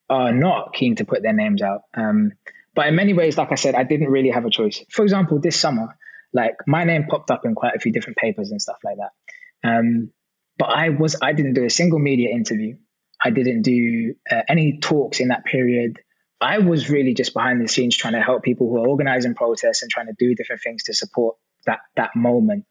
are 0.09 0.33
not 0.33 0.75
keen 0.75 0.97
to 0.97 1.05
put 1.05 1.23
their 1.23 1.33
names 1.33 1.63
out. 1.63 1.83
Um, 1.97 2.33
but 2.75 2.87
in 2.87 2.95
many 2.95 3.13
ways, 3.13 3.37
like 3.37 3.53
I 3.53 3.57
said, 3.57 3.75
I 3.75 3.85
didn't 3.85 4.09
really 4.09 4.31
have 4.31 4.45
a 4.45 4.51
choice. 4.51 4.85
For 4.91 5.03
example, 5.03 5.41
this 5.41 5.59
summer, 5.59 5.97
like 6.33 6.55
my 6.67 6.85
name 6.85 7.07
popped 7.09 7.31
up 7.31 7.45
in 7.45 7.55
quite 7.55 7.75
a 7.75 7.81
few 7.81 7.93
different 7.93 8.19
papers 8.19 8.51
and 8.51 8.61
stuff 8.61 8.79
like 8.85 8.97
that. 8.97 9.69
Um, 9.69 10.11
but 10.59 10.67
I 10.67 10.91
was 10.91 11.17
I 11.23 11.33
didn't 11.33 11.55
do 11.55 11.65
a 11.65 11.71
single 11.71 11.99
media 11.99 12.31
interview. 12.31 12.77
I 13.23 13.31
didn't 13.31 13.63
do 13.63 14.15
uh, 14.31 14.43
any 14.49 14.79
talks 14.79 15.21
in 15.21 15.29
that 15.29 15.45
period. 15.45 15.99
I 16.41 16.59
was 16.59 16.89
really 16.89 17.15
just 17.15 17.35
behind 17.35 17.61
the 17.61 17.69
scenes 17.69 17.97
trying 17.97 18.15
to 18.15 18.21
help 18.21 18.43
people 18.43 18.69
who 18.69 18.77
are 18.79 18.89
organizing 18.89 19.35
protests 19.35 19.83
and 19.83 19.91
trying 19.91 20.07
to 20.07 20.15
do 20.19 20.35
different 20.35 20.63
things 20.63 20.85
to 20.85 20.95
support 20.95 21.37
that 21.67 21.81
that 21.97 22.15
moment. 22.15 22.65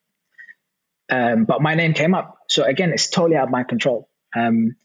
Um, 1.09 1.45
but 1.45 1.61
my 1.61 1.75
name 1.75 1.93
came 1.93 2.13
up, 2.13 2.37
so 2.49 2.63
again, 2.63 2.91
it's 2.91 3.09
totally 3.09 3.35
out 3.37 3.45
of 3.45 3.49
my 3.49 3.63
control. 3.63 4.09
Um, 4.35 4.75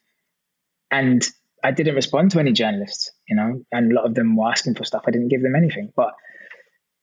and 0.90 1.26
I 1.64 1.70
didn't 1.70 1.94
respond 1.94 2.32
to 2.32 2.40
any 2.40 2.52
journalists, 2.52 3.10
you 3.28 3.36
know, 3.36 3.64
and 3.72 3.92
a 3.92 3.94
lot 3.94 4.04
of 4.04 4.14
them 4.14 4.36
were 4.36 4.48
asking 4.48 4.74
for 4.74 4.84
stuff. 4.84 5.04
I 5.06 5.10
didn't 5.10 5.28
give 5.28 5.42
them 5.42 5.56
anything, 5.56 5.92
but 5.94 6.14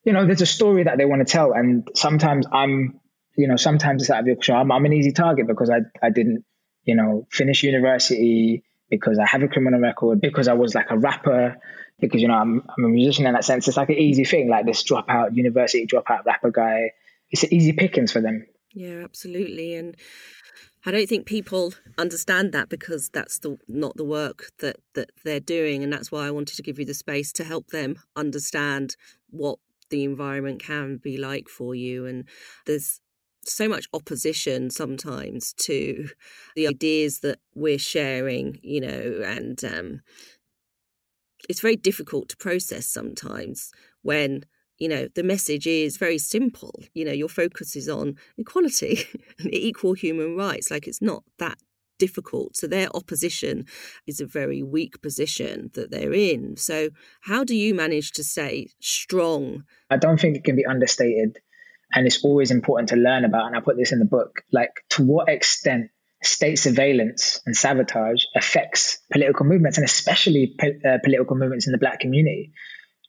you 0.04 0.14
know, 0.14 0.26
there's 0.26 0.42
a 0.42 0.46
story 0.46 0.84
that 0.84 0.98
they 0.98 1.06
want 1.06 1.26
to 1.26 1.32
tell, 1.32 1.52
and 1.54 1.88
sometimes 1.96 2.46
I'm, 2.52 3.00
you 3.38 3.48
know, 3.48 3.58
sometimes 3.58 4.04
it's 4.04 4.10
out 4.10 4.22
of 4.22 4.28
your 4.28 4.36
control. 4.36 4.62
I'm, 4.62 4.72
I'm 4.72 4.86
an 4.86 4.94
easy 4.94 5.12
target 5.12 5.48
because 5.48 5.70
I 5.70 5.80
I 6.02 6.10
didn't, 6.10 6.46
you 6.84 6.96
know, 6.96 7.28
finish 7.32 7.64
university 7.64 8.64
because 8.90 9.20
I 9.20 9.26
have 9.26 9.44
a 9.44 9.48
criminal 9.48 9.80
record, 9.80 10.22
because 10.22 10.48
I 10.48 10.54
was 10.54 10.74
like 10.74 10.90
a 10.90 10.98
rapper, 10.98 11.58
because, 12.00 12.22
you 12.22 12.28
know, 12.28 12.36
I'm, 12.36 12.64
I'm 12.78 12.86
a 12.86 12.90
musician 12.90 13.28
in 13.28 13.34
that 13.34 13.46
sense. 13.46 13.68
It's 13.68 13.78
like 13.78 13.90
an 13.90 13.98
easy 13.98 14.26
thing, 14.26 14.50
like 14.50 14.66
this 14.66 14.84
dropout, 14.84 15.36
university 15.36 15.86
dropout 15.86 16.26
rapper 16.26 16.52
guy. 16.52 16.92
It's 17.30 17.44
easy 17.46 17.74
pickings 17.74 18.12
for 18.12 18.22
them. 18.22 18.46
Yeah, 18.74 19.02
absolutely. 19.04 19.76
And 19.76 19.96
I 20.86 20.92
don't 20.92 21.10
think 21.10 21.26
people 21.26 21.74
understand 21.98 22.54
that 22.54 22.70
because 22.70 23.10
that's 23.10 23.40
the 23.40 23.58
not 23.68 23.98
the 23.98 24.06
work 24.06 24.52
that, 24.60 24.78
that 24.96 25.12
they're 25.24 25.40
doing. 25.40 25.84
And 25.84 25.92
that's 25.92 26.12
why 26.12 26.26
I 26.26 26.32
wanted 26.32 26.56
to 26.56 26.64
give 26.64 26.80
you 26.80 26.86
the 26.86 26.94
space 26.94 27.32
to 27.34 27.44
help 27.44 27.68
them 27.68 27.98
understand 28.16 28.96
what 29.30 29.60
the 29.90 30.04
environment 30.04 30.62
can 30.62 30.98
be 30.98 31.18
like 31.18 31.50
for 31.50 31.76
you. 31.76 32.06
And 32.06 32.26
there's 32.66 33.02
so 33.46 33.68
much 33.68 33.88
opposition 33.94 34.70
sometimes 34.70 35.54
to 35.54 36.10
the 36.56 36.68
ideas 36.68 37.20
that 37.22 37.40
we're 37.56 37.80
sharing, 37.80 38.60
you 38.62 38.82
know, 38.82 39.22
and 39.26 39.64
um, 39.64 40.02
it's 41.48 41.62
very 41.62 41.76
difficult 41.76 42.30
to 42.30 42.38
process 42.38 42.88
sometimes 42.88 43.72
when 44.02 44.44
you 44.78 44.88
know 44.88 45.08
the 45.16 45.24
message 45.24 45.68
is 45.68 45.98
very 45.98 46.18
simple. 46.18 46.84
You 46.94 47.06
know 47.06 47.12
your 47.12 47.30
focus 47.30 47.76
is 47.76 47.90
on 47.90 48.16
equality 48.38 49.06
and 49.40 49.54
equal 49.54 49.94
human 49.94 50.36
rights. 50.36 50.72
Like 50.72 50.88
it's 50.88 51.02
not 51.02 51.24
that 51.38 51.58
difficult. 51.98 52.56
So 52.56 52.66
their 52.66 52.88
opposition 52.96 53.66
is 54.08 54.22
a 54.22 54.26
very 54.26 54.64
weak 54.64 55.02
position 55.02 55.70
that 55.74 55.92
they're 55.92 56.14
in. 56.14 56.56
So 56.56 56.90
how 57.22 57.44
do 57.44 57.56
you 57.56 57.76
manage 57.76 58.14
to 58.14 58.24
stay 58.24 58.70
strong? 58.80 59.66
I 59.90 59.98
don't 59.98 60.20
think 60.20 60.38
it 60.38 60.46
can 60.46 60.56
be 60.56 60.66
understated 60.66 61.40
and 61.94 62.06
it's 62.06 62.24
always 62.24 62.52
important 62.52 62.90
to 62.90 62.96
learn 62.96 63.26
about 63.26 63.48
and 63.48 63.56
i 63.56 63.60
put 63.60 63.78
this 63.78 63.92
in 63.92 64.00
the 64.00 64.06
book 64.06 64.42
like 64.52 64.72
to 64.90 65.04
what 65.04 65.30
extent 65.30 65.90
state 66.24 66.58
surveillance 66.58 67.42
and 67.46 67.56
sabotage 67.56 68.24
affects 68.36 69.00
political 69.12 69.46
movements 69.46 69.78
and 69.78 69.86
especially 69.86 70.54
po- 70.60 70.90
uh, 70.90 70.98
political 71.04 71.36
movements 71.36 71.66
in 71.66 71.72
the 71.72 71.78
black 71.78 72.00
community. 72.00 72.52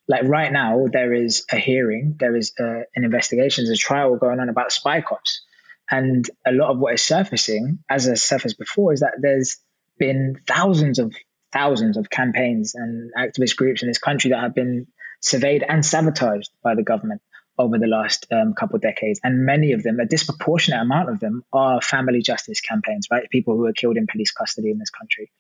Like 0.09 0.25
right 0.25 0.53
now, 0.53 0.87
there 0.93 1.13
is 1.13 1.45
a 1.51 1.57
hearing, 1.57 2.17
there 2.19 2.37
is 2.37 2.53
uh, 2.59 2.83
an 2.95 3.05
investigation, 3.05 3.65
there's 3.65 3.79
a 3.79 3.81
trial 3.81 4.17
going 4.17 4.41
on 4.41 4.49
about 4.49 4.73
spy 4.73 5.01
cops. 5.01 5.43
And 5.91 6.29
a 6.47 6.53
lot 6.53 6.71
of 6.71 6.79
what 6.79 6.95
is 6.95 7.03
surfacing, 7.03 7.81
as 7.89 8.05
has 8.05 8.23
surfaced 8.23 8.59
before, 8.59 8.93
is 8.93 9.01
that 9.01 9.15
there's 9.21 9.59
been 9.99 10.41
thousands 10.47 10.99
of 10.99 11.15
thousands 11.53 11.97
of 11.97 12.09
campaigns 12.09 12.77
and 12.77 13.11
activist 13.19 13.57
groups 13.57 13.83
in 13.83 13.89
this 13.89 13.99
country 13.99 14.31
that 14.31 14.41
have 14.41 14.55
been 14.55 14.87
surveyed 15.21 15.65
and 15.69 15.85
sabotaged 15.85 16.51
by 16.63 16.77
the 16.77 16.85
government 16.85 17.21
over 17.61 17.79
the 17.79 17.87
last 17.87 18.27
um, 18.33 18.55
couple 18.55 18.77
of 18.77 18.83
decades. 18.83 19.21
And 19.23 19.45
many 19.45 19.73
of 19.73 19.83
them, 19.83 20.01
a 20.01 20.07
disproportionate 20.07 20.81
amount 20.81 21.11
of 21.11 21.21
them, 21.21 21.45
are 21.53 21.81
family 21.81 22.23
justice 22.23 22.61
campaigns, 22.61 23.09
right? 23.11 23.29
People 23.31 23.57
who 23.57 23.67
are 23.67 23.73
killed 23.73 23.97
in 23.97 24.07
police 24.07 24.33
custody 24.33 24.71
in 24.71 24.79
this 24.79 24.91
country. 24.91 25.31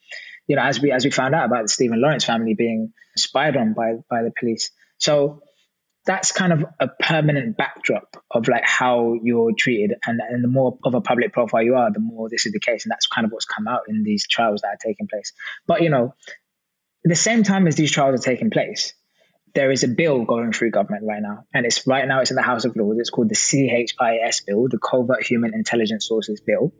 You 0.46 0.56
know, 0.56 0.62
as 0.62 0.80
we 0.80 0.92
as 0.92 1.04
we 1.04 1.10
found 1.10 1.34
out 1.34 1.46
about 1.46 1.62
the 1.62 1.68
Stephen 1.68 2.00
Lawrence 2.00 2.24
family 2.24 2.54
being 2.54 2.92
spied 3.16 3.56
on 3.56 3.72
by 3.72 3.94
by 4.08 4.22
the 4.22 4.32
police. 4.38 4.70
So 4.98 5.42
that's 6.06 6.32
kind 6.32 6.52
of 6.52 6.64
a 6.78 6.88
permanent 6.88 7.56
backdrop 7.56 8.16
of 8.30 8.48
like 8.48 8.64
how 8.64 9.14
you're 9.22 9.52
treated 9.56 9.94
and, 10.06 10.20
and 10.26 10.42
the 10.42 10.48
more 10.48 10.78
of 10.84 10.94
a 10.94 11.00
public 11.00 11.32
profile 11.32 11.62
you 11.62 11.74
are 11.74 11.92
the 11.92 12.00
more 12.00 12.28
this 12.30 12.46
is 12.46 12.52
the 12.52 12.60
case 12.60 12.84
and 12.84 12.90
that's 12.90 13.06
kind 13.06 13.26
of 13.26 13.32
what's 13.32 13.44
come 13.44 13.68
out 13.68 13.82
in 13.86 14.02
these 14.02 14.26
trials 14.26 14.62
that 14.62 14.68
are 14.68 14.78
taking 14.82 15.06
place 15.08 15.32
but 15.66 15.82
you 15.82 15.90
know 15.90 16.14
at 17.04 17.08
the 17.08 17.14
same 17.14 17.42
time 17.42 17.66
as 17.66 17.76
these 17.76 17.92
trials 17.92 18.18
are 18.18 18.22
taking 18.22 18.50
place 18.50 18.94
there 19.54 19.70
is 19.70 19.82
a 19.84 19.88
bill 19.88 20.24
going 20.24 20.52
through 20.52 20.70
government 20.70 21.04
right 21.06 21.22
now, 21.22 21.44
and 21.52 21.66
it's 21.66 21.86
right 21.86 22.06
now 22.06 22.20
it's 22.20 22.30
in 22.30 22.36
the 22.36 22.42
House 22.42 22.64
of 22.64 22.76
Lords. 22.76 23.00
It's 23.00 23.10
called 23.10 23.28
the 23.28 23.34
CHIS 23.34 24.40
bill, 24.46 24.68
the 24.68 24.78
Covert 24.78 25.22
Human 25.24 25.54
Intelligence 25.54 26.06
Sources 26.06 26.40
bill, 26.40 26.72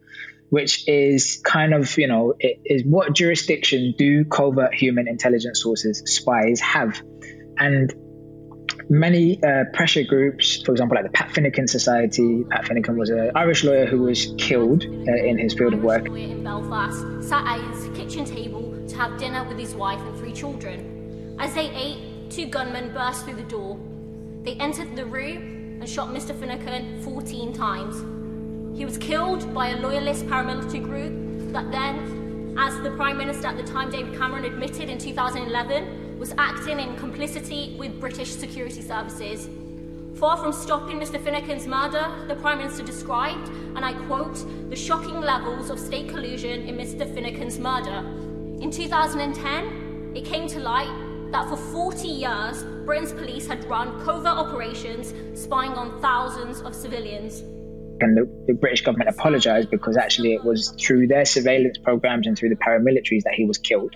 which 0.50 0.88
is 0.88 1.40
kind 1.44 1.74
of 1.74 1.96
you 1.98 2.08
know 2.08 2.34
it 2.38 2.60
is 2.64 2.82
what 2.84 3.14
jurisdiction 3.14 3.94
do 3.96 4.24
covert 4.24 4.74
human 4.74 5.08
intelligence 5.08 5.62
sources 5.62 6.02
spies 6.06 6.60
have, 6.60 7.00
and 7.58 7.92
many 8.88 9.42
uh, 9.42 9.64
pressure 9.72 10.02
groups, 10.02 10.62
for 10.62 10.72
example, 10.72 10.96
like 10.96 11.04
the 11.04 11.12
Pat 11.12 11.30
Finucane 11.30 11.68
Society. 11.68 12.44
Pat 12.50 12.66
Finucane 12.66 12.96
was 12.96 13.10
an 13.10 13.30
Irish 13.34 13.64
lawyer 13.64 13.86
who 13.86 14.02
was 14.02 14.34
killed 14.36 14.84
uh, 14.84 14.88
in 14.88 15.38
his 15.38 15.54
field 15.54 15.74
of 15.74 15.82
work. 15.82 16.06
In 16.08 16.42
Belfast, 16.42 17.28
sat 17.28 17.46
at 17.46 17.60
his 17.70 17.96
kitchen 17.96 18.24
table 18.24 18.76
to 18.88 18.96
have 18.96 19.18
dinner 19.18 19.44
with 19.44 19.58
his 19.58 19.74
wife 19.74 20.00
and 20.00 20.18
three 20.18 20.32
children. 20.32 21.36
As 21.38 21.54
they 21.54 21.70
ate, 21.70 22.09
two 22.30 22.46
gunmen 22.46 22.92
burst 22.94 23.24
through 23.24 23.34
the 23.34 23.42
door. 23.42 23.78
They 24.42 24.54
entered 24.54 24.94
the 24.94 25.04
room 25.04 25.78
and 25.80 25.88
shot 25.88 26.08
Mr. 26.10 26.38
Finucane 26.38 27.02
14 27.02 27.52
times. 27.52 28.78
He 28.78 28.84
was 28.84 28.96
killed 28.96 29.52
by 29.52 29.70
a 29.70 29.76
loyalist 29.76 30.26
paramilitary 30.26 30.82
group 30.82 31.52
that 31.52 31.70
then, 31.72 32.56
as 32.56 32.80
the 32.82 32.92
Prime 32.92 33.18
Minister 33.18 33.48
at 33.48 33.56
the 33.56 33.64
time, 33.64 33.90
David 33.90 34.16
Cameron, 34.16 34.44
admitted 34.44 34.88
in 34.88 34.98
2011, 34.98 36.18
was 36.18 36.32
acting 36.38 36.78
in 36.78 36.96
complicity 36.96 37.74
with 37.78 37.98
British 38.00 38.30
security 38.30 38.80
services. 38.80 39.48
Far 40.14 40.36
from 40.36 40.52
stopping 40.52 41.00
Mr. 41.00 41.22
Finucane's 41.22 41.66
murder, 41.66 42.24
the 42.28 42.36
Prime 42.36 42.58
Minister 42.58 42.84
described, 42.84 43.48
and 43.48 43.84
I 43.84 43.94
quote, 44.06 44.70
the 44.70 44.76
shocking 44.76 45.20
levels 45.20 45.70
of 45.70 45.80
state 45.80 46.08
collusion 46.08 46.62
in 46.62 46.76
Mr. 46.76 47.12
Finucane's 47.12 47.58
murder. 47.58 47.98
In 48.60 48.70
2010, 48.70 50.12
it 50.14 50.24
came 50.24 50.46
to 50.48 50.60
light 50.60 51.09
that 51.32 51.48
for 51.48 51.56
40 51.56 52.08
years, 52.08 52.64
Britain's 52.84 53.12
police 53.12 53.46
had 53.46 53.64
run 53.64 54.04
covert 54.04 54.26
operations 54.26 55.14
spying 55.40 55.72
on 55.72 56.00
thousands 56.00 56.60
of 56.60 56.74
civilians. 56.74 57.40
And 58.02 58.16
the, 58.16 58.44
the 58.46 58.54
British 58.54 58.82
government 58.82 59.10
apologised 59.10 59.70
because 59.70 59.96
actually 59.96 60.34
it 60.34 60.44
was 60.44 60.70
through 60.80 61.06
their 61.06 61.24
surveillance 61.24 61.78
programs 61.78 62.26
and 62.26 62.36
through 62.36 62.48
the 62.48 62.56
paramilitaries 62.56 63.24
that 63.24 63.34
he 63.34 63.44
was 63.44 63.58
killed. 63.58 63.94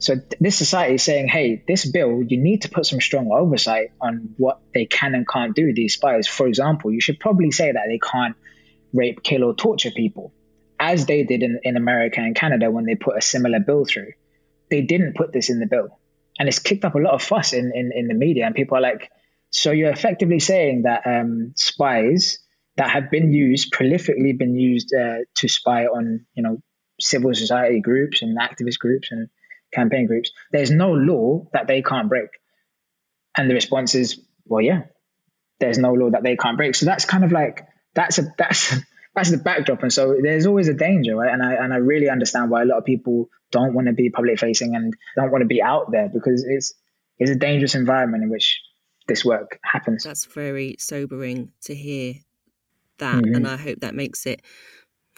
So 0.00 0.14
this 0.38 0.56
society 0.56 0.94
is 0.94 1.02
saying, 1.02 1.26
hey, 1.26 1.64
this 1.66 1.90
bill, 1.90 2.22
you 2.22 2.40
need 2.40 2.62
to 2.62 2.68
put 2.68 2.86
some 2.86 3.00
strong 3.00 3.32
oversight 3.32 3.90
on 4.00 4.34
what 4.36 4.60
they 4.72 4.86
can 4.86 5.14
and 5.14 5.26
can't 5.26 5.56
do, 5.56 5.72
these 5.74 5.94
spies. 5.94 6.28
For 6.28 6.46
example, 6.46 6.92
you 6.92 7.00
should 7.00 7.18
probably 7.18 7.50
say 7.50 7.72
that 7.72 7.82
they 7.88 7.98
can't 7.98 8.36
rape, 8.92 9.24
kill, 9.24 9.42
or 9.42 9.54
torture 9.56 9.90
people, 9.90 10.32
as 10.78 11.06
they 11.06 11.24
did 11.24 11.42
in, 11.42 11.58
in 11.64 11.76
America 11.76 12.20
and 12.20 12.36
Canada 12.36 12.70
when 12.70 12.84
they 12.84 12.94
put 12.94 13.18
a 13.18 13.20
similar 13.20 13.58
bill 13.58 13.84
through. 13.84 14.12
They 14.70 14.82
didn't 14.82 15.16
put 15.16 15.32
this 15.32 15.50
in 15.50 15.58
the 15.58 15.66
bill 15.66 15.97
and 16.38 16.48
it's 16.48 16.58
kicked 16.58 16.84
up 16.84 16.94
a 16.94 16.98
lot 16.98 17.14
of 17.14 17.22
fuss 17.22 17.52
in, 17.52 17.72
in, 17.74 17.90
in 17.94 18.08
the 18.08 18.14
media. 18.14 18.46
And 18.46 18.54
people 18.54 18.76
are 18.76 18.80
like, 18.80 19.10
so 19.50 19.70
you're 19.70 19.90
effectively 19.90 20.40
saying 20.40 20.82
that 20.82 21.06
um, 21.06 21.52
spies 21.56 22.38
that 22.76 22.90
have 22.90 23.10
been 23.10 23.32
used, 23.32 23.72
prolifically 23.72 24.36
been 24.38 24.54
used 24.54 24.94
uh, 24.94 25.18
to 25.36 25.48
spy 25.48 25.86
on, 25.86 26.26
you 26.34 26.42
know, 26.42 26.62
civil 27.00 27.34
society 27.34 27.80
groups 27.80 28.22
and 28.22 28.38
activist 28.38 28.78
groups 28.78 29.10
and 29.10 29.28
campaign 29.72 30.06
groups, 30.06 30.30
there's 30.52 30.70
no 30.70 30.92
law 30.92 31.46
that 31.52 31.66
they 31.66 31.82
can't 31.82 32.08
break. 32.08 32.28
And 33.36 33.48
the 33.48 33.54
response 33.54 33.94
is, 33.94 34.20
well, 34.44 34.60
yeah, 34.60 34.82
there's 35.60 35.78
no 35.78 35.92
law 35.92 36.10
that 36.10 36.22
they 36.22 36.36
can't 36.36 36.56
break. 36.56 36.74
So 36.74 36.86
that's 36.86 37.04
kind 37.04 37.24
of 37.24 37.32
like 37.32 37.66
that's 37.94 38.18
a 38.18 38.32
that's 38.36 38.76
that's 39.18 39.30
the 39.30 39.38
backdrop. 39.38 39.82
And 39.82 39.92
so 39.92 40.16
there's 40.22 40.46
always 40.46 40.68
a 40.68 40.74
danger, 40.74 41.16
right? 41.16 41.32
And 41.32 41.42
I 41.42 41.54
and 41.54 41.72
I 41.72 41.78
really 41.78 42.08
understand 42.08 42.50
why 42.50 42.62
a 42.62 42.64
lot 42.64 42.78
of 42.78 42.84
people 42.84 43.28
don't 43.50 43.74
want 43.74 43.88
to 43.88 43.92
be 43.92 44.10
public 44.10 44.38
facing 44.38 44.76
and 44.76 44.94
don't 45.16 45.32
want 45.32 45.42
to 45.42 45.46
be 45.46 45.60
out 45.60 45.90
there 45.90 46.08
because 46.08 46.46
it's 46.48 46.74
it's 47.18 47.30
a 47.30 47.34
dangerous 47.34 47.74
environment 47.74 48.22
in 48.22 48.30
which 48.30 48.60
this 49.08 49.24
work 49.24 49.58
happens. 49.64 50.04
That's 50.04 50.26
very 50.26 50.76
sobering 50.78 51.50
to 51.62 51.74
hear 51.74 52.14
that, 52.98 53.24
mm-hmm. 53.24 53.34
and 53.34 53.48
I 53.48 53.56
hope 53.56 53.80
that 53.80 53.94
makes 53.94 54.24
it 54.24 54.40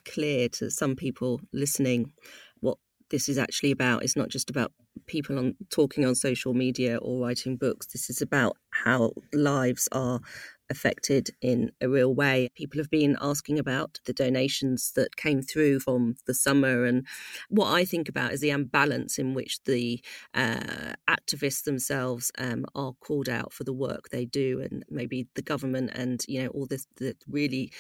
clear 0.06 0.48
to 0.48 0.70
some 0.70 0.96
people 0.96 1.40
listening 1.52 2.12
what 2.60 2.78
this 3.10 3.28
is 3.28 3.36
actually 3.36 3.70
about. 3.70 4.02
It's 4.02 4.16
not 4.16 4.30
just 4.30 4.48
about 4.48 4.72
people 5.06 5.38
on 5.38 5.56
talking 5.70 6.06
on 6.06 6.14
social 6.14 6.54
media 6.54 6.96
or 6.96 7.20
writing 7.20 7.56
books. 7.56 7.86
This 7.88 8.08
is 8.08 8.22
about 8.22 8.56
how 8.70 9.12
lives 9.34 9.88
are 9.92 10.20
affected 10.70 11.30
in 11.42 11.72
a 11.80 11.88
real 11.88 12.14
way. 12.14 12.50
People 12.54 12.78
have 12.78 12.90
been 12.90 13.16
asking 13.20 13.59
about 13.59 14.00
the 14.06 14.12
donations 14.12 14.92
that 14.92 15.16
came 15.16 15.42
through 15.42 15.80
from 15.80 16.16
the 16.26 16.35
summer, 16.35 16.85
and 16.85 17.06
what 17.48 17.72
I 17.72 17.85
think 17.85 18.09
about 18.09 18.33
is 18.33 18.40
the 18.40 18.50
imbalance 18.50 19.18
in 19.18 19.35
which 19.35 19.62
the 19.64 20.02
uh, 20.35 20.94
activists 21.09 21.64
themselves 21.64 22.30
um, 22.38 22.64
are 22.74 22.92
called 23.00 23.28
out 23.28 23.52
for 23.52 23.64
the 23.64 23.72
work 23.72 24.09
they 24.11 24.24
do, 24.24 24.61
and 24.61 24.85
maybe 24.88 25.26
the 25.35 25.42
government 25.42 25.90
and 25.94 26.24
you 26.28 26.42
know 26.42 26.48
all 26.48 26.66
this 26.66 26.87
the 26.96 27.14
really 27.28 27.72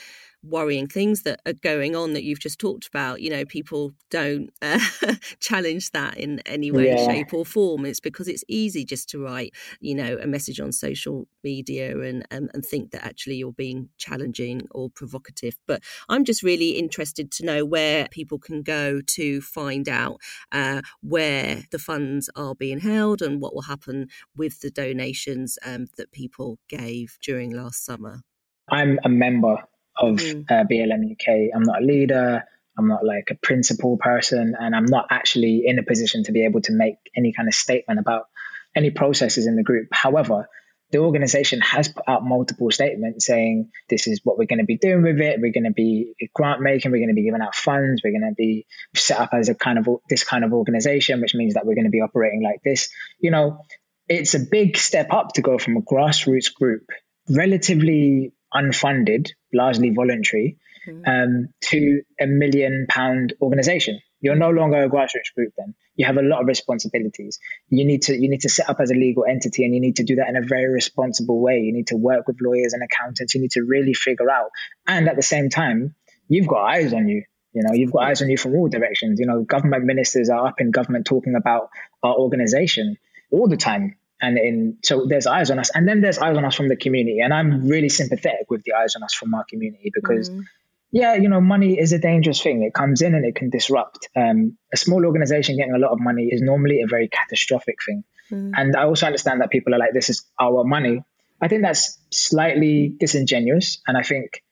worrying 0.42 0.86
things 0.86 1.22
that 1.22 1.40
are 1.44 1.52
going 1.52 1.94
on 1.94 2.14
that 2.14 2.24
you've 2.24 2.40
just 2.40 2.58
talked 2.58 2.86
about. 2.86 3.20
You 3.20 3.30
know, 3.30 3.44
people 3.44 3.92
don't 4.10 4.50
uh, 4.62 4.80
challenge 5.40 5.90
that 5.92 6.16
in 6.16 6.40
any 6.46 6.70
way, 6.70 6.88
yeah. 6.88 7.06
shape, 7.06 7.32
or 7.32 7.44
form. 7.44 7.84
It's 7.84 8.00
because 8.00 8.28
it's 8.28 8.44
easy 8.48 8.84
just 8.84 9.08
to 9.10 9.22
write, 9.22 9.54
you 9.80 9.94
know, 9.94 10.18
a 10.20 10.26
message 10.26 10.60
on 10.60 10.72
social 10.72 11.28
media 11.44 11.98
and 12.00 12.26
um, 12.30 12.48
and 12.54 12.64
think 12.80 12.92
that 12.92 13.04
actually 13.04 13.36
you're 13.36 13.52
being 13.52 13.88
challenging 13.98 14.66
or 14.70 14.90
provocative. 14.90 15.56
But 15.66 15.82
I'm 16.08 16.24
just 16.24 16.42
really 16.42 16.70
interested 16.70 17.30
to 17.32 17.44
know 17.44 17.64
where 17.64 18.08
people 18.10 18.38
can 18.38 18.62
go 18.62 19.00
to 19.06 19.40
find 19.40 19.88
out 19.88 20.20
uh, 20.52 20.82
where 21.02 21.62
the 21.70 21.78
funds 21.78 22.30
are 22.36 22.54
being 22.54 22.80
held 22.80 23.22
and 23.22 23.40
what 23.40 23.54
will 23.54 23.62
happen 23.62 24.08
with 24.36 24.60
the 24.60 24.70
donations 24.70 25.58
um, 25.64 25.86
that 25.96 26.12
people 26.12 26.58
gave 26.68 27.18
during 27.22 27.50
last 27.50 27.84
summer. 27.84 28.22
I'm 28.68 28.98
a 29.04 29.08
member 29.08 29.56
of 29.96 30.16
mm. 30.16 30.50
uh, 30.50 30.64
BLM 30.64 31.12
UK. 31.12 31.54
I'm 31.54 31.62
not 31.62 31.82
a 31.82 31.84
leader. 31.84 32.44
I'm 32.78 32.88
not 32.88 33.04
like 33.04 33.28
a 33.30 33.34
principal 33.34 33.98
person, 33.98 34.54
and 34.58 34.74
I'm 34.74 34.86
not 34.86 35.08
actually 35.10 35.64
in 35.66 35.78
a 35.78 35.82
position 35.82 36.24
to 36.24 36.32
be 36.32 36.44
able 36.44 36.62
to 36.62 36.72
make 36.72 36.96
any 37.14 37.32
kind 37.32 37.48
of 37.48 37.54
statement 37.54 38.00
about 38.00 38.26
any 38.74 38.90
processes 38.90 39.46
in 39.46 39.56
the 39.56 39.62
group. 39.62 39.88
However, 39.92 40.48
the 40.90 40.98
organization 40.98 41.60
has 41.60 41.88
put 41.88 42.04
out 42.08 42.24
multiple 42.24 42.70
statements 42.70 43.26
saying 43.26 43.70
this 43.88 44.06
is 44.06 44.20
what 44.24 44.38
we're 44.38 44.46
going 44.46 44.58
to 44.58 44.64
be 44.64 44.76
doing 44.76 45.02
with 45.02 45.20
it. 45.20 45.40
We're 45.40 45.52
going 45.52 45.64
to 45.64 45.72
be 45.72 46.14
grant 46.34 46.60
making. 46.60 46.90
We're 46.90 46.98
going 46.98 47.08
to 47.08 47.14
be 47.14 47.24
giving 47.24 47.40
out 47.40 47.54
funds. 47.54 48.02
We're 48.04 48.18
going 48.18 48.28
to 48.28 48.34
be 48.36 48.66
set 48.94 49.18
up 49.20 49.30
as 49.32 49.48
a 49.48 49.54
kind 49.54 49.78
of 49.78 49.88
this 50.08 50.24
kind 50.24 50.44
of 50.44 50.52
organization, 50.52 51.20
which 51.20 51.34
means 51.34 51.54
that 51.54 51.64
we're 51.64 51.76
going 51.76 51.84
to 51.84 51.90
be 51.90 52.00
operating 52.00 52.42
like 52.42 52.62
this. 52.64 52.90
You 53.20 53.30
know, 53.30 53.64
it's 54.08 54.34
a 54.34 54.40
big 54.40 54.76
step 54.76 55.12
up 55.12 55.34
to 55.34 55.42
go 55.42 55.58
from 55.58 55.76
a 55.76 55.82
grassroots 55.82 56.52
group, 56.52 56.86
relatively 57.28 58.32
unfunded, 58.52 59.30
largely 59.54 59.90
voluntary, 59.90 60.58
mm-hmm. 60.88 61.08
um, 61.08 61.48
to 61.60 62.02
a 62.20 62.26
million 62.26 62.86
pound 62.88 63.34
organization. 63.40 64.00
You're 64.20 64.36
no 64.36 64.50
longer 64.50 64.82
a 64.82 64.88
grassroots 64.88 65.34
group 65.34 65.52
then. 65.56 65.74
You 65.94 66.06
have 66.06 66.16
a 66.16 66.22
lot 66.22 66.40
of 66.42 66.46
responsibilities. 66.46 67.38
You 67.68 67.84
need 67.84 68.02
to 68.02 68.14
you 68.14 68.28
need 68.28 68.42
to 68.42 68.48
set 68.48 68.68
up 68.68 68.80
as 68.80 68.90
a 68.90 68.94
legal 68.94 69.24
entity 69.24 69.64
and 69.64 69.74
you 69.74 69.80
need 69.80 69.96
to 69.96 70.04
do 70.04 70.16
that 70.16 70.28
in 70.28 70.36
a 70.36 70.46
very 70.46 70.68
responsible 70.68 71.40
way. 71.40 71.60
You 71.60 71.72
need 71.72 71.88
to 71.88 71.96
work 71.96 72.26
with 72.26 72.36
lawyers 72.40 72.72
and 72.72 72.82
accountants. 72.82 73.34
You 73.34 73.40
need 73.40 73.52
to 73.52 73.62
really 73.62 73.94
figure 73.94 74.30
out. 74.30 74.50
And 74.86 75.08
at 75.08 75.16
the 75.16 75.22
same 75.22 75.48
time, 75.48 75.94
you've 76.28 76.46
got 76.46 76.64
eyes 76.64 76.92
on 76.92 77.08
you. 77.08 77.24
You 77.52 77.62
know, 77.64 77.74
you've 77.74 77.92
got 77.92 78.04
eyes 78.04 78.22
on 78.22 78.28
you 78.28 78.36
from 78.36 78.54
all 78.54 78.68
directions. 78.68 79.18
You 79.18 79.26
know, 79.26 79.42
government 79.42 79.84
ministers 79.84 80.30
are 80.30 80.46
up 80.46 80.60
in 80.60 80.70
government 80.70 81.06
talking 81.06 81.34
about 81.34 81.70
our 82.02 82.14
organization 82.14 82.96
all 83.32 83.48
the 83.48 83.56
time 83.56 83.96
and 84.20 84.38
in 84.38 84.78
so 84.82 85.06
there's 85.06 85.26
eyes 85.26 85.50
on 85.50 85.58
us 85.58 85.70
and 85.74 85.88
then 85.88 86.00
there's 86.00 86.18
eyes 86.18 86.36
on 86.36 86.44
us 86.44 86.54
from 86.54 86.68
the 86.68 86.76
community 86.76 87.20
and 87.20 87.32
i'm 87.32 87.66
really 87.68 87.88
sympathetic 87.88 88.50
with 88.50 88.62
the 88.64 88.74
eyes 88.74 88.96
on 88.96 89.02
us 89.02 89.14
from 89.14 89.32
our 89.34 89.44
community 89.48 89.90
because 89.94 90.30
mm. 90.30 90.44
Yeah, 90.92 91.14
you 91.14 91.28
know, 91.28 91.40
money 91.40 91.78
is 91.78 91.92
a 91.92 91.98
dangerous 91.98 92.42
thing. 92.42 92.62
It 92.62 92.74
comes 92.74 93.00
in 93.02 93.14
and 93.14 93.24
it 93.24 93.36
can 93.36 93.50
disrupt. 93.50 94.08
Um, 94.16 94.58
a 94.72 94.76
small 94.76 95.04
organization 95.06 95.56
getting 95.56 95.74
a 95.74 95.78
lot 95.78 95.92
of 95.92 96.00
money 96.00 96.28
is 96.30 96.42
normally 96.42 96.82
a 96.82 96.88
very 96.88 97.08
catastrophic 97.08 97.76
thing. 97.86 98.04
Mm. 98.30 98.52
And 98.56 98.76
I 98.76 98.84
also 98.84 99.06
understand 99.06 99.40
that 99.40 99.50
people 99.50 99.74
are 99.74 99.78
like, 99.78 99.92
this 99.92 100.10
is 100.10 100.24
our 100.40 100.64
money. 100.64 101.02
I 101.40 101.48
think 101.48 101.62
that's 101.62 101.98
slightly 102.10 102.94
disingenuous. 102.98 103.80
And 103.86 103.96
I 103.96 104.02
think, 104.02 104.42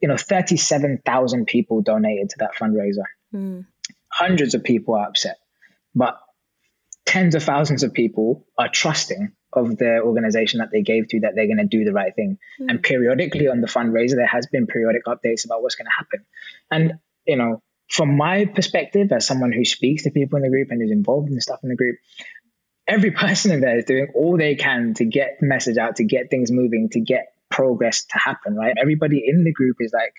you 0.00 0.08
know, 0.08 0.16
37,000 0.16 1.46
people 1.46 1.82
donated 1.82 2.30
to 2.30 2.36
that 2.40 2.54
fundraiser. 2.54 3.04
Mm. 3.34 3.66
Hundreds 4.10 4.54
of 4.54 4.62
people 4.62 4.94
are 4.94 5.06
upset, 5.06 5.36
but 5.94 6.18
tens 7.04 7.34
of 7.34 7.42
thousands 7.42 7.82
of 7.82 7.92
people 7.92 8.46
are 8.56 8.68
trusting 8.68 9.32
of 9.58 9.76
the 9.76 10.00
organization 10.00 10.58
that 10.58 10.70
they 10.72 10.82
gave 10.82 11.08
to 11.08 11.20
that 11.20 11.34
they're 11.34 11.46
going 11.46 11.58
to 11.58 11.64
do 11.64 11.84
the 11.84 11.92
right 11.92 12.14
thing. 12.14 12.38
Mm. 12.60 12.66
And 12.68 12.82
periodically 12.82 13.48
on 13.48 13.60
the 13.60 13.66
fundraiser, 13.66 14.16
there 14.16 14.26
has 14.26 14.46
been 14.46 14.66
periodic 14.66 15.04
updates 15.06 15.44
about 15.44 15.62
what's 15.62 15.74
going 15.74 15.86
to 15.86 15.92
happen. 15.96 16.26
And, 16.70 17.00
you 17.26 17.36
know, 17.36 17.62
from 17.88 18.16
my 18.16 18.44
perspective, 18.44 19.10
as 19.12 19.26
someone 19.26 19.52
who 19.52 19.64
speaks 19.64 20.04
to 20.04 20.10
people 20.10 20.36
in 20.36 20.42
the 20.42 20.50
group 20.50 20.68
and 20.70 20.82
is 20.82 20.90
involved 20.90 21.28
in 21.28 21.34
the 21.34 21.40
stuff 21.40 21.60
in 21.62 21.70
the 21.70 21.76
group, 21.76 21.96
every 22.86 23.10
person 23.22 23.52
in 23.52 23.60
there 23.60 23.78
is 23.78 23.84
doing 23.84 24.08
all 24.14 24.36
they 24.36 24.54
can 24.54 24.94
to 24.94 25.04
get 25.04 25.38
the 25.40 25.46
message 25.46 25.78
out, 25.78 25.96
to 25.96 26.04
get 26.04 26.30
things 26.30 26.50
moving, 26.50 26.88
to 26.92 27.00
get 27.00 27.26
progress 27.50 28.04
to 28.04 28.18
happen, 28.18 28.54
right? 28.54 28.74
Everybody 28.80 29.22
in 29.26 29.44
the 29.44 29.52
group 29.52 29.76
is 29.80 29.92
like, 29.92 30.14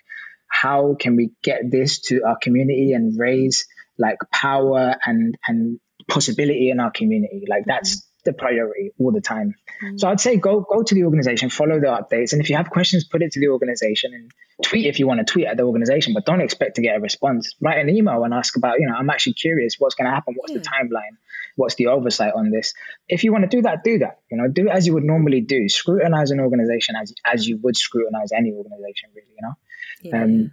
how 0.48 0.96
can 0.98 1.16
we 1.16 1.30
get 1.42 1.70
this 1.70 2.00
to 2.00 2.22
our 2.24 2.36
community 2.36 2.92
and 2.92 3.18
raise 3.18 3.66
like 3.98 4.18
power 4.32 4.96
and 5.06 5.38
and 5.46 5.78
possibility 6.08 6.70
in 6.70 6.80
our 6.80 6.90
community? 6.90 7.44
Like 7.48 7.64
that's 7.66 8.04
the 8.24 8.32
priority 8.32 8.92
all 8.98 9.12
the 9.12 9.20
time. 9.20 9.54
Mm-hmm. 9.82 9.98
So 9.98 10.08
I'd 10.08 10.20
say 10.20 10.36
go 10.36 10.60
go 10.60 10.82
to 10.82 10.94
the 10.94 11.04
organization, 11.04 11.50
follow 11.50 11.80
the 11.80 11.86
updates, 11.86 12.32
and 12.32 12.40
if 12.40 12.50
you 12.50 12.56
have 12.56 12.70
questions, 12.70 13.04
put 13.04 13.22
it 13.22 13.32
to 13.32 13.40
the 13.40 13.48
organization 13.48 14.12
and 14.14 14.30
tweet 14.62 14.86
if 14.86 14.98
you 14.98 15.06
want 15.06 15.26
to 15.26 15.30
tweet 15.30 15.46
at 15.46 15.56
the 15.56 15.62
organization, 15.62 16.14
but 16.14 16.24
don't 16.24 16.40
expect 16.40 16.76
to 16.76 16.82
get 16.82 16.96
a 16.96 17.00
response. 17.00 17.54
Write 17.60 17.78
an 17.78 17.88
email 17.88 18.24
and 18.24 18.34
ask 18.34 18.56
about, 18.56 18.80
you 18.80 18.86
know, 18.86 18.94
I'm 18.94 19.10
actually 19.10 19.34
curious 19.34 19.76
what's 19.78 19.94
going 19.94 20.06
to 20.06 20.14
happen, 20.14 20.34
what's 20.36 20.52
yeah. 20.52 20.58
the 20.58 20.64
timeline, 20.64 21.16
what's 21.56 21.74
the 21.74 21.88
oversight 21.88 22.32
on 22.34 22.50
this. 22.50 22.74
If 23.08 23.24
you 23.24 23.32
want 23.32 23.50
to 23.50 23.56
do 23.56 23.62
that, 23.62 23.84
do 23.84 23.98
that. 23.98 24.18
You 24.30 24.38
know, 24.38 24.48
do 24.48 24.68
it 24.68 24.70
as 24.70 24.86
you 24.86 24.94
would 24.94 25.04
normally 25.04 25.40
do. 25.40 25.68
Scrutinize 25.68 26.30
an 26.30 26.40
organization 26.40 26.96
as 26.96 27.12
as 27.24 27.46
you 27.46 27.58
would 27.58 27.76
scrutinize 27.76 28.32
any 28.32 28.52
organization, 28.52 29.10
really. 29.14 29.28
You 29.36 29.42
know, 29.42 29.54
yeah. 30.02 30.22
um, 30.22 30.50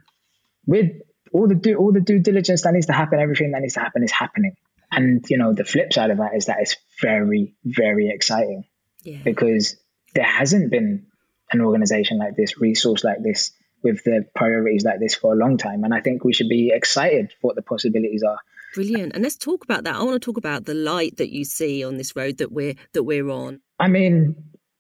with 0.66 1.02
all 1.32 1.48
the 1.48 1.56
due 1.56 1.76
all 1.76 1.92
the 1.92 2.02
due 2.02 2.20
diligence 2.20 2.64
that 2.64 2.74
needs 2.74 2.88
to 2.88 2.94
happen, 2.94 3.20
everything 3.20 3.52
that 3.52 3.62
needs 3.62 3.74
to 3.74 3.80
happen 3.80 4.04
is 4.04 4.12
happening. 4.12 4.56
And 4.92 5.26
you 5.30 5.38
know, 5.38 5.54
the 5.54 5.66
flip 5.66 5.94
side 5.94 6.12
of 6.12 6.18
that 6.18 6.36
is 6.36 6.46
that 6.46 6.58
it's 6.60 6.78
very, 7.02 7.56
very 7.64 8.10
exciting 8.10 8.66
yeah. 9.04 9.20
because 9.24 9.76
there 10.14 10.26
hasn't 10.26 10.72
been 10.72 11.08
an 11.52 11.62
organization 11.62 12.18
like 12.18 12.36
this, 12.36 12.60
resource 12.60 13.04
like 13.04 13.24
this, 13.24 13.52
with 13.84 14.04
the 14.04 14.26
priorities 14.36 14.84
like 14.84 15.00
this 15.00 15.16
for 15.16 15.34
a 15.34 15.38
long 15.38 15.58
time. 15.58 15.84
And 15.84 15.94
I 15.94 16.02
think 16.02 16.24
we 16.24 16.34
should 16.34 16.50
be 16.50 16.72
excited 16.74 17.32
for 17.32 17.48
what 17.48 17.56
the 17.56 17.62
possibilities 17.62 18.24
are. 18.24 18.40
Brilliant. 18.74 19.14
And 19.14 19.24
let's 19.24 19.38
talk 19.38 19.64
about 19.64 19.86
that. 19.86 19.96
I 19.96 20.04
want 20.04 20.22
to 20.22 20.26
talk 20.26 20.38
about 20.38 20.66
the 20.66 20.74
light 20.74 21.18
that 21.18 21.30
you 21.30 21.46
see 21.46 21.84
on 21.84 21.98
this 21.98 22.16
road 22.16 22.38
that 22.38 22.52
we're 22.52 22.76
that 22.94 23.04
we're 23.04 23.30
on. 23.30 23.62
I 23.80 23.88
mean, 23.88 24.36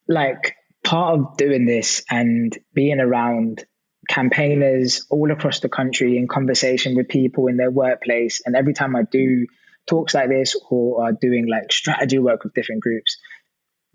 like 0.07 0.55
part 0.83 1.19
of 1.19 1.37
doing 1.37 1.65
this 1.65 2.03
and 2.09 2.57
being 2.73 2.99
around 2.99 3.65
campaigners 4.07 5.05
all 5.09 5.31
across 5.31 5.59
the 5.59 5.69
country 5.69 6.17
in 6.17 6.27
conversation 6.27 6.95
with 6.95 7.09
people 7.09 7.47
in 7.47 7.57
their 7.57 7.71
workplace 7.71 8.41
and 8.45 8.55
every 8.55 8.73
time 8.73 8.95
I 8.95 9.01
do 9.03 9.47
talks 9.87 10.13
like 10.13 10.29
this 10.29 10.55
or 10.69 11.05
are 11.05 11.13
doing 11.13 11.47
like 11.47 11.71
strategy 11.71 12.19
work 12.19 12.43
with 12.43 12.53
different 12.53 12.81
groups, 12.81 13.17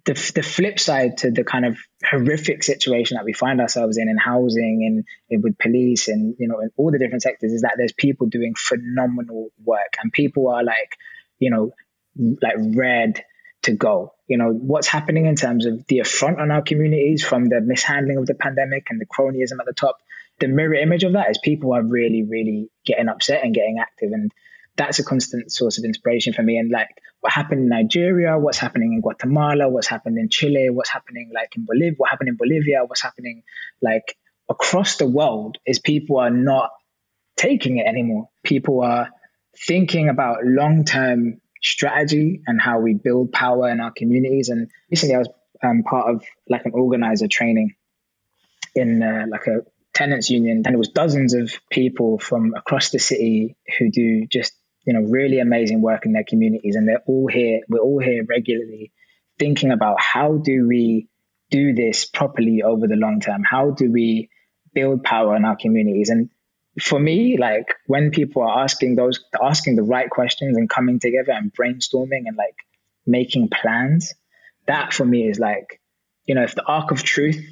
the, 0.05 0.15
the 0.35 0.43
flip 0.43 0.81
side 0.81 1.19
to 1.19 1.31
the 1.31 1.45
kind 1.45 1.65
of 1.65 1.79
horrific 2.05 2.65
situation 2.65 3.17
that 3.17 3.25
we 3.25 3.33
find 3.33 3.61
ourselves 3.61 3.97
in 3.97 4.09
in 4.09 4.17
housing 4.17 4.85
and, 4.85 5.05
and, 5.31 5.45
with 5.45 5.59
police 5.59 6.09
and 6.09 6.35
you 6.39 6.49
know 6.49 6.61
in 6.61 6.71
all 6.77 6.91
the 6.91 6.99
different 6.99 7.23
sectors 7.23 7.53
is 7.53 7.63
that 7.63 7.75
there's 7.77 7.93
people 7.93 8.27
doing 8.27 8.55
phenomenal 8.57 9.51
work 9.65 9.97
and 10.03 10.13
people 10.13 10.49
are 10.49 10.65
like 10.65 10.97
you 11.39 11.51
know 11.51 11.71
like 12.17 12.57
red 12.75 13.25
to 13.63 13.73
go 13.73 14.13
you 14.27 14.39
know 14.39 14.51
what's 14.51 14.89
happening 14.89 15.27
in 15.27 15.37
terms 15.37 15.67
of 15.67 15.87
the 15.87 16.01
affront 16.01 16.41
on 16.41 16.51
our 16.51 16.63
communities 16.63 17.25
from 17.25 17.49
the 17.49 17.61
mishandling 17.61 18.19
of 18.19 18.27
the 18.27 18.35
pandemic 18.35 18.89
and 18.91 19.01
the 19.01 19.07
cronyism 19.07 19.61
at 19.61 19.67
the 19.67 19.73
top 19.73 19.99
the 20.41 20.49
mirror 20.49 20.75
image 20.75 21.05
of 21.05 21.13
that 21.13 21.31
is 21.31 21.39
people 21.39 21.73
are 21.73 21.83
really 21.83 22.25
really 22.25 22.69
getting 22.85 23.09
upset 23.09 23.45
and 23.45 23.55
getting 23.55 23.79
active 23.79 24.11
and 24.11 24.33
that's 24.77 24.99
a 24.99 25.05
constant 25.05 25.53
source 25.53 25.79
of 25.79 25.85
inspiration 25.85 26.33
for 26.33 26.43
me. 26.43 26.57
And 26.57 26.71
like 26.71 26.89
what 27.21 27.33
happened 27.33 27.63
in 27.63 27.69
Nigeria, 27.69 28.39
what's 28.39 28.59
happening 28.59 28.95
in 28.95 29.01
Guatemala, 29.01 29.69
what's 29.69 29.87
happened 29.87 30.19
in 30.19 30.29
Chile, 30.29 30.71
what's 30.71 30.91
happening 30.91 31.31
like 31.35 31.55
in 31.57 31.65
Bolivia, 31.65 31.95
what 31.97 32.11
happened 32.11 32.31
in 32.31 32.37
Bolivia, 32.37 32.85
what's 32.87 33.03
happening 33.03 33.43
like 33.83 34.17
across 34.49 34.97
the 34.97 35.07
world 35.07 35.59
is 35.67 35.79
people 35.79 36.19
are 36.19 36.31
not 36.31 36.71
taking 37.37 37.79
it 37.79 37.87
anymore. 37.87 38.29
People 38.43 38.83
are 38.83 39.11
thinking 39.57 40.09
about 40.09 40.39
long 40.45 40.85
term 40.85 41.41
strategy 41.63 42.43
and 42.47 42.61
how 42.61 42.81
we 42.81 42.95
build 42.95 43.33
power 43.33 43.69
in 43.69 43.81
our 43.81 43.93
communities. 43.93 44.49
And 44.49 44.69
recently 44.91 45.15
I 45.15 45.19
was 45.19 45.29
um, 45.63 45.83
part 45.83 46.15
of 46.15 46.25
like 46.49 46.65
an 46.65 46.73
organizer 46.75 47.29
training 47.29 47.75
in 48.75 49.03
uh, 49.03 49.27
like 49.31 49.47
a 49.47 49.61
tenants 49.95 50.31
union 50.31 50.63
and 50.65 50.75
it 50.75 50.79
was 50.79 50.89
dozens 50.89 51.35
of 51.35 51.53
people 51.71 52.19
from 52.19 52.55
across 52.55 52.91
the 52.91 52.99
city 52.99 53.57
who 53.79 53.91
do 53.91 54.27
just 54.27 54.55
you 54.85 54.93
know, 54.93 55.01
really 55.01 55.39
amazing 55.39 55.81
work 55.81 56.07
in 56.07 56.13
their 56.13 56.25
communities. 56.25 56.77
And 56.77 56.89
they're 56.89 57.03
all 57.07 57.29
here, 57.29 57.61
we're 57.69 57.81
all 57.81 58.01
here 58.01 58.25
regularly 58.29 58.93
thinking 59.39 59.71
about 59.71 60.01
how 60.01 60.39
do 60.39 60.67
we 60.69 61.09
do 61.51 61.75
this 61.75 62.05
properly 62.05 62.63
over 62.63 62.87
the 62.87 62.97
long 62.97 63.21
term? 63.21 63.43
How 63.49 63.71
do 63.71 63.91
we 63.93 64.31
build 64.75 65.05
power 65.05 65.37
in 65.37 65.45
our 65.45 65.57
communities? 65.57 66.11
And 66.11 66.31
for 66.81 66.99
me, 66.99 67.37
like 67.39 67.75
when 67.87 68.11
people 68.11 68.43
are 68.43 68.63
asking 68.63 68.97
those, 68.97 69.21
asking 69.41 69.77
the 69.77 69.83
right 69.83 70.09
questions 70.09 70.57
and 70.57 70.69
coming 70.69 70.99
together 70.99 71.33
and 71.33 71.53
brainstorming 71.53 72.23
and 72.27 72.37
like 72.37 72.57
making 73.07 73.51
plans, 73.51 74.15
that 74.67 74.93
for 74.93 75.05
me 75.05 75.29
is 75.29 75.39
like, 75.39 75.81
you 76.25 76.35
know, 76.35 76.43
if 76.43 76.55
the 76.55 76.65
arc 76.65 76.91
of 76.91 77.03
truth 77.03 77.45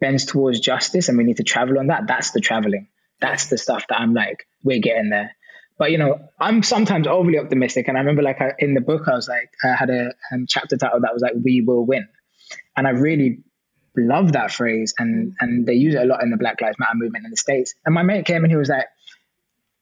bends 0.00 0.24
towards 0.24 0.60
justice 0.60 1.08
and 1.08 1.18
we 1.18 1.24
need 1.24 1.36
to 1.36 1.44
travel 1.44 1.78
on 1.78 1.88
that, 1.88 2.06
that's 2.06 2.30
the 2.30 2.40
traveling. 2.40 2.88
That's 3.20 3.46
the 3.46 3.58
stuff 3.58 3.84
that 3.88 4.00
I'm 4.00 4.14
like, 4.14 4.46
we're 4.64 4.80
getting 4.80 5.10
there. 5.10 5.36
But 5.78 5.90
you 5.90 5.98
know, 5.98 6.28
I'm 6.38 6.62
sometimes 6.62 7.06
overly 7.06 7.38
optimistic, 7.38 7.88
and 7.88 7.96
I 7.96 8.00
remember 8.00 8.22
like 8.22 8.40
I, 8.40 8.52
in 8.58 8.74
the 8.74 8.80
book, 8.80 9.08
I 9.08 9.14
was 9.14 9.28
like, 9.28 9.50
I 9.64 9.74
had 9.74 9.90
a 9.90 10.12
um, 10.32 10.46
chapter 10.48 10.76
title 10.76 11.00
that 11.00 11.12
was 11.12 11.22
like 11.22 11.32
"We 11.42 11.62
will 11.62 11.84
win," 11.84 12.08
and 12.76 12.86
I 12.86 12.90
really 12.90 13.40
love 13.96 14.32
that 14.32 14.52
phrase, 14.52 14.94
and 14.98 15.34
and 15.40 15.66
they 15.66 15.74
use 15.74 15.94
it 15.94 16.02
a 16.02 16.04
lot 16.04 16.22
in 16.22 16.30
the 16.30 16.36
Black 16.36 16.60
Lives 16.60 16.78
Matter 16.78 16.94
movement 16.94 17.24
in 17.24 17.30
the 17.30 17.36
states. 17.36 17.74
And 17.84 17.94
my 17.94 18.02
mate 18.02 18.26
came 18.26 18.44
and 18.44 18.50
he 18.50 18.56
was 18.56 18.68
like, 18.68 18.86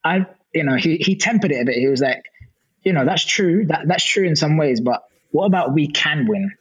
I, 0.04 0.26
you 0.54 0.64
know, 0.64 0.76
he 0.76 0.96
he 0.96 1.16
tempered 1.16 1.52
it 1.52 1.60
a 1.60 1.64
bit. 1.64 1.76
He 1.76 1.88
was 1.88 2.00
like, 2.00 2.24
you 2.82 2.92
know, 2.92 3.04
that's 3.04 3.24
true, 3.24 3.66
that 3.66 3.82
that's 3.86 4.04
true 4.04 4.24
in 4.26 4.36
some 4.36 4.56
ways, 4.56 4.80
but 4.80 5.02
what 5.30 5.46
about 5.46 5.74
we 5.74 5.88
can 5.88 6.26
win? 6.26 6.52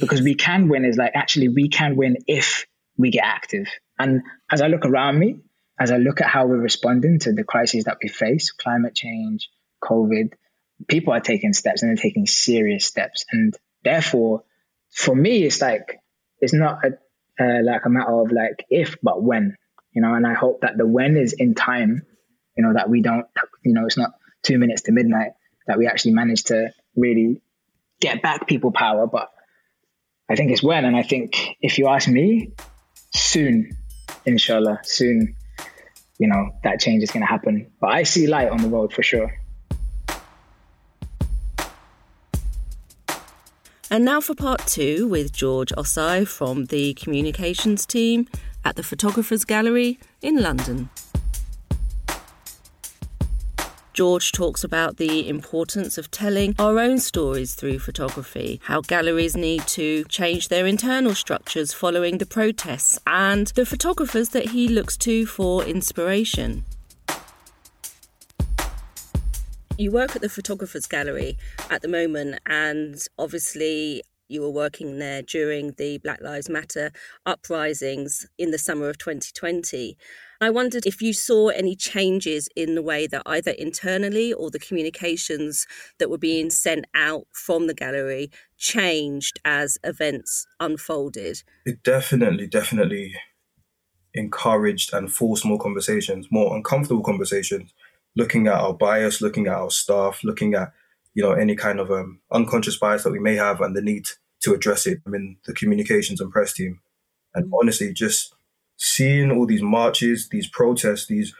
Because 0.00 0.22
we 0.22 0.34
can 0.34 0.68
win 0.68 0.84
is 0.84 0.96
like 0.96 1.12
actually 1.14 1.48
we 1.48 1.68
can 1.68 1.96
win 1.96 2.16
if 2.26 2.66
we 2.96 3.10
get 3.10 3.24
active. 3.24 3.66
And 3.98 4.22
as 4.50 4.60
I 4.60 4.68
look 4.68 4.84
around 4.84 5.18
me, 5.18 5.40
as 5.78 5.90
I 5.92 5.96
look 5.96 6.20
at 6.20 6.26
how 6.26 6.46
we're 6.46 6.56
responding 6.58 7.20
to 7.20 7.32
the 7.32 7.44
crises 7.44 7.84
that 7.84 7.98
we 8.02 8.08
face, 8.08 8.50
climate 8.50 8.94
change, 8.94 9.48
COVID, 9.82 10.32
people 10.88 11.12
are 11.12 11.20
taking 11.20 11.52
steps 11.52 11.82
and 11.82 11.90
they're 11.90 12.02
taking 12.02 12.26
serious 12.26 12.84
steps. 12.84 13.24
And 13.30 13.56
therefore, 13.84 14.42
for 14.90 15.14
me, 15.14 15.44
it's 15.44 15.60
like, 15.60 16.00
it's 16.40 16.52
not 16.52 16.78
a, 16.84 16.98
uh, 17.42 17.62
like 17.62 17.84
a 17.84 17.90
matter 17.90 18.20
of 18.20 18.32
like 18.32 18.64
if, 18.68 18.96
but 19.02 19.22
when, 19.22 19.56
you 19.92 20.02
know, 20.02 20.14
and 20.14 20.26
I 20.26 20.34
hope 20.34 20.62
that 20.62 20.76
the 20.76 20.86
when 20.86 21.16
is 21.16 21.32
in 21.32 21.54
time, 21.54 22.02
you 22.56 22.64
know, 22.64 22.74
that 22.74 22.90
we 22.90 23.00
don't, 23.00 23.26
you 23.64 23.72
know, 23.72 23.86
it's 23.86 23.96
not 23.96 24.10
two 24.42 24.58
minutes 24.58 24.82
to 24.82 24.92
midnight, 24.92 25.32
that 25.66 25.78
we 25.78 25.86
actually 25.86 26.12
manage 26.12 26.44
to 26.44 26.72
really 26.96 27.40
get 28.00 28.20
back 28.22 28.48
people 28.48 28.72
power. 28.72 29.06
But 29.06 29.30
I 30.28 30.34
think 30.34 30.50
it's 30.50 30.62
when. 30.62 30.84
And 30.84 30.96
I 30.96 31.02
think 31.02 31.56
if 31.60 31.78
you 31.78 31.86
ask 31.86 32.08
me, 32.08 32.52
soon, 33.14 33.76
inshallah, 34.26 34.80
soon 34.82 35.36
you 36.18 36.28
know, 36.28 36.50
that 36.64 36.80
change 36.80 37.02
is 37.02 37.10
going 37.10 37.22
to 37.22 37.26
happen. 37.26 37.70
But 37.80 37.88
I 37.90 38.02
see 38.02 38.26
light 38.26 38.48
on 38.48 38.58
the 38.58 38.68
road 38.68 38.92
for 38.92 39.02
sure. 39.02 39.32
And 43.90 44.04
now 44.04 44.20
for 44.20 44.34
part 44.34 44.66
two 44.66 45.08
with 45.08 45.32
George 45.32 45.72
Osei 45.72 46.28
from 46.28 46.66
the 46.66 46.92
communications 46.94 47.86
team 47.86 48.28
at 48.62 48.76
the 48.76 48.82
Photographers 48.82 49.44
Gallery 49.44 49.98
in 50.20 50.42
London. 50.42 50.90
George 53.98 54.30
talks 54.30 54.62
about 54.62 54.96
the 54.98 55.28
importance 55.28 55.98
of 55.98 56.08
telling 56.12 56.54
our 56.60 56.78
own 56.78 57.00
stories 57.00 57.56
through 57.56 57.80
photography, 57.80 58.60
how 58.62 58.80
galleries 58.80 59.36
need 59.36 59.66
to 59.66 60.04
change 60.04 60.46
their 60.46 60.66
internal 60.66 61.16
structures 61.16 61.72
following 61.72 62.18
the 62.18 62.24
protests, 62.24 63.00
and 63.08 63.48
the 63.56 63.66
photographers 63.66 64.28
that 64.28 64.50
he 64.50 64.68
looks 64.68 64.96
to 64.96 65.26
for 65.26 65.64
inspiration. 65.64 66.64
You 69.76 69.90
work 69.90 70.14
at 70.14 70.22
the 70.22 70.28
Photographers 70.28 70.86
Gallery 70.86 71.36
at 71.68 71.82
the 71.82 71.88
moment, 71.88 72.38
and 72.46 73.04
obviously, 73.18 74.04
you 74.28 74.42
were 74.42 74.50
working 74.50 75.00
there 75.00 75.22
during 75.22 75.72
the 75.72 75.98
Black 75.98 76.20
Lives 76.20 76.48
Matter 76.48 76.92
uprisings 77.26 78.28
in 78.38 78.52
the 78.52 78.58
summer 78.58 78.88
of 78.88 78.98
2020. 78.98 79.96
I 80.40 80.50
wondered 80.50 80.86
if 80.86 81.02
you 81.02 81.12
saw 81.12 81.48
any 81.48 81.74
changes 81.74 82.48
in 82.54 82.76
the 82.76 82.82
way 82.82 83.08
that 83.08 83.22
either 83.26 83.50
internally 83.50 84.32
or 84.32 84.50
the 84.50 84.60
communications 84.60 85.66
that 85.98 86.10
were 86.10 86.18
being 86.18 86.50
sent 86.50 86.84
out 86.94 87.26
from 87.32 87.66
the 87.66 87.74
gallery 87.74 88.30
changed 88.56 89.40
as 89.44 89.78
events 89.82 90.46
unfolded. 90.60 91.42
It 91.66 91.82
definitely, 91.82 92.46
definitely 92.46 93.14
encouraged 94.14 94.94
and 94.94 95.12
forced 95.12 95.44
more 95.44 95.58
conversations, 95.58 96.28
more 96.30 96.54
uncomfortable 96.56 97.02
conversations, 97.02 97.74
looking 98.16 98.46
at 98.46 98.54
our 98.54 98.74
bias, 98.74 99.20
looking 99.20 99.48
at 99.48 99.54
our 99.54 99.70
staff, 99.70 100.22
looking 100.22 100.54
at 100.54 100.72
you 101.14 101.22
know 101.22 101.32
any 101.32 101.56
kind 101.56 101.80
of 101.80 101.90
um, 101.90 102.20
unconscious 102.30 102.76
bias 102.76 103.02
that 103.02 103.12
we 103.12 103.18
may 103.18 103.34
have 103.34 103.60
and 103.60 103.74
the 103.74 103.82
need 103.82 104.06
to 104.40 104.54
address 104.54 104.86
it. 104.86 105.00
I 105.04 105.10
mean, 105.10 105.38
the 105.46 105.52
communications 105.52 106.20
and 106.20 106.30
press 106.30 106.52
team, 106.52 106.80
and 107.34 107.50
mm. 107.50 107.58
honestly, 107.60 107.92
just 107.92 108.34
seeing 108.78 109.30
all 109.30 109.44
these 109.44 109.62
marches, 109.62 110.28
these 110.30 110.48
protests, 110.48 111.06
these 111.06 111.34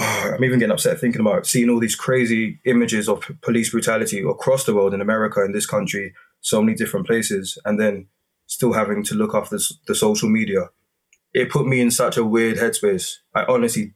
oh, 0.00 0.32
I'm 0.34 0.42
even 0.44 0.58
getting 0.58 0.72
upset 0.72 0.98
thinking 0.98 1.20
about 1.20 1.46
seeing 1.46 1.70
all 1.70 1.78
these 1.78 1.94
crazy 1.94 2.58
images 2.64 3.08
of 3.08 3.30
police 3.42 3.70
brutality 3.70 4.22
across 4.22 4.64
the 4.64 4.74
world 4.74 4.94
in 4.94 5.00
America, 5.00 5.44
in 5.44 5.52
this 5.52 5.66
country, 5.66 6.14
so 6.40 6.60
many 6.60 6.76
different 6.76 7.06
places, 7.06 7.58
and 7.64 7.78
then 7.78 8.08
still 8.46 8.72
having 8.72 9.04
to 9.04 9.14
look 9.14 9.34
after 9.34 9.56
the, 9.56 9.74
the 9.86 9.94
social 9.94 10.28
media. 10.28 10.70
It 11.34 11.50
put 11.50 11.66
me 11.66 11.80
in 11.80 11.90
such 11.90 12.16
a 12.16 12.24
weird 12.24 12.56
headspace. 12.56 13.16
I 13.34 13.44
honestly, 13.44 13.92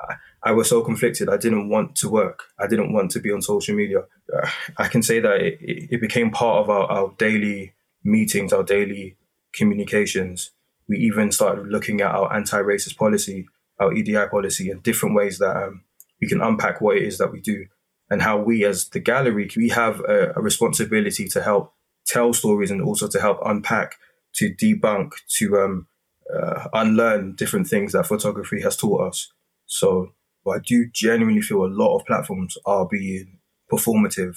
I, 0.00 0.14
I, 0.42 0.52
was 0.52 0.68
so 0.68 0.82
conflicted. 0.82 1.30
I 1.30 1.38
didn't 1.38 1.70
want 1.70 1.96
to 1.96 2.10
work. 2.10 2.44
I 2.58 2.66
didn't 2.66 2.92
want 2.92 3.10
to 3.12 3.20
be 3.20 3.32
on 3.32 3.40
social 3.40 3.74
media. 3.74 4.02
I 4.76 4.88
can 4.88 5.02
say 5.02 5.20
that 5.20 5.40
it, 5.40 5.58
it 5.62 6.00
became 6.00 6.30
part 6.30 6.62
of 6.62 6.68
our, 6.68 6.84
our 6.90 7.14
daily 7.16 7.72
meetings, 8.04 8.52
our 8.52 8.64
daily 8.64 9.16
communications 9.54 10.50
we 10.92 10.98
even 10.98 11.32
started 11.32 11.68
looking 11.68 12.02
at 12.02 12.14
our 12.14 12.30
anti-racist 12.34 12.98
policy, 12.98 13.46
our 13.80 13.94
EDI 13.94 14.26
policy, 14.30 14.70
and 14.70 14.82
different 14.82 15.14
ways 15.14 15.38
that 15.38 15.56
um, 15.56 15.84
we 16.20 16.28
can 16.28 16.42
unpack 16.42 16.82
what 16.82 16.98
it 16.98 17.02
is 17.02 17.16
that 17.16 17.32
we 17.32 17.40
do 17.40 17.64
and 18.10 18.20
how 18.20 18.36
we, 18.36 18.62
as 18.62 18.90
the 18.90 19.00
gallery, 19.00 19.50
we 19.56 19.70
have 19.70 20.00
a, 20.00 20.34
a 20.36 20.42
responsibility 20.42 21.26
to 21.28 21.42
help 21.42 21.72
tell 22.06 22.34
stories 22.34 22.70
and 22.70 22.82
also 22.82 23.08
to 23.08 23.18
help 23.18 23.38
unpack, 23.42 23.94
to 24.34 24.54
debunk, 24.54 25.12
to 25.38 25.58
um, 25.58 25.86
uh, 26.30 26.68
unlearn 26.74 27.34
different 27.36 27.66
things 27.66 27.92
that 27.92 28.06
photography 28.06 28.60
has 28.60 28.76
taught 28.76 29.08
us. 29.08 29.32
So 29.64 30.12
I 30.46 30.58
do 30.58 30.90
genuinely 30.92 31.40
feel 31.40 31.64
a 31.64 31.72
lot 31.72 31.96
of 31.96 32.04
platforms 32.04 32.58
are 32.66 32.86
being 32.86 33.38
performative. 33.72 34.36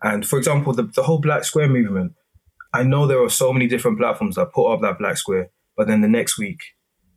And 0.00 0.24
for 0.24 0.38
example, 0.38 0.72
the, 0.72 0.84
the 0.84 1.02
whole 1.02 1.18
Black 1.18 1.42
Square 1.42 1.70
movement, 1.70 2.12
I 2.72 2.84
know 2.84 3.08
there 3.08 3.20
are 3.20 3.28
so 3.28 3.52
many 3.52 3.66
different 3.66 3.98
platforms 3.98 4.36
that 4.36 4.52
put 4.52 4.72
up 4.72 4.82
that 4.82 5.00
Black 5.00 5.16
Square 5.16 5.50
but 5.76 5.86
then 5.86 6.00
the 6.00 6.08
next 6.08 6.38
week, 6.38 6.60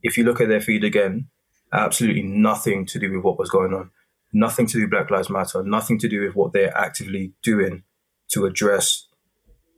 if 0.04 0.18
you 0.18 0.24
look 0.24 0.42
at 0.42 0.48
their 0.48 0.62
feed 0.62 0.84
again, 0.84 1.30
absolutely 1.74 2.24
nothing 2.24 2.86
to 2.88 3.00
do 3.00 3.12
with 3.14 3.24
what 3.24 3.40
was 3.40 3.50
going 3.50 3.74
on, 3.74 3.92
nothing 4.34 4.66
to 4.68 4.74
do 4.74 4.82
with 4.82 4.92
Black 4.92 5.10
Lives 5.12 5.30
Matter, 5.30 5.64
nothing 5.64 6.00
to 6.00 6.08
do 6.08 6.22
with 6.22 6.36
what 6.36 6.54
they're 6.54 6.76
actively 6.78 7.34
doing 7.44 7.84
to 8.30 8.46
address 8.46 9.08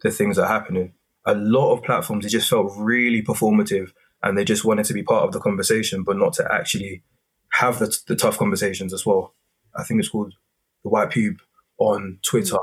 the 0.01 0.11
things 0.11 0.35
that 0.35 0.43
are 0.43 0.59
happening. 0.59 0.93
A 1.25 1.35
lot 1.35 1.73
of 1.73 1.83
platforms, 1.83 2.25
it 2.25 2.29
just 2.29 2.49
felt 2.49 2.71
really 2.75 3.21
performative 3.21 3.91
and 4.23 4.37
they 4.37 4.45
just 4.45 4.65
wanted 4.65 4.85
to 4.85 4.93
be 4.93 5.03
part 5.03 5.23
of 5.23 5.31
the 5.31 5.39
conversation, 5.39 6.03
but 6.03 6.17
not 6.17 6.33
to 6.33 6.51
actually 6.51 7.03
have 7.53 7.79
the, 7.79 7.95
the 8.07 8.15
tough 8.15 8.37
conversations 8.37 8.93
as 8.93 9.05
well. 9.05 9.33
I 9.75 9.83
think 9.83 9.99
it's 9.99 10.09
called 10.09 10.33
the 10.83 10.89
White 10.89 11.09
Pube 11.09 11.39
on 11.77 12.19
Twitter. 12.23 12.57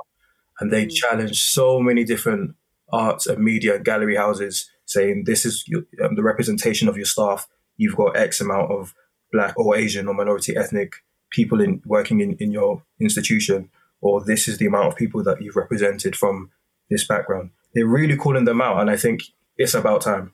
And 0.61 0.73
they 0.73 0.87
mm. 0.87 0.93
challenged 0.93 1.43
so 1.43 1.81
many 1.81 2.05
different 2.05 2.55
arts 2.93 3.27
and 3.27 3.43
media 3.43 3.77
and 3.77 3.85
gallery 3.85 4.17
houses 4.17 4.71
saying 4.89 5.25
this 5.27 5.45
is 5.45 5.65
your, 5.69 5.83
um, 6.03 6.17
the 6.17 6.23
representation 6.23 6.89
of 6.89 6.97
your 6.97 7.07
staff. 7.07 7.47
You've 7.77 7.97
got 7.97 8.17
X 8.17 8.41
amount 8.41 8.73
of 8.73 8.95
black 9.31 9.57
or 9.57 9.77
Asian 9.77 10.09
or 10.09 10.15
minority 10.15 10.57
ethnic 10.57 10.95
people 11.31 11.61
in 11.61 11.83
working 11.85 12.21
in, 12.21 12.35
in 12.37 12.51
your 12.51 12.83
institution, 13.01 13.71
or 14.01 14.25
this 14.25 14.49
is 14.49 14.59
the 14.59 14.67
amount 14.67 14.89
of 14.89 14.97
people 14.97 15.23
that 15.23 15.43
you've 15.43 15.57
represented 15.57 16.17
from 16.17 16.51
this 16.91 17.07
background. 17.07 17.51
They're 17.75 17.87
really 17.87 18.17
calling 18.17 18.47
them 18.47 18.63
out, 18.63 18.81
and 18.81 18.91
I 18.91 18.97
think 18.97 19.21
it's 19.59 19.75
about 19.75 20.01
time. 20.01 20.33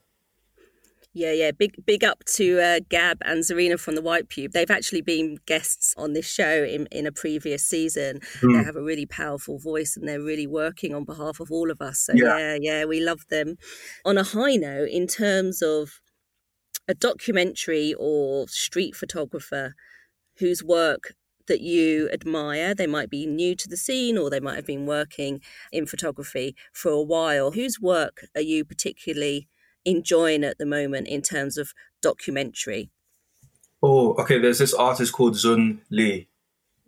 Yeah, 1.14 1.32
yeah. 1.32 1.52
Big 1.52 1.76
big 1.86 2.02
up 2.02 2.24
to 2.34 2.60
uh, 2.60 2.80
Gab 2.88 3.18
and 3.24 3.44
Zarina 3.44 3.78
from 3.78 3.94
the 3.94 4.02
White 4.02 4.28
Pube. 4.28 4.52
They've 4.52 4.70
actually 4.70 5.00
been 5.00 5.38
guests 5.46 5.94
on 5.96 6.12
this 6.12 6.28
show 6.28 6.64
in, 6.64 6.86
in 6.90 7.06
a 7.06 7.12
previous 7.12 7.64
season. 7.64 8.20
Mm. 8.40 8.58
They 8.58 8.64
have 8.64 8.76
a 8.76 8.82
really 8.82 9.06
powerful 9.06 9.58
voice 9.58 9.96
and 9.96 10.08
they're 10.08 10.20
really 10.20 10.48
working 10.48 10.92
on 10.92 11.04
behalf 11.04 11.38
of 11.38 11.52
all 11.52 11.70
of 11.70 11.80
us. 11.80 12.00
So, 12.00 12.14
yeah. 12.14 12.36
yeah, 12.36 12.58
yeah, 12.60 12.84
we 12.84 13.00
love 13.00 13.20
them. 13.30 13.56
On 14.04 14.18
a 14.18 14.24
high 14.24 14.56
note, 14.56 14.88
in 14.90 15.06
terms 15.06 15.62
of 15.62 16.00
a 16.88 16.94
documentary 16.94 17.94
or 17.98 18.46
street 18.48 18.94
photographer 18.94 19.74
whose 20.38 20.62
work 20.62 21.14
that 21.46 21.60
you 21.60 22.08
admire. 22.10 22.74
They 22.74 22.86
might 22.86 23.10
be 23.10 23.26
new 23.26 23.54
to 23.56 23.68
the 23.68 23.76
scene 23.76 24.16
or 24.16 24.30
they 24.30 24.40
might 24.40 24.56
have 24.56 24.66
been 24.66 24.86
working 24.86 25.40
in 25.72 25.86
photography 25.86 26.56
for 26.72 26.90
a 26.90 27.02
while. 27.02 27.52
Whose 27.52 27.80
work 27.80 28.26
are 28.34 28.40
you 28.40 28.64
particularly 28.64 29.48
enjoying 29.84 30.44
at 30.44 30.58
the 30.58 30.66
moment 30.66 31.08
in 31.08 31.22
terms 31.22 31.58
of 31.58 31.72
documentary? 32.02 32.90
Oh, 33.82 34.14
okay. 34.14 34.38
There's 34.38 34.58
this 34.58 34.74
artist 34.74 35.12
called 35.12 35.34
Zun 35.34 35.78
Lee. 35.90 36.28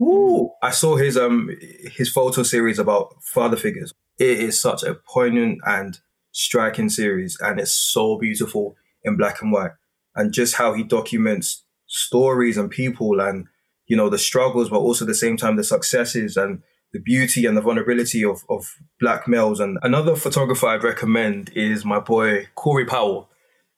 Ooh, 0.01 0.51
I 0.63 0.71
saw 0.71 0.97
his 0.97 1.17
um 1.17 1.51
his 1.95 2.11
photo 2.11 2.43
series 2.43 2.79
about 2.79 3.23
father 3.23 3.57
figures. 3.57 3.95
It 4.19 4.41
is 4.41 4.61
such 4.61 4.83
a 4.83 4.95
poignant 4.95 5.61
and 5.67 5.99
striking 6.33 6.91
series, 6.91 7.39
and 7.41 7.59
it's 7.59 7.73
so 7.73 8.19
beautiful 8.19 8.77
in 9.05 9.17
black 9.17 9.41
and 9.41 9.53
white. 9.53 9.73
And 10.15 10.33
just 10.33 10.55
how 10.55 10.75
he 10.75 10.83
documents 10.83 11.65
stories 11.87 12.57
and 12.57 12.71
people, 12.71 13.21
and 13.21 13.47
you 13.87 13.97
know 13.97 14.11
the 14.11 14.19
struggles, 14.19 14.69
but 14.69 14.81
also 14.81 15.05
at 15.05 15.09
the 15.09 15.15
same 15.15 15.37
time 15.37 15.57
the 15.57 15.65
successes 15.65 16.37
and 16.37 16.63
the 16.97 17.03
beauty 17.03 17.45
and 17.45 17.55
the 17.55 17.61
vulnerability 17.61 18.25
of, 18.25 18.43
of 18.49 18.75
black 18.99 19.29
males. 19.29 19.61
And 19.61 19.79
another 19.83 20.17
photographer 20.17 20.67
I'd 20.67 20.83
recommend 20.83 21.53
is 21.55 21.85
my 21.85 22.01
boy 22.01 22.49
Corey 22.55 22.87
Powell. 22.87 23.29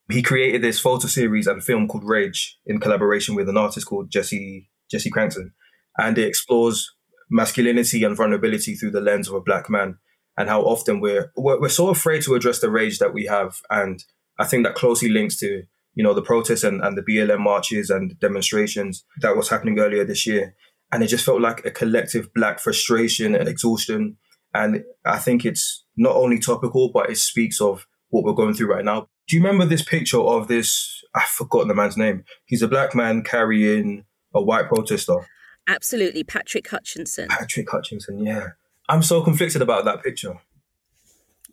He 0.08 0.22
created 0.22 0.62
this 0.62 0.78
photo 0.78 1.08
series 1.08 1.48
and 1.48 1.62
film 1.62 1.88
called 1.88 2.04
Rage 2.04 2.58
in 2.64 2.78
collaboration 2.78 3.34
with 3.34 3.48
an 3.48 3.56
artist 3.56 3.86
called 3.86 4.10
Jesse 4.10 4.70
Jesse 4.88 5.10
Cranston, 5.10 5.52
and 5.98 6.16
it 6.16 6.28
explores 6.28 6.94
masculinity 7.28 8.04
and 8.04 8.16
vulnerability 8.16 8.74
through 8.74 8.92
the 8.92 9.00
lens 9.00 9.28
of 9.28 9.34
a 9.34 9.40
black 9.40 9.68
man 9.68 9.98
and 10.38 10.48
how 10.48 10.62
often 10.62 11.00
we're, 11.00 11.30
we're 11.36 11.60
we're 11.60 11.68
so 11.68 11.88
afraid 11.88 12.22
to 12.22 12.34
address 12.34 12.60
the 12.60 12.70
rage 12.70 12.98
that 13.00 13.12
we 13.12 13.26
have 13.26 13.60
and 13.68 14.02
i 14.38 14.46
think 14.46 14.64
that 14.64 14.74
closely 14.74 15.10
links 15.10 15.36
to 15.36 15.62
you 15.94 16.02
know 16.02 16.14
the 16.14 16.22
protests 16.22 16.64
and, 16.64 16.82
and 16.82 16.96
the 16.96 17.02
blm 17.02 17.40
marches 17.40 17.90
and 17.90 18.18
demonstrations 18.18 19.04
that 19.20 19.36
was 19.36 19.50
happening 19.50 19.78
earlier 19.78 20.06
this 20.06 20.26
year 20.26 20.54
and 20.92 21.02
it 21.02 21.08
just 21.08 21.24
felt 21.24 21.40
like 21.40 21.64
a 21.64 21.70
collective 21.70 22.32
black 22.34 22.58
frustration 22.58 23.34
and 23.34 23.48
exhaustion. 23.48 24.16
And 24.54 24.84
I 25.04 25.18
think 25.18 25.44
it's 25.44 25.84
not 25.96 26.16
only 26.16 26.38
topical, 26.38 26.90
but 26.90 27.10
it 27.10 27.18
speaks 27.18 27.60
of 27.60 27.86
what 28.08 28.24
we're 28.24 28.32
going 28.32 28.54
through 28.54 28.72
right 28.72 28.84
now. 28.84 29.08
Do 29.26 29.36
you 29.36 29.42
remember 29.42 29.66
this 29.66 29.82
picture 29.82 30.20
of 30.20 30.48
this? 30.48 31.04
I've 31.14 31.24
forgotten 31.24 31.68
the 31.68 31.74
man's 31.74 31.96
name. 31.96 32.24
He's 32.46 32.62
a 32.62 32.68
black 32.68 32.94
man 32.94 33.22
carrying 33.22 34.04
a 34.34 34.42
white 34.42 34.68
protester. 34.68 35.26
Absolutely, 35.66 36.24
Patrick 36.24 36.68
Hutchinson. 36.68 37.28
Patrick 37.28 37.70
Hutchinson, 37.70 38.24
yeah. 38.24 38.48
I'm 38.88 39.02
so 39.02 39.22
conflicted 39.22 39.60
about 39.60 39.84
that 39.84 40.02
picture. 40.02 40.38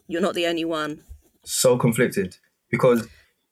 You're 0.08 0.22
not 0.22 0.36
the 0.36 0.48
only 0.48 0.64
one. 0.64 1.02
So 1.44 1.78
conflicted 1.78 2.38
because 2.70 3.08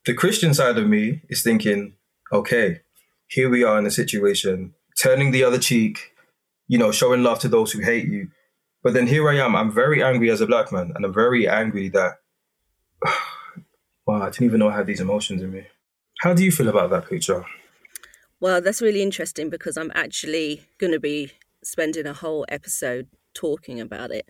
the 0.05 0.13
Christian 0.13 0.53
side 0.53 0.77
of 0.77 0.88
me 0.88 1.21
is 1.29 1.43
thinking, 1.43 1.95
okay, 2.31 2.81
here 3.27 3.49
we 3.49 3.63
are 3.63 3.77
in 3.77 3.86
a 3.86 3.91
situation 3.91 4.73
turning 5.01 5.31
the 5.31 5.43
other 5.43 5.59
cheek, 5.59 6.11
you 6.67 6.77
know, 6.77 6.91
showing 6.91 7.23
love 7.23 7.39
to 7.39 7.47
those 7.47 7.71
who 7.71 7.81
hate 7.81 8.07
you. 8.07 8.29
But 8.83 8.93
then 8.93 9.07
here 9.07 9.27
I 9.29 9.37
am. 9.37 9.55
I'm 9.55 9.71
very 9.71 10.03
angry 10.03 10.29
as 10.29 10.41
a 10.41 10.47
black 10.47 10.71
man, 10.71 10.91
and 10.93 11.05
I'm 11.05 11.13
very 11.13 11.47
angry 11.47 11.89
that, 11.89 12.15
wow, 14.05 14.21
I 14.21 14.29
didn't 14.29 14.45
even 14.45 14.59
know 14.59 14.69
I 14.69 14.75
had 14.75 14.87
these 14.87 14.99
emotions 14.99 15.41
in 15.41 15.51
me. 15.51 15.67
How 16.19 16.33
do 16.33 16.43
you 16.43 16.51
feel 16.51 16.67
about 16.67 16.89
that 16.89 17.09
picture? 17.09 17.45
Well, 18.39 18.61
that's 18.61 18.81
really 18.81 19.01
interesting 19.01 19.49
because 19.49 19.77
I'm 19.77 19.91
actually 19.95 20.65
going 20.77 20.91
to 20.91 20.99
be 20.99 21.31
spending 21.63 22.05
a 22.05 22.13
whole 22.13 22.45
episode 22.49 23.07
talking 23.33 23.79
about 23.79 24.11
it. 24.11 24.29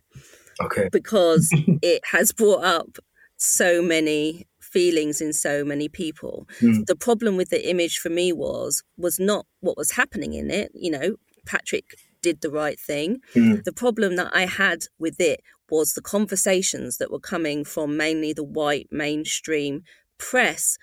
Okay. 0.61 0.87
Because 0.91 1.49
it 1.81 2.03
has 2.11 2.31
brought 2.31 2.63
up 2.63 2.99
so 3.37 3.81
many 3.81 4.45
feelings 4.73 5.21
in 5.21 5.31
so 5.33 5.63
many 5.63 5.87
people. 5.87 6.47
Mm. 6.61 6.85
The 6.85 6.95
problem 6.95 7.37
with 7.37 7.49
the 7.49 7.69
image 7.69 7.99
for 7.99 8.09
me 8.09 8.33
was 8.33 8.83
was 8.97 9.19
not 9.19 9.45
what 9.61 9.77
was 9.77 9.91
happening 9.91 10.33
in 10.33 10.49
it. 10.49 10.71
You 10.73 10.91
know, 10.91 11.15
Patrick 11.45 11.95
did 12.21 12.41
the 12.41 12.49
right 12.49 12.79
thing. 12.79 13.19
Mm. 13.35 13.63
The 13.63 13.73
problem 13.73 14.15
that 14.15 14.31
I 14.33 14.45
had 14.45 14.79
with 14.97 15.19
it 15.19 15.41
was 15.69 15.93
the 15.93 16.01
conversations 16.01 16.97
that 16.97 17.11
were 17.11 17.19
coming 17.19 17.63
from 17.63 17.97
mainly 17.97 18.33
the 18.33 18.43
white 18.43 18.87
mainstream 18.91 19.83
press 20.17 20.77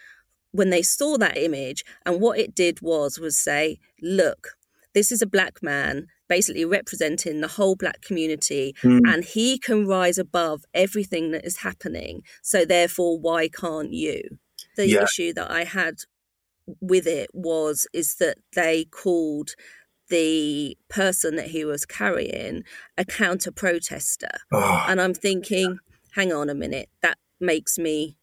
when 0.53 0.71
they 0.71 0.83
saw 0.83 1.17
that 1.17 1.37
image 1.37 1.85
and 2.05 2.21
what 2.21 2.39
it 2.39 2.55
did 2.55 2.81
was 2.81 3.19
was 3.19 3.39
say, 3.39 3.79
look, 4.03 4.57
this 4.95 5.13
is 5.13 5.23
a 5.23 5.27
black 5.27 5.63
man 5.63 6.07
basically 6.31 6.65
representing 6.65 7.41
the 7.43 7.49
whole 7.57 7.77
black 7.77 8.01
community 8.01 8.75
Mm. 8.83 9.01
and 9.13 9.25
he 9.25 9.59
can 9.59 9.87
rise 9.87 10.17
above 10.17 10.65
everything 10.73 11.33
that 11.33 11.45
is 11.45 11.59
happening 11.59 12.23
so 12.43 12.65
therefore 12.65 13.19
why 13.19 13.49
can't 13.49 13.93
you 13.93 14.23
the 14.77 14.87
Yeah. 14.89 15.03
issue 15.05 15.33
that 15.35 15.51
i 15.51 15.65
had 15.65 15.97
with 16.93 17.07
it 17.07 17.29
was 17.35 17.87
is 17.93 18.15
that 18.23 18.39
they 18.55 18.85
called 19.03 19.51
the 20.09 20.77
person 20.89 21.37
that 21.37 21.49
he 21.49 21.65
was 21.65 21.85
carrying 21.85 22.63
a 22.97 23.05
counter 23.05 23.51
protester 23.53 24.31
Oh. 24.53 24.85
and 24.89 25.01
i'm 25.01 25.15
thinking 25.15 25.79
hang 26.13 26.33
on 26.33 26.49
a 26.49 26.55
minute 26.55 26.89
that 27.03 27.19
makes 27.41 27.77
me 27.79 28.17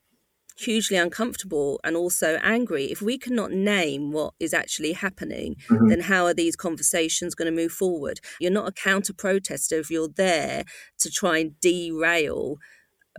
hugely 0.59 0.97
uncomfortable 0.97 1.79
and 1.83 1.95
also 1.95 2.37
angry 2.41 2.85
if 2.85 3.01
we 3.01 3.17
cannot 3.17 3.51
name 3.51 4.11
what 4.11 4.33
is 4.39 4.53
actually 4.53 4.93
happening 4.93 5.55
Mhm. 5.69 5.89
then 5.89 5.99
how 6.01 6.25
are 6.25 6.33
these 6.33 6.55
conversations 6.55 7.35
going 7.35 7.45
to 7.53 7.61
move 7.63 7.71
forward 7.71 8.19
you're 8.39 8.51
not 8.51 8.67
a 8.67 8.71
counter 8.71 9.13
protester 9.13 9.77
if 9.79 9.89
you're 9.91 10.09
there 10.09 10.63
to 10.99 11.09
try 11.09 11.37
and 11.39 11.59
derail 11.59 12.57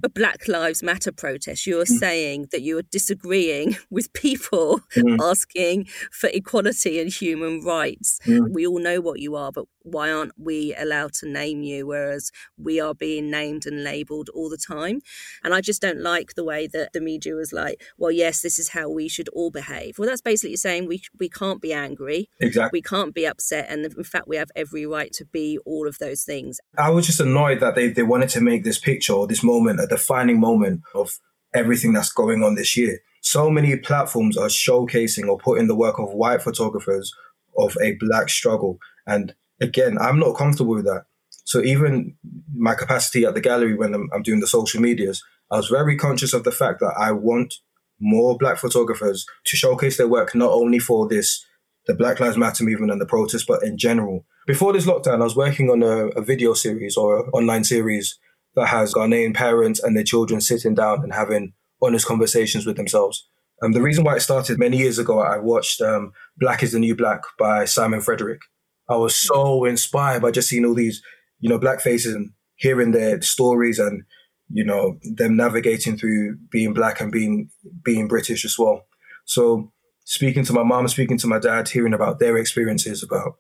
a 0.03 0.09
Black 0.09 0.49
Lives 0.49 0.83
Matter 0.83 1.13
protest. 1.13 1.67
You're 1.67 1.87
saying 1.87 2.49
that 2.53 2.63
you 2.63 2.79
are 2.79 2.83
disagreeing 2.83 3.77
with 3.91 4.13
people 4.13 4.81
Mm. 4.97 5.19
asking 5.23 5.87
for 6.11 6.29
equality 6.33 7.01
and 7.01 7.13
human 7.13 7.61
rights. 7.63 8.19
Mm. 8.27 8.53
We 8.53 8.67
all 8.67 8.79
know 8.81 9.01
what 9.01 9.21
you 9.21 9.37
are, 9.37 9.53
but 9.53 9.67
why 9.83 10.11
aren't 10.11 10.33
we 10.39 10.75
allowed 10.77 11.13
to 11.15 11.29
name 11.29 11.63
you? 11.63 11.87
Whereas 11.87 12.31
we 12.59 12.81
are 12.81 12.95
being 12.95 13.31
named 13.31 13.65
and 13.67 13.85
labeled 13.85 14.29
all 14.35 14.49
the 14.51 14.57
time. 14.59 15.01
And 15.45 15.55
I 15.55 15.61
just 15.61 15.81
don't 15.81 16.01
like 16.01 16.35
the 16.35 16.45
way 16.45 16.67
that 16.69 16.93
the 16.93 17.01
media 17.01 17.35
was 17.35 17.53
like, 17.53 17.83
well, 17.97 18.11
yes, 18.11 18.41
this 18.43 18.59
is 18.59 18.71
how 18.71 18.89
we 18.91 19.09
should 19.09 19.29
all 19.31 19.51
behave. 19.51 19.99
Well, 19.99 20.09
that's 20.09 20.21
basically 20.21 20.57
saying 20.57 20.87
we, 20.87 21.03
we 21.19 21.29
can't 21.29 21.61
be 21.63 21.73
angry. 21.73 22.29
Exactly. 22.41 22.79
We 22.79 22.83
can't 22.83 23.15
be 23.15 23.27
upset. 23.27 23.67
And 23.71 23.85
in 23.85 24.05
fact, 24.05 24.29
we 24.29 24.37
have 24.37 24.51
every 24.57 24.85
right 24.87 25.13
to 25.15 25.25
be 25.25 25.59
all 25.65 25.87
of 25.89 25.99
those 25.99 26.23
things. 26.25 26.61
I 26.77 26.91
was 26.91 27.07
just 27.07 27.21
annoyed 27.21 27.61
that 27.61 27.75
they, 27.75 27.89
they 27.89 28.03
wanted 28.03 28.29
to 28.31 28.41
make 28.41 28.65
this 28.65 28.79
picture 28.79 29.13
or 29.13 29.27
this 29.27 29.43
moment 29.43 29.79
defining 29.89 30.41
moment 30.41 30.83
of 30.95 31.19
everything 31.55 31.93
that's 31.93 32.13
going 32.13 32.43
on 32.43 32.55
this 32.55 32.77
year. 32.77 33.01
So 33.21 33.51
many 33.51 33.77
platforms 33.77 34.37
are 34.37 34.49
showcasing 34.49 35.29
or 35.29 35.39
putting 35.39 35.67
the 35.67 35.75
work 35.77 35.99
of 35.99 36.13
white 36.13 36.43
photographers 36.43 37.13
of 37.57 37.77
a 37.83 37.97
black 37.99 38.29
struggle. 38.29 38.79
And 39.07 39.35
again, 39.61 39.99
I'm 39.99 40.19
not 40.19 40.37
comfortable 40.37 40.75
with 40.75 40.85
that. 40.85 41.07
So 41.45 41.63
even 41.63 42.15
my 42.55 42.75
capacity 42.75 43.25
at 43.25 43.35
the 43.35 43.41
gallery 43.41 43.75
when 43.75 43.95
I'm, 43.95 44.09
I'm 44.15 44.23
doing 44.23 44.41
the 44.41 44.47
social 44.47 44.81
medias, 44.81 45.25
I 45.51 45.57
was 45.57 45.69
very 45.69 45.97
conscious 45.97 46.35
of 46.35 46.45
the 46.45 46.53
fact 46.53 46.81
that 46.81 46.95
I 46.99 47.13
want 47.13 47.55
more 48.01 48.37
black 48.37 48.59
photographers 48.59 49.27
to 49.47 49.57
showcase 49.57 49.97
their 49.97 50.09
work 50.09 50.35
not 50.35 50.51
only 50.51 50.79
for 50.79 51.09
this 51.09 51.45
the 51.87 51.95
Black 51.95 52.21
Lives 52.21 52.37
Matter 52.37 52.65
movement 52.65 52.93
and 52.93 53.01
the 53.01 53.07
protests, 53.07 53.47
but 53.47 53.63
in 53.63 53.79
general. 53.79 54.27
Before 54.47 54.75
this 54.75 54.85
lockdown, 54.85 55.23
I 55.23 55.25
was 55.25 55.35
working 55.35 55.71
on 55.71 55.83
a, 55.83 56.09
a 56.09 56.23
video 56.23 56.53
series 56.53 56.99
or 56.99 57.21
an 57.21 57.31
online 57.33 57.65
series 57.65 58.19
that 58.59 58.69
has 58.69 58.93
Ghanaian 58.93 59.35
parents 59.35 59.83
and 59.83 59.97
their 59.97 60.05
children 60.05 60.41
sitting 60.41 60.75
down 60.75 61.03
and 61.03 61.15
having 61.15 61.53
honest 61.81 62.07
conversations 62.07 62.67
with 62.67 62.77
themselves. 62.77 63.29
Um, 63.63 63.73
the 63.73 63.83
reason 63.83 64.05
why 64.05 64.17
it 64.17 64.21
started 64.21 64.59
many 64.59 64.79
years 64.79 64.99
ago, 64.99 65.21
I 65.21 65.39
watched 65.39 65.81
um, 65.81 66.13
Black 66.39 66.63
is 66.63 66.73
the 66.73 66.79
New 66.79 66.95
Black 66.95 67.23
by 67.39 67.65
Simon 67.65 68.01
Frederick. 68.01 68.41
I 68.89 68.97
was 68.97 69.15
so 69.15 69.65
inspired 69.65 70.23
by 70.23 70.31
just 70.31 70.49
seeing 70.49 70.65
all 70.65 70.75
these, 70.75 71.03
you 71.41 71.49
know, 71.49 71.59
black 71.59 71.81
faces 71.81 72.15
and 72.15 72.31
hearing 72.57 72.93
their 72.93 73.21
stories 73.21 73.79
and, 73.79 74.03
you 74.51 74.65
know, 74.65 74.99
them 75.03 75.37
navigating 75.37 75.97
through 75.97 76.37
being 76.51 76.73
black 76.73 77.01
and 77.01 77.13
being 77.13 77.51
being 77.85 78.09
British 78.09 78.45
as 78.45 78.59
well. 78.59 78.87
So 79.25 79.73
speaking 80.05 80.45
to 80.45 80.53
my 80.53 80.63
mom, 80.63 80.89
speaking 80.89 81.19
to 81.19 81.27
my 81.27 81.39
dad, 81.39 81.69
hearing 81.69 81.95
about 81.95 82.19
their 82.19 82.39
experiences 82.39 83.03
about 83.03 83.35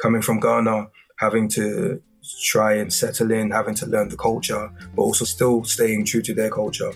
coming 0.00 0.22
from 0.22 0.40
Ghana, 0.40 0.88
having 1.18 1.48
to 1.50 2.00
try 2.42 2.74
and 2.74 2.92
settle 2.92 3.30
in, 3.30 3.50
having 3.50 3.74
to 3.76 3.86
learn 3.86 4.08
the 4.08 4.16
culture, 4.16 4.70
but 4.94 5.02
also 5.02 5.24
still 5.24 5.64
staying 5.64 6.04
true 6.04 6.22
to 6.22 6.34
their 6.34 6.50
culture. 6.50 6.92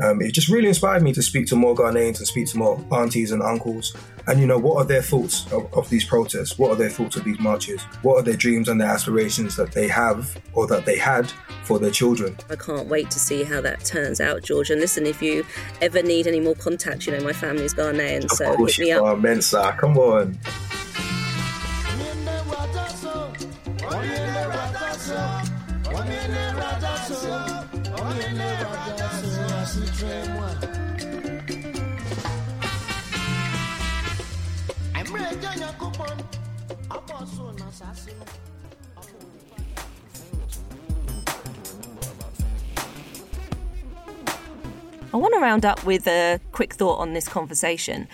Um, 0.00 0.20
it 0.20 0.32
just 0.32 0.48
really 0.48 0.66
inspired 0.66 1.04
me 1.04 1.12
to 1.12 1.22
speak 1.22 1.46
to 1.46 1.56
more 1.56 1.74
Ghanaians 1.74 2.18
and 2.18 2.26
speak 2.26 2.48
to 2.48 2.58
more 2.58 2.84
aunties 2.92 3.30
and 3.30 3.40
uncles. 3.40 3.94
And, 4.26 4.40
you 4.40 4.46
know, 4.46 4.58
what 4.58 4.76
are 4.78 4.84
their 4.84 5.02
thoughts 5.02 5.46
of, 5.52 5.72
of 5.72 5.88
these 5.88 6.04
protests? 6.04 6.58
What 6.58 6.70
are 6.72 6.76
their 6.76 6.90
thoughts 6.90 7.14
of 7.14 7.22
these 7.22 7.38
marches? 7.38 7.80
What 8.02 8.16
are 8.16 8.22
their 8.22 8.36
dreams 8.36 8.68
and 8.68 8.80
their 8.80 8.88
aspirations 8.88 9.54
that 9.54 9.70
they 9.70 9.86
have 9.86 10.36
or 10.54 10.66
that 10.66 10.84
they 10.84 10.98
had 10.98 11.30
for 11.62 11.78
their 11.78 11.92
children? 11.92 12.36
I 12.50 12.56
can't 12.56 12.88
wait 12.88 13.08
to 13.12 13.20
see 13.20 13.44
how 13.44 13.60
that 13.60 13.84
turns 13.84 14.20
out, 14.20 14.42
George. 14.42 14.70
And 14.70 14.80
listen, 14.80 15.06
if 15.06 15.22
you 15.22 15.44
ever 15.80 16.02
need 16.02 16.26
any 16.26 16.40
more 16.40 16.56
contact, 16.56 17.06
you 17.06 17.12
know, 17.12 17.22
my 17.22 17.32
family's 17.32 17.74
Ghanaian, 17.74 18.24
Of 18.24 18.32
so 18.32 18.56
course 18.56 18.76
hit 18.76 18.82
me 18.82 18.88
you 18.90 18.96
up. 18.96 19.04
are, 19.04 19.14
Mensah. 19.14 19.78
Come 19.78 19.96
on. 19.98 20.36
I 45.14 45.16
want 45.16 45.32
to 45.34 45.40
round 45.40 45.64
up 45.64 45.84
with 45.84 46.08
a 46.08 46.40
quick 46.50 46.74
thought 46.74 46.98
on 46.98 47.12
this 47.12 47.28
conversation. 47.28 48.08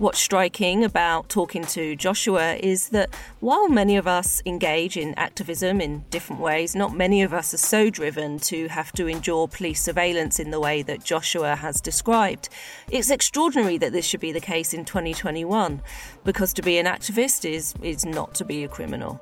What's 0.00 0.18
striking 0.18 0.82
about 0.82 1.28
talking 1.28 1.62
to 1.66 1.94
Joshua 1.94 2.54
is 2.54 2.88
that 2.88 3.14
while 3.40 3.68
many 3.68 3.98
of 3.98 4.06
us 4.06 4.40
engage 4.46 4.96
in 4.96 5.12
activism 5.18 5.78
in 5.78 6.06
different 6.08 6.40
ways, 6.40 6.74
not 6.74 6.96
many 6.96 7.20
of 7.22 7.34
us 7.34 7.52
are 7.52 7.58
so 7.58 7.90
driven 7.90 8.38
to 8.38 8.68
have 8.68 8.92
to 8.92 9.08
endure 9.08 9.46
police 9.46 9.82
surveillance 9.82 10.40
in 10.40 10.52
the 10.52 10.58
way 10.58 10.80
that 10.80 11.04
Joshua 11.04 11.54
has 11.54 11.82
described. 11.82 12.48
It's 12.90 13.10
extraordinary 13.10 13.76
that 13.76 13.92
this 13.92 14.06
should 14.06 14.20
be 14.20 14.32
the 14.32 14.40
case 14.40 14.72
in 14.72 14.86
2021, 14.86 15.82
because 16.24 16.54
to 16.54 16.62
be 16.62 16.78
an 16.78 16.86
activist 16.86 17.44
is, 17.44 17.74
is 17.82 18.06
not 18.06 18.32
to 18.36 18.44
be 18.46 18.64
a 18.64 18.68
criminal. 18.68 19.20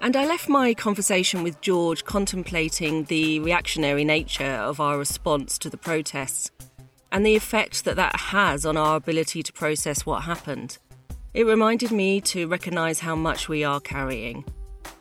And 0.00 0.14
I 0.14 0.24
left 0.24 0.48
my 0.48 0.72
conversation 0.72 1.42
with 1.42 1.60
George 1.60 2.04
contemplating 2.04 3.06
the 3.06 3.40
reactionary 3.40 4.04
nature 4.04 4.44
of 4.44 4.78
our 4.78 4.98
response 4.98 5.58
to 5.58 5.68
the 5.68 5.76
protests 5.76 6.52
and 7.12 7.24
the 7.24 7.36
effect 7.36 7.84
that 7.84 7.94
that 7.96 8.16
has 8.16 8.66
on 8.66 8.76
our 8.76 8.96
ability 8.96 9.42
to 9.44 9.52
process 9.52 10.04
what 10.04 10.22
happened. 10.22 10.78
It 11.34 11.44
reminded 11.44 11.92
me 11.92 12.20
to 12.22 12.48
recognise 12.48 13.00
how 13.00 13.14
much 13.14 13.48
we 13.48 13.62
are 13.62 13.80
carrying. 13.80 14.44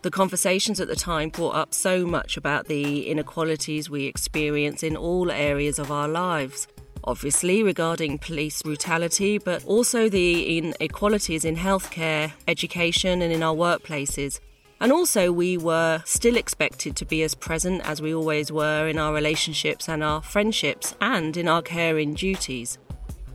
The 0.04 0.12
conversations 0.12 0.80
at 0.80 0.88
the 0.88 0.96
time 0.96 1.30
brought 1.30 1.56
up 1.56 1.74
so 1.74 2.06
much 2.06 2.36
about 2.36 2.68
the 2.68 3.08
inequalities 3.08 3.90
we 3.90 4.06
experience 4.06 4.84
in 4.84 4.98
all 4.98 5.32
areas 5.32 5.80
of 5.80 5.92
our 5.92 6.08
lives. 6.08 6.68
Obviously, 7.04 7.64
regarding 7.64 8.20
police 8.20 8.62
brutality, 8.62 9.38
but 9.38 9.64
also 9.66 10.10
the 10.10 10.58
inequalities 10.58 11.46
in 11.46 11.56
healthcare, 11.56 12.32
education, 12.48 13.22
and 13.22 13.34
in 13.34 13.42
our 13.42 13.56
workplaces. 13.56 14.40
And 14.82 14.92
also, 14.92 15.32
we 15.32 15.58
were 15.58 16.02
still 16.06 16.36
expected 16.36 16.96
to 16.96 17.06
be 17.06 17.22
as 17.22 17.36
present 17.36 17.88
as 17.88 18.02
we 18.02 18.16
always 18.16 18.52
were 18.52 18.88
in 18.88 18.98
our 18.98 19.14
relationships 19.14 19.88
and 19.88 20.04
our 20.04 20.24
friendships 20.24 20.96
and 21.00 21.38
in 21.38 21.48
our 21.48 21.62
caring 21.62 22.16
duties. 22.16 22.80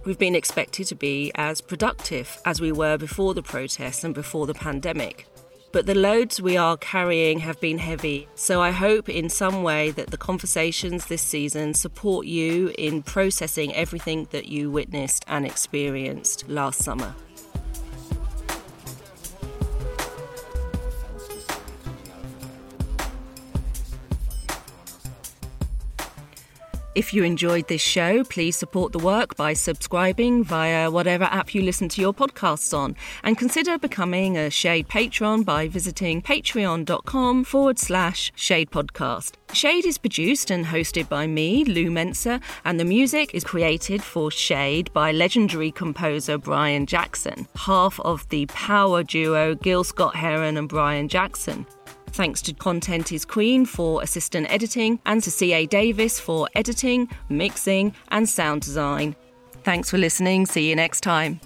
We've 0.04 0.18
been 0.18 0.34
expected 0.34 0.88
to 0.88 0.96
be 0.96 1.30
as 1.36 1.60
productive 1.60 2.40
as 2.44 2.60
we 2.60 2.72
were 2.72 2.98
before 2.98 3.32
the 3.32 3.44
protests 3.44 4.02
and 4.02 4.12
before 4.12 4.46
the 4.46 4.54
pandemic. 4.54 5.28
But 5.70 5.86
the 5.86 5.94
loads 5.94 6.42
we 6.42 6.56
are 6.56 6.76
carrying 6.78 7.38
have 7.40 7.60
been 7.60 7.78
heavy, 7.78 8.26
so 8.34 8.60
I 8.60 8.72
hope 8.72 9.08
in 9.08 9.28
some 9.28 9.62
way 9.62 9.92
that 9.92 10.10
the 10.10 10.16
conversations 10.16 11.06
this 11.06 11.22
season 11.22 11.74
support 11.74 12.26
you 12.26 12.72
in 12.76 13.04
processing 13.04 13.72
everything 13.72 14.26
that 14.32 14.46
you 14.48 14.68
witnessed 14.68 15.24
and 15.28 15.46
experienced 15.46 16.48
last 16.48 16.82
summer. 16.82 17.14
If 26.96 27.12
you 27.12 27.24
enjoyed 27.24 27.68
this 27.68 27.82
show, 27.82 28.24
please 28.24 28.56
support 28.56 28.92
the 28.92 28.98
work 28.98 29.36
by 29.36 29.52
subscribing 29.52 30.42
via 30.42 30.90
whatever 30.90 31.24
app 31.24 31.54
you 31.54 31.60
listen 31.60 31.90
to 31.90 32.00
your 32.00 32.14
podcasts 32.14 32.72
on. 32.72 32.96
And 33.22 33.36
consider 33.36 33.76
becoming 33.76 34.38
a 34.38 34.48
Shade 34.48 34.88
patron 34.88 35.42
by 35.42 35.68
visiting 35.68 36.22
patreon.com 36.22 37.44
forward 37.44 37.78
slash 37.78 38.32
Shade 38.34 38.70
Podcast. 38.70 39.32
Shade 39.52 39.84
is 39.84 39.98
produced 39.98 40.50
and 40.50 40.64
hosted 40.64 41.06
by 41.10 41.26
me, 41.26 41.66
Lou 41.66 41.90
Mensah, 41.90 42.40
and 42.64 42.80
the 42.80 42.86
music 42.86 43.34
is 43.34 43.44
created 43.44 44.02
for 44.02 44.30
Shade 44.30 44.90
by 44.94 45.12
legendary 45.12 45.72
composer 45.72 46.38
Brian 46.38 46.86
Jackson, 46.86 47.46
half 47.56 48.00
of 48.00 48.26
the 48.30 48.46
power 48.46 49.02
duo 49.02 49.54
Gil 49.54 49.84
Scott 49.84 50.16
Heron 50.16 50.56
and 50.56 50.66
Brian 50.66 51.08
Jackson. 51.08 51.66
Thanks 52.16 52.40
to 52.42 52.54
Content 52.54 53.12
is 53.12 53.26
Queen 53.26 53.66
for 53.66 54.02
assistant 54.02 54.50
editing 54.50 55.00
and 55.04 55.22
to 55.22 55.30
CA 55.30 55.66
Davis 55.66 56.18
for 56.18 56.48
editing, 56.54 57.10
mixing, 57.28 57.94
and 58.08 58.26
sound 58.26 58.62
design. 58.62 59.14
Thanks 59.64 59.90
for 59.90 59.98
listening. 59.98 60.46
See 60.46 60.66
you 60.66 60.74
next 60.74 61.02
time. 61.02 61.40